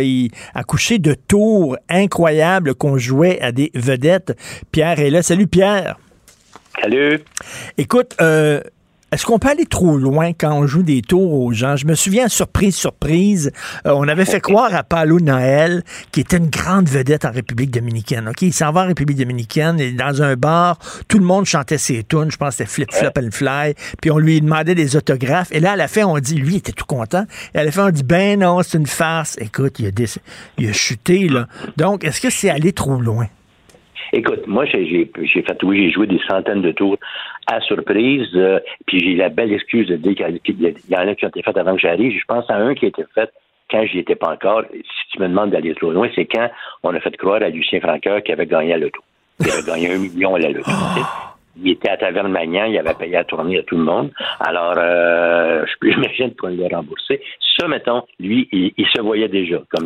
[0.54, 4.36] à coucher de tours incroyables qu'on jouait à des vedettes.
[4.72, 5.22] Pierre est là.
[5.22, 5.96] Salut Pierre.
[6.80, 7.20] Salut.
[7.76, 8.60] Écoute, euh,
[9.12, 11.76] est-ce qu'on peut aller trop loin quand on joue des tours aux gens?
[11.76, 13.52] Je me souviens, surprise, surprise,
[13.86, 15.82] euh, on avait fait croire à Paulo Noël,
[16.12, 18.26] qui était une grande vedette en République dominicaine.
[18.26, 20.78] Ok, Il s'en va en République dominicaine, et dans un bar,
[21.08, 24.10] tout le monde chantait ses tunes, je pense que c'était Flip Flop and Fly, puis
[24.10, 25.48] on lui demandait des autographes.
[25.52, 27.26] Et là, à la fin, on dit, lui, il était tout content.
[27.54, 29.36] Et à la fin, on dit, ben non, c'est une farce.
[29.38, 29.90] Écoute, il a,
[30.56, 31.48] il a chuté, là.
[31.76, 33.26] Donc, est-ce que c'est aller trop loin?
[34.12, 36.98] Écoute, moi, j'ai fait, oui, j'ai joué des centaines de tours
[37.46, 40.14] à surprise, euh, puis j'ai la belle excuse de dire
[40.44, 42.18] qu'il y, en a qui ont été faites avant que j'arrive.
[42.18, 43.30] Je pense à un qui a été fait
[43.70, 44.64] quand j'y étais pas encore.
[44.70, 46.50] Si tu me demandes d'aller trop loin, c'est quand
[46.82, 49.00] on a fait croire à Lucien Franqueur qui avait gagné à l'auto.
[49.40, 51.02] Il avait gagné un million à la loterie.
[51.56, 54.10] Il était à Taverne Magnan, il avait payé à tourner à tout le monde.
[54.40, 57.22] Alors, euh, je peux imaginer qu'on l'a remboursé.
[57.58, 59.84] Ça, mettons, lui, il, il se voyait déjà comme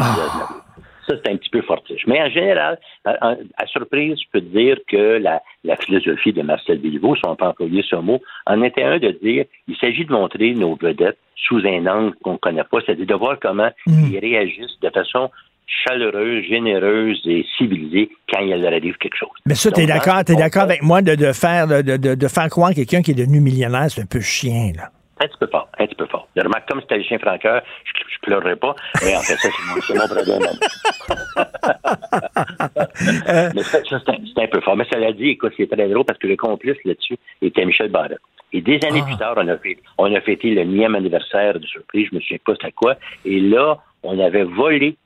[1.08, 2.06] ça, c'est un petit peu fortiche.
[2.06, 6.42] Mais en général, à, à surprise, je peux te dire que la, la philosophie de
[6.42, 10.04] Marcel Bilbao, si on peut employer ce mot, en était un de dire il s'agit
[10.04, 13.70] de montrer nos vedettes sous un angle qu'on ne connaît pas, c'est-à-dire de voir comment
[13.86, 15.30] ils réagissent de façon
[15.66, 19.28] chaleureuse, généreuse et civilisée quand il leur arrive quelque chose.
[19.46, 21.82] Mais ça, tu es Donc, d'accord, t'es d'accord fait- avec moi de, de faire de,
[21.82, 24.90] de, de faire croire que quelqu'un qui est devenu millionnaire, c'est un peu chien, là.
[25.18, 26.28] Un petit peu fort, un petit peu fort.
[26.36, 29.48] Je remarque, comme c'était le chien franqueur, je, je pleurerais pas, mais en fait, ça,
[29.50, 30.42] c'est mon, mon problème.
[33.54, 34.76] mais ça, ça, c'est un, peu fort.
[34.76, 37.90] Mais ça l'a dit, écoute, c'est très drôle parce que le complice là-dessus était Michel
[37.90, 38.18] Barrette.
[38.52, 41.66] Et des années plus tard, on a, fait, on a fêté le nième anniversaire de
[41.66, 42.94] surprise, je me souviens pas c'était quoi,
[43.24, 44.96] et là, on avait volé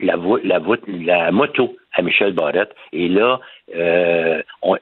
[0.00, 2.74] la, vo- la, vo- la moto à Michel Barrette.
[2.92, 3.40] Et là,
[3.74, 4.76] euh, on-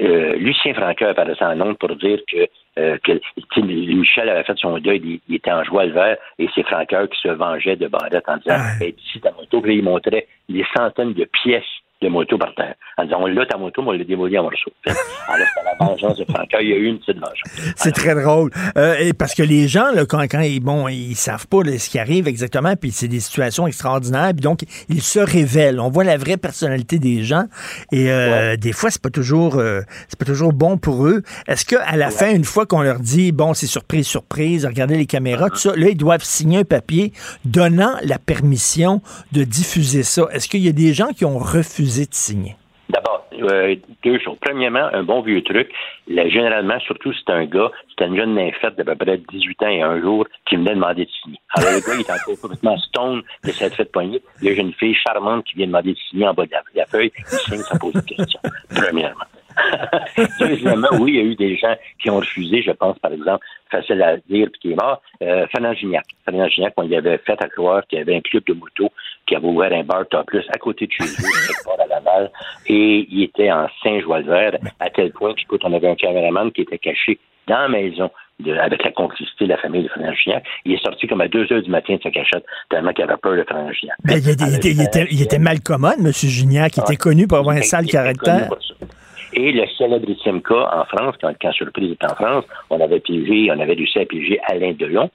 [0.00, 2.46] euh, Lucien Franqueur apparaissait en nombre pour dire que,
[2.78, 6.48] euh, que Michel avait fait son deuil, il, il était en joie le vert, et
[6.54, 9.82] c'est Franqueur qui se vengeait de Barrette en disant Hey, ici ta moto, puis il
[9.84, 11.64] montrait des centaines de pièces
[12.02, 12.74] de moto par terre.
[12.96, 14.72] En disant, là, ta moto, moi, on l'a démolie en morceaux.
[15.28, 16.60] Alors, la vengeance de Franqueur.
[16.60, 17.74] Il y a eu une petite vengeance.
[17.76, 18.50] C'est très drôle.
[18.76, 21.78] Euh, et parce que les gens, là, quand, quand ils, bon, ils savent pas là,
[21.78, 25.80] ce qui arrive exactement, puis c'est des situations extraordinaires, puis donc ils se révèlent.
[25.80, 27.44] On voit la vraie personnalité des gens,
[27.92, 31.22] et euh, des fois c'est pas toujours, euh, c'est pas toujours bon pour eux.
[31.48, 34.96] Est-ce que à la fin, une fois qu'on leur dit, bon, c'est surprise, surprise, regardez
[34.96, 37.12] les caméras, tout ça, là ils doivent signer un papier
[37.44, 39.02] donnant la permission
[39.32, 40.28] de diffuser ça.
[40.32, 42.56] Est-ce qu'il y a des gens qui ont refusé de signer?
[42.88, 44.36] D'abord, euh, deux choses.
[44.40, 45.70] Premièrement, un bon vieux truc.
[46.08, 49.82] Généralement, surtout c'est un gars, c'était une jeune nymphette d'à peu près 18 ans et
[49.82, 51.38] un jour qui venait demander de signer.
[51.56, 54.20] Alors, le gars, il est encore complètement stone de cette fête poignée.
[54.42, 56.62] Il y a une fille charmante qui vient demander de signer en bas de la,
[56.74, 57.12] la feuille.
[57.16, 58.40] Il signe sans poser de questions.
[58.74, 59.24] Premièrement.
[60.40, 63.44] Deuxièmement, oui, il y a eu des gens qui ont refusé, je pense, par exemple,
[63.70, 66.04] facile à dire, puis qui est mort, euh, Fernand Gignac.
[66.24, 68.90] Fernand Gignac, on lui avait fait à croire qu'il y avait un club de moto
[69.26, 71.10] qui avait ouvert un bar top plus à côté de chez lui,
[71.46, 72.30] quelque part à Laval,
[72.66, 76.78] et il était en Saint-Joie-le-Vert, à tel point qu'écoute, on avait un caméraman qui était
[76.78, 78.10] caché dans la maison
[78.40, 80.44] de- avec la complicité de la famille de Fernand Gignac.
[80.64, 83.16] Il est sorti comme à 2 heures du matin de sa cachette, tellement qu'il avait
[83.16, 83.96] peur de Fernand Gignac.
[84.04, 86.10] Ben, il, était, il était- il était- il était mal commode, M.
[86.12, 88.48] Gignac, qui était connu pour avoir un sale caractère.
[89.32, 93.50] Et le célébrissime cas en France, quand, quand Surprise était en France, on avait piégé,
[93.50, 95.10] on avait réussi à piéger Alain Delon.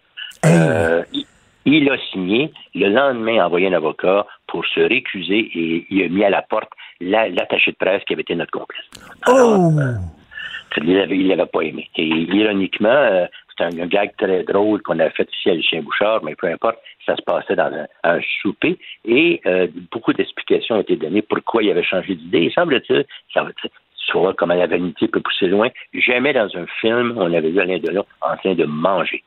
[0.46, 1.26] Euh, il,
[1.66, 2.52] il a signé.
[2.74, 6.42] Le lendemain, a envoyé un avocat pour se récuser et il a mis à la
[6.44, 6.70] porte
[7.02, 8.86] la- l'attaché de presse qui avait été notre complice.
[9.28, 9.72] Oh!
[10.78, 11.90] Il l'avait, il l'avait pas aimé.
[11.96, 13.26] Et ironiquement, euh,
[13.58, 16.48] c'est un, un gag très drôle qu'on a fait ici à Lucien Bouchard, mais peu
[16.48, 21.22] importe, ça se passait dans un, un souper et euh, beaucoup d'explications ont été données
[21.22, 22.42] pourquoi il avait changé d'idée.
[22.42, 23.46] Il semble-t-il, ça
[24.07, 25.69] tu vois comment la vanité peut pousser loin.
[25.94, 29.23] Jamais dans un film, on avait vu Alain Delon en train de manger.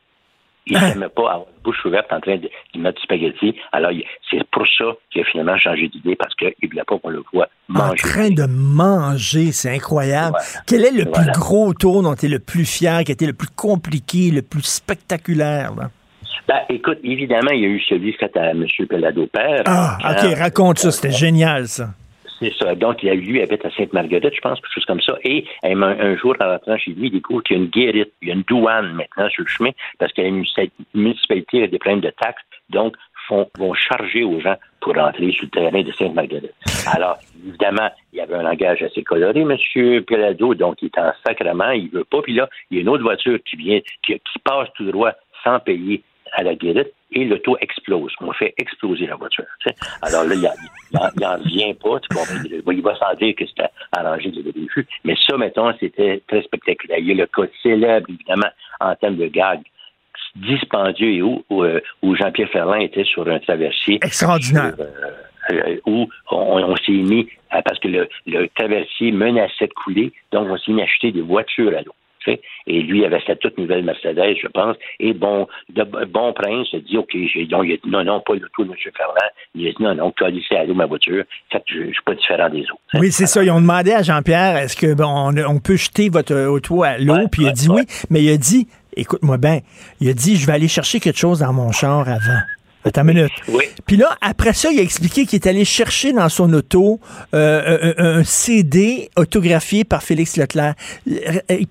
[0.71, 3.55] Il n'aimait pas avoir la bouche ouverte en train de, de mettre du spaghetti.
[3.73, 3.91] Alors,
[4.31, 7.23] c'est pour ça qu'il a finalement changé d'idée, parce qu'il ne voulait pas qu'on le
[7.33, 7.97] voit En manger.
[7.97, 10.37] train de manger, c'est incroyable.
[10.67, 11.33] Quel est le Voilà.
[11.33, 14.31] plus gros tour dont tu es le plus fier, qui a été le plus compliqué,
[14.31, 15.75] le plus spectaculaire?
[15.75, 15.91] là?
[16.47, 18.67] Ben, écoute, évidemment, il y a eu celui fait à M.
[18.89, 19.63] Pelado Père.
[19.67, 21.91] Ah, Quand- OK, raconte ça, c'était génial, ça.
[22.41, 22.75] C'est ça.
[22.75, 25.17] Donc, il a, lui habite à Sainte-Marguerite, je pense, quelque chose comme ça.
[25.25, 28.13] Et un, un jour, en rentrant chez lui, il découvre qu'il y a une guérite,
[28.23, 31.67] il y a une douane maintenant sur le chemin, parce que la munici- municipalité a
[31.67, 32.97] des problèmes de taxes, donc
[33.27, 36.55] font, vont charger aux gens pour rentrer sur le terrain de Sainte-Marguerite.
[36.87, 39.57] Alors, évidemment, il y avait un langage assez coloré, M.
[40.05, 42.23] Pelado, donc il est en sacrement, il veut pas.
[42.23, 45.13] Puis là, il y a une autre voiture qui vient, qui, qui passe tout droit
[45.43, 46.03] sans payer
[46.33, 48.13] à la guérite et l'auto explose.
[48.21, 49.45] On fait exploser la voiture.
[50.03, 52.01] Alors là, il n'en revient pas.
[52.01, 52.73] Tu comprends?
[52.73, 54.87] Il, va sans dire que c'était arrangé dès le début.
[55.05, 56.99] Mais ça, mettons, c'était très spectaculaire.
[56.99, 59.61] Il y a le cas célèbre, évidemment, en termes de gag,
[60.37, 63.99] dispendieux et où, où, euh, où Jean-Pierre Ferland était sur un traversier.
[64.03, 64.75] Extraordinaire.
[64.75, 64.89] Sur, euh,
[65.51, 70.13] euh, où on, on s'est mis, à- parce que le, le traversier menaçait de couler,
[70.31, 71.95] donc on s'est mis à acheter des voitures à l'eau.
[72.25, 72.39] Tu.
[72.67, 74.77] Et lui avait sa toute nouvelle Mercedes, je pense.
[75.01, 78.21] Et bon, de bon prince a dit, OK, j'ai, donc, il a dit, non, non,
[78.21, 78.73] pas le tout M.
[78.97, 79.15] Ferland.
[79.55, 81.25] Il a dit, non, non, calissez à l'eau ma voiture.
[81.51, 82.81] Fait que je, je suis pas différent des autres.
[82.95, 83.43] Oui, c'est ça.
[83.43, 86.99] Ils ont demandé à Jean-Pierre, est-ce que bon, on, on peut jeter votre auto à
[86.99, 87.29] l'eau?
[87.31, 87.83] Puis il a dit oui.
[88.11, 89.61] Mais il a dit, écoute-moi bien,
[90.01, 92.41] il a dit, je vais aller chercher quelque chose dans mon char avant.
[92.85, 93.33] Attends une minute.
[93.87, 97.01] Puis là, après ça, il a expliqué qu'il est allé chercher dans son auto
[97.35, 100.75] euh, un, CD autographié par Félix Leclerc.
[101.11, 101.15] Euh,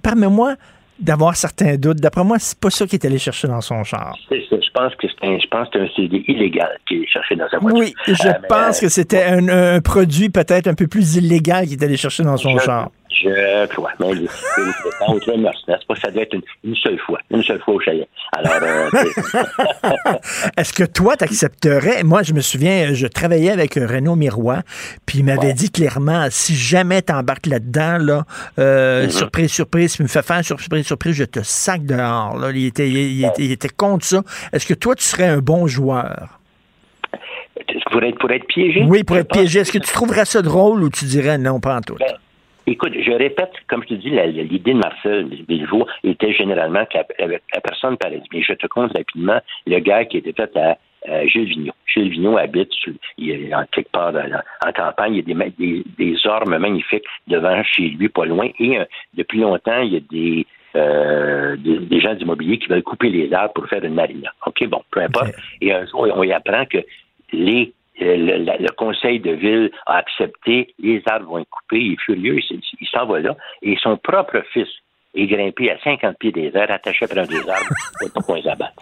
[0.02, 0.56] Permets-moi,
[1.00, 1.98] d'avoir certains doutes.
[2.00, 4.16] D'après moi, c'est pas ça qu'il est allé chercher dans son char.
[4.30, 4.56] C'est ça.
[4.60, 7.36] Je pense que c'est un, je pense que c'est un CD illégal qu'il est cherché
[7.36, 7.80] dans sa voiture.
[7.80, 11.66] Oui, je Euh, pense euh, que c'était un, un produit peut-être un peu plus illégal
[11.68, 12.90] qu'il est allé chercher dans son Je- char.
[13.22, 13.92] Je crois.
[14.00, 17.20] Mais c'est pas- ça doit être une, une seule fois.
[17.32, 18.08] Une seule fois au chalet.
[18.34, 18.54] Alors,
[18.94, 20.14] euh,
[20.58, 22.04] Est-ce que toi, t'accepterais?
[22.04, 24.62] Moi, je me souviens, je travaillais avec Renaud Miroir,
[25.06, 28.24] puis il m'avait dit clairement, si jamais t'embarques là-dedans, là,
[28.60, 29.10] euh, Mhm.
[29.10, 32.38] surprise, surprise, tu me fais faire surprise, surprise, je te sac dehors.
[32.38, 32.52] Là.
[32.54, 34.22] Il, était, il, il était, il était contre ça.
[34.54, 36.40] Est-ce que toi, tu serais un bon joueur?
[37.92, 38.84] pour être, pour être piégé.
[38.88, 39.60] Oui, pour être pense piégé.
[39.62, 41.96] Est-ce que tu trouverais ça drôle ou tu dirais non, pas en tout?
[41.96, 42.06] Ben,
[42.70, 47.28] Écoute, je répète, comme je te dis, l'idée de Marcel Bilvaux était généralement que la,
[47.28, 48.22] la- la personne parlait.
[48.34, 50.78] Mais je te compte rapidement le gars qui était fait à
[51.08, 51.74] euh, Gilles Vigneault.
[51.86, 55.16] Gilles Vigneault habite sur- il est en quelque part dans- en campagne.
[55.16, 58.50] Il y a des, des, des ormes magnifiques devant chez lui, pas loin.
[58.60, 58.84] Et euh,
[59.14, 60.46] depuis longtemps, il y a des,
[60.76, 64.30] euh, des, des gens d'immobilier qui veulent couper les arbres pour faire une marina.
[64.46, 65.34] OK, bon, peu importe.
[65.62, 66.80] Et un jour, on y apprend que
[67.32, 71.94] les le, le- le conseil de ville a accepté, les arbres vont être coupés, il
[71.94, 74.68] est furieux, il, s'en va là, et son propre fils
[75.16, 77.74] est grimpé à 50 pieds des airs, attaché après un des arbres,
[78.14, 78.74] pour qu'on les abatte.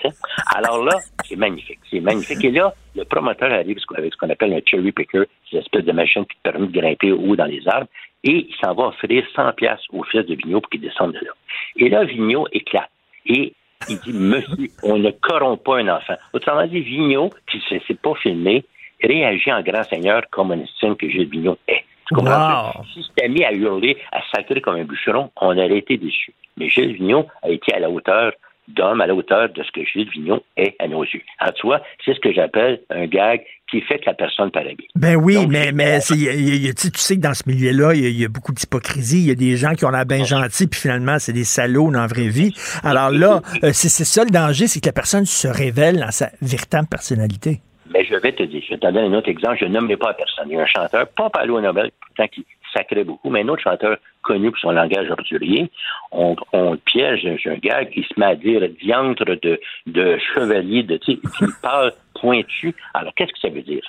[0.55, 2.43] Alors là, c'est magnifique, c'est magnifique.
[2.43, 5.91] Et là, le promoteur arrive avec ce qu'on appelle un cherry picker, c'est l'espèce de
[5.93, 7.87] machine qui te permet de grimper haut dans les arbres,
[8.23, 11.19] et il s'en va offrir 100 pièces au fils de Vigneault pour qu'il descende de
[11.19, 11.31] là.
[11.77, 12.89] Et là, Vigneault éclate.
[13.27, 13.53] Et
[13.87, 16.15] il dit, monsieur, on ne corrompt pas un enfant.
[16.33, 18.65] Autrement dit, Vigneault, qui ne s'est pas filmé,
[19.03, 21.83] réagit en grand seigneur comme on estime que Gilles Vigneault est.
[22.07, 22.67] Tu comprends?
[22.75, 22.83] Wow.
[22.93, 26.33] Si c'était mis à hurler, à sacrer comme un bûcheron, on aurait été déçus.
[26.57, 28.31] Mais Gilles Vigneault a été à la hauteur
[28.67, 31.21] d'homme, à la hauteur de ce que Gilles Vigneault est à nos yeux.
[31.39, 34.87] En toi, c'est ce que j'appelle un gag qui fait que la personne paraît bien.
[34.95, 37.93] Ben oui, mais, mais c'est- y a- y a- tu sais- que dans ce milieu-là,
[37.95, 39.19] il y, a- il y a beaucoup d'hypocrisie.
[39.21, 41.91] Il y a des gens qui ont l'air bien gentils, puis finalement, c'est des salauds
[41.91, 42.53] dans la vraie vie.
[42.83, 46.11] Alors là, euh, c'est c'est ça le danger, c'est que la personne se révèle dans
[46.11, 47.61] sa véritable personnalité.
[47.91, 49.97] Mais je vais te dire, je vais te donner un autre exemple, je ne nommerai
[49.97, 50.47] pas la personne.
[50.49, 53.61] Il y a un chanteur, pas Palo Nobel, pourtant qui sacrait beaucoup, mais un autre
[53.61, 55.69] chanteur connu pour son langage ordurier.
[56.11, 60.83] On, on le piège, un gars qui se met à dire diantre de, de chevalier,
[60.83, 62.73] de, tu sais, qui parle pointu.
[62.93, 63.83] Alors, qu'est-ce que ça veut dire?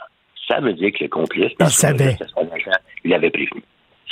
[0.47, 2.17] Ça veut dire que le complice, Il savait.
[2.19, 2.71] c'est son agent,
[3.05, 3.63] il avait prévenu.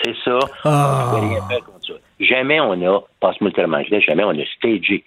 [0.03, 0.39] C'est ça.
[0.65, 1.13] Ah.
[1.15, 1.93] On rien faire contre ça.
[2.19, 5.05] Jamais on a, passe-moi le jamais on a stagé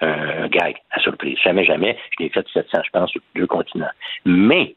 [0.00, 1.38] un, gag à surprise.
[1.42, 1.96] Jamais, jamais.
[2.18, 3.90] Je l'ai fait 700, je pense, sur deux continents.
[4.24, 4.74] Mais,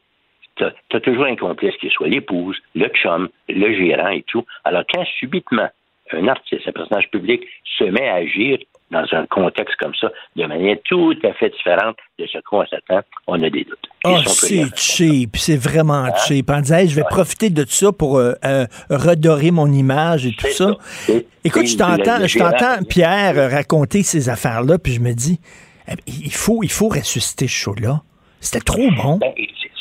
[0.56, 4.44] tu as, toujours un complice qui soit l'épouse, le chum, le gérant et tout.
[4.64, 5.68] Alors, quand subitement
[6.12, 7.42] un artiste, un personnage public
[7.78, 8.58] se met à agir
[8.90, 13.00] dans un contexte comme ça, de manière tout à fait différente de ce qu'on s'attend,
[13.26, 13.78] on a des doutes.
[14.04, 16.48] Oh, c'est cheap, c'est vraiment cheap.
[16.50, 20.32] En disant, Hey, je vais profiter de ça pour euh, euh, redorer mon image et
[20.32, 20.76] tout ça.
[21.44, 25.40] Écoute, c'est je t'entends, je t'entends Pierre raconter ces affaires-là, puis je me dis,
[25.88, 28.00] eh, il faut, il faut ressusciter ce show-là.
[28.40, 29.18] C'était trop bon.
[29.18, 29.32] Ben,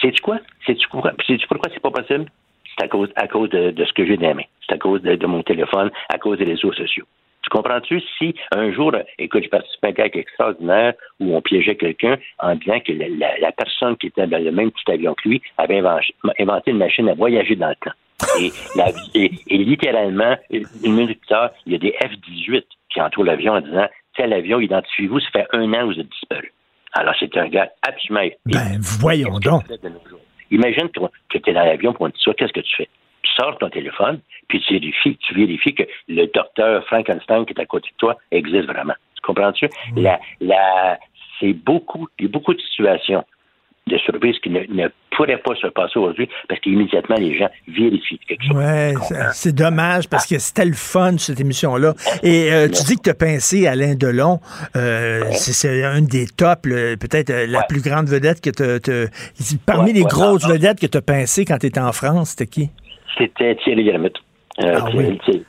[0.02, 0.40] sais-tu quoi?
[0.66, 1.12] Sais-tu pourquoi,
[1.74, 2.26] c'est pas possible?
[2.78, 4.36] C'est à cause, à cause de, de ce que j'ai dans.
[4.68, 7.06] C'est à cause de, de mon téléphone, à cause des réseaux sociaux.
[7.46, 8.02] Tu comprends-tu?
[8.18, 12.56] Si un jour, écoute, j'ai participé à un gag extraordinaire où on piégeait quelqu'un en
[12.56, 15.42] disant que la, la- la personne qui était dans le même petit avion que lui
[15.60, 17.92] avait inventé, une machine à voyager dans le temps.
[18.42, 22.64] Et, la, et, et littéralement, une une minute plus tard, il y a des F-18
[22.92, 26.10] qui entourent l'avion en disant Tel avion, identifiez-vous, ça fait un an que vous êtes
[26.10, 26.52] disparu.
[26.94, 28.28] Alors, c'est un gars absolument.
[28.48, 29.64] Ben, voyons donc.
[30.50, 32.90] Imagine que, tu es dans l'avion pour un petit soir, qu'est-ce que tu fais?
[33.36, 37.62] Tu sors ton téléphone, puis tu vérifies, tu vérifies que le docteur Frankenstein qui est
[37.62, 38.94] à côté de toi existe vraiment.
[39.16, 39.68] Tu comprends-tu?
[39.98, 40.98] La, la,
[41.40, 43.24] c'est beaucoup, il y a beaucoup de situations
[43.88, 48.20] de surprise qui ne, ne pourraient pas se passer aujourd'hui parce qu'immédiatement les gens vérifient
[48.28, 48.56] quelque chose.
[48.58, 48.94] Ouais,
[49.34, 51.94] c'est- dommage parce que c'était le fun, cette émission-là.
[52.24, 54.40] Et euh, tu dis que tu as pincé Alain Delon.
[54.76, 59.92] Euh, c'est- C'est un des tops, peut-être euh, la plus grande vedette que tu Parmi
[59.92, 62.70] Ouais, les grosses vedettes que tu as pincé quand tu étais en France, c'était qui?
[63.18, 64.18] C'était Thierry Lhermitte.
[64.64, 64.90] euh, Ah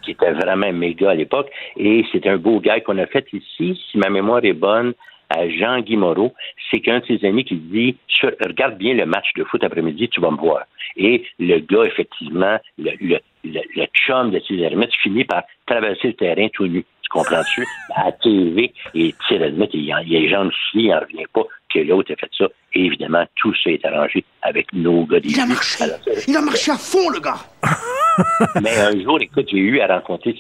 [0.03, 1.49] qui, était vraiment méga à l'époque.
[1.77, 4.95] Et c'est un beau gars qu'on a fait ici, si ma mémoire est bonne,
[5.31, 6.33] à Jean-Guy Moreau.
[6.71, 10.21] C'est qu'un de ses amis qui dit Regarde bien le match de foot après-midi, tu
[10.21, 10.65] vas me voir.
[10.97, 16.09] Et le gars, effectivement, le, le, le, le chum de Thierry Lhermitte finit par traverser
[16.09, 16.85] le terrain tout nu.
[17.07, 17.65] Tu comprends-tu?
[17.95, 20.99] À la TV, et Thierry Lhermitte, il, en- il a les jambes sciées, il n'en
[21.01, 21.43] revient pas
[21.73, 22.47] que l'autre ait fait ça.
[22.75, 25.85] Et évidemment, tout ça est arrangé avec nos gars des Il a marché.
[26.27, 27.37] Il a marché à fond, le gars.
[28.63, 30.35] mais un jour, écoute, j'ai eu à rencontrer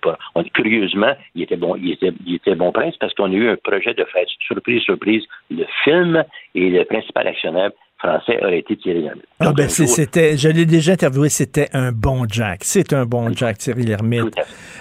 [0.00, 3.34] pour- on- curieusement, il était bon, il était, il était bon prince parce qu'on a
[3.34, 6.24] eu un projet de faire surprise, surprise, le film
[6.54, 7.70] et le principal actionnaire,
[8.02, 9.24] français aurait été Thierry Lhermitte.
[9.40, 12.60] Ah ben c'était, je l'ai déjà interviewé, c'était un bon Jack.
[12.64, 14.34] C'est un bon Jack, Thierry Lhermitte.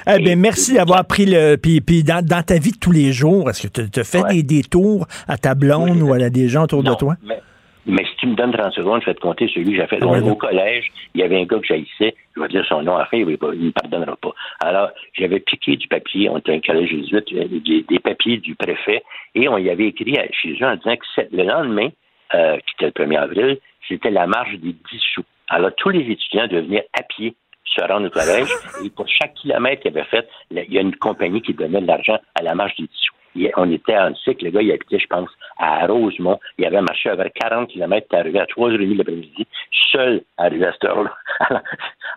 [0.07, 1.56] Eh ben merci d'avoir pris le.
[1.57, 4.23] Puis, puis dans, dans ta vie de tous les jours, est-ce que tu te fais
[4.31, 7.15] des détours à ta blonde ou à des gens autour de toi?
[7.23, 7.39] Mais,
[7.85, 9.99] mais si tu me donnes 30 secondes, je vais te compter celui que j'ai fait.
[10.02, 10.85] Ah au collège,
[11.15, 13.31] il y avait un gars que j'haïssais, je vais dire son nom après, il ne
[13.31, 14.34] me pardonnera pas.
[14.60, 18.56] Alors, j'avais piqué du papier, on était un collège jésuite, euh, des, des papiers du
[18.56, 19.02] préfet,
[19.35, 21.89] et on y avait écrit à- chez eux en disant que le lendemain,
[22.34, 24.78] euh, qui était le 1er avril, c'était la marche des 10
[25.14, 25.24] sous.
[25.49, 27.36] Alors, tous les étudiants devaient venir à pied
[27.66, 28.49] se rendre au collège,
[28.86, 31.88] et pour chaque kilomètre qu'il avait fait, il y a une compagnie qui donnait de
[31.88, 33.16] l'argent à la marche des 10 sous.
[33.56, 36.38] On était en cycle, le gars, il habitait, je pense, à Rosemont.
[36.58, 39.48] Il avait marché à vers 40 km, il est arrivé à 3h30 l'après-midi,
[39.91, 41.14] seul arrivé à cette heure-là.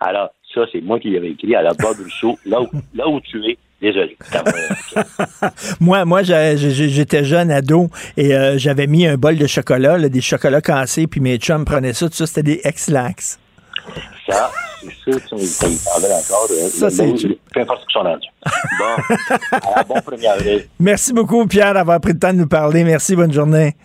[0.01, 3.19] Alors, ça, c'est moi qui l'avais écrit à la Bob Rousseau, là où, là où
[3.21, 3.57] tu es.
[3.81, 4.17] Désolé.
[5.79, 10.21] Moi, moi, j'étais jeune ado et euh, j'avais mis un bol de chocolat, là, des
[10.21, 13.37] chocolats cassés, puis mes chums prenaient ça, tout ça, c'était des ex-lax.
[14.27, 14.49] Ça,
[14.81, 15.45] c'est sûr sont- ils
[15.77, 16.47] s'en veulent encore.
[16.51, 17.05] euh, Ça, c'est.
[17.53, 18.27] Peu importe ce qu'ils sont rendus.
[18.79, 19.15] Bon,
[19.51, 20.67] alors, bon 1er avril.
[20.79, 22.83] Merci beaucoup, Pierre, d'avoir pris le temps de nous parler.
[22.83, 23.75] Merci, bonne journée.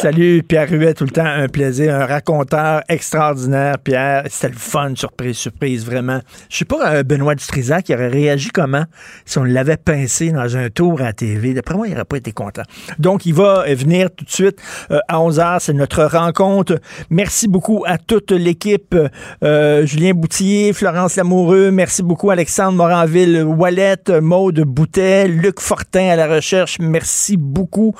[0.00, 4.24] Salut, Pierre Huet, tout le temps un plaisir, un raconteur extraordinaire, Pierre.
[4.28, 6.20] C'était le fun, surprise, surprise, vraiment.
[6.48, 8.84] Je sais pas, euh, Benoît Dutrisac, qui aurait réagi comment
[9.24, 11.54] si on l'avait pincé dans un tour à TV.
[11.54, 12.62] D'après moi, il n'aurait pas été content.
[12.98, 14.58] Donc, il va euh, venir tout de suite
[14.90, 15.58] euh, à 11h.
[15.60, 16.78] C'est notre rencontre.
[17.10, 18.94] Merci beaucoup à toute l'équipe.
[19.42, 21.70] Julien Boutillier, Florence Lamoureux.
[21.70, 26.78] Merci beaucoup, Alexandre Moranville, Wallet, Maude Boutet, Luc Fortin à la recherche.
[26.80, 27.94] Merci beaucoup.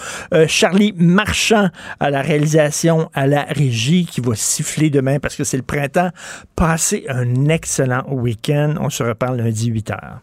[0.46, 0.94] Charlie
[1.38, 1.68] Marchand
[2.00, 6.10] à la réalisation, à la régie qui va siffler demain parce que c'est le printemps.
[6.56, 8.74] Passez un excellent week-end.
[8.80, 10.18] On se reparle lundi 8h.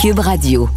[0.00, 0.68] Cube Radio.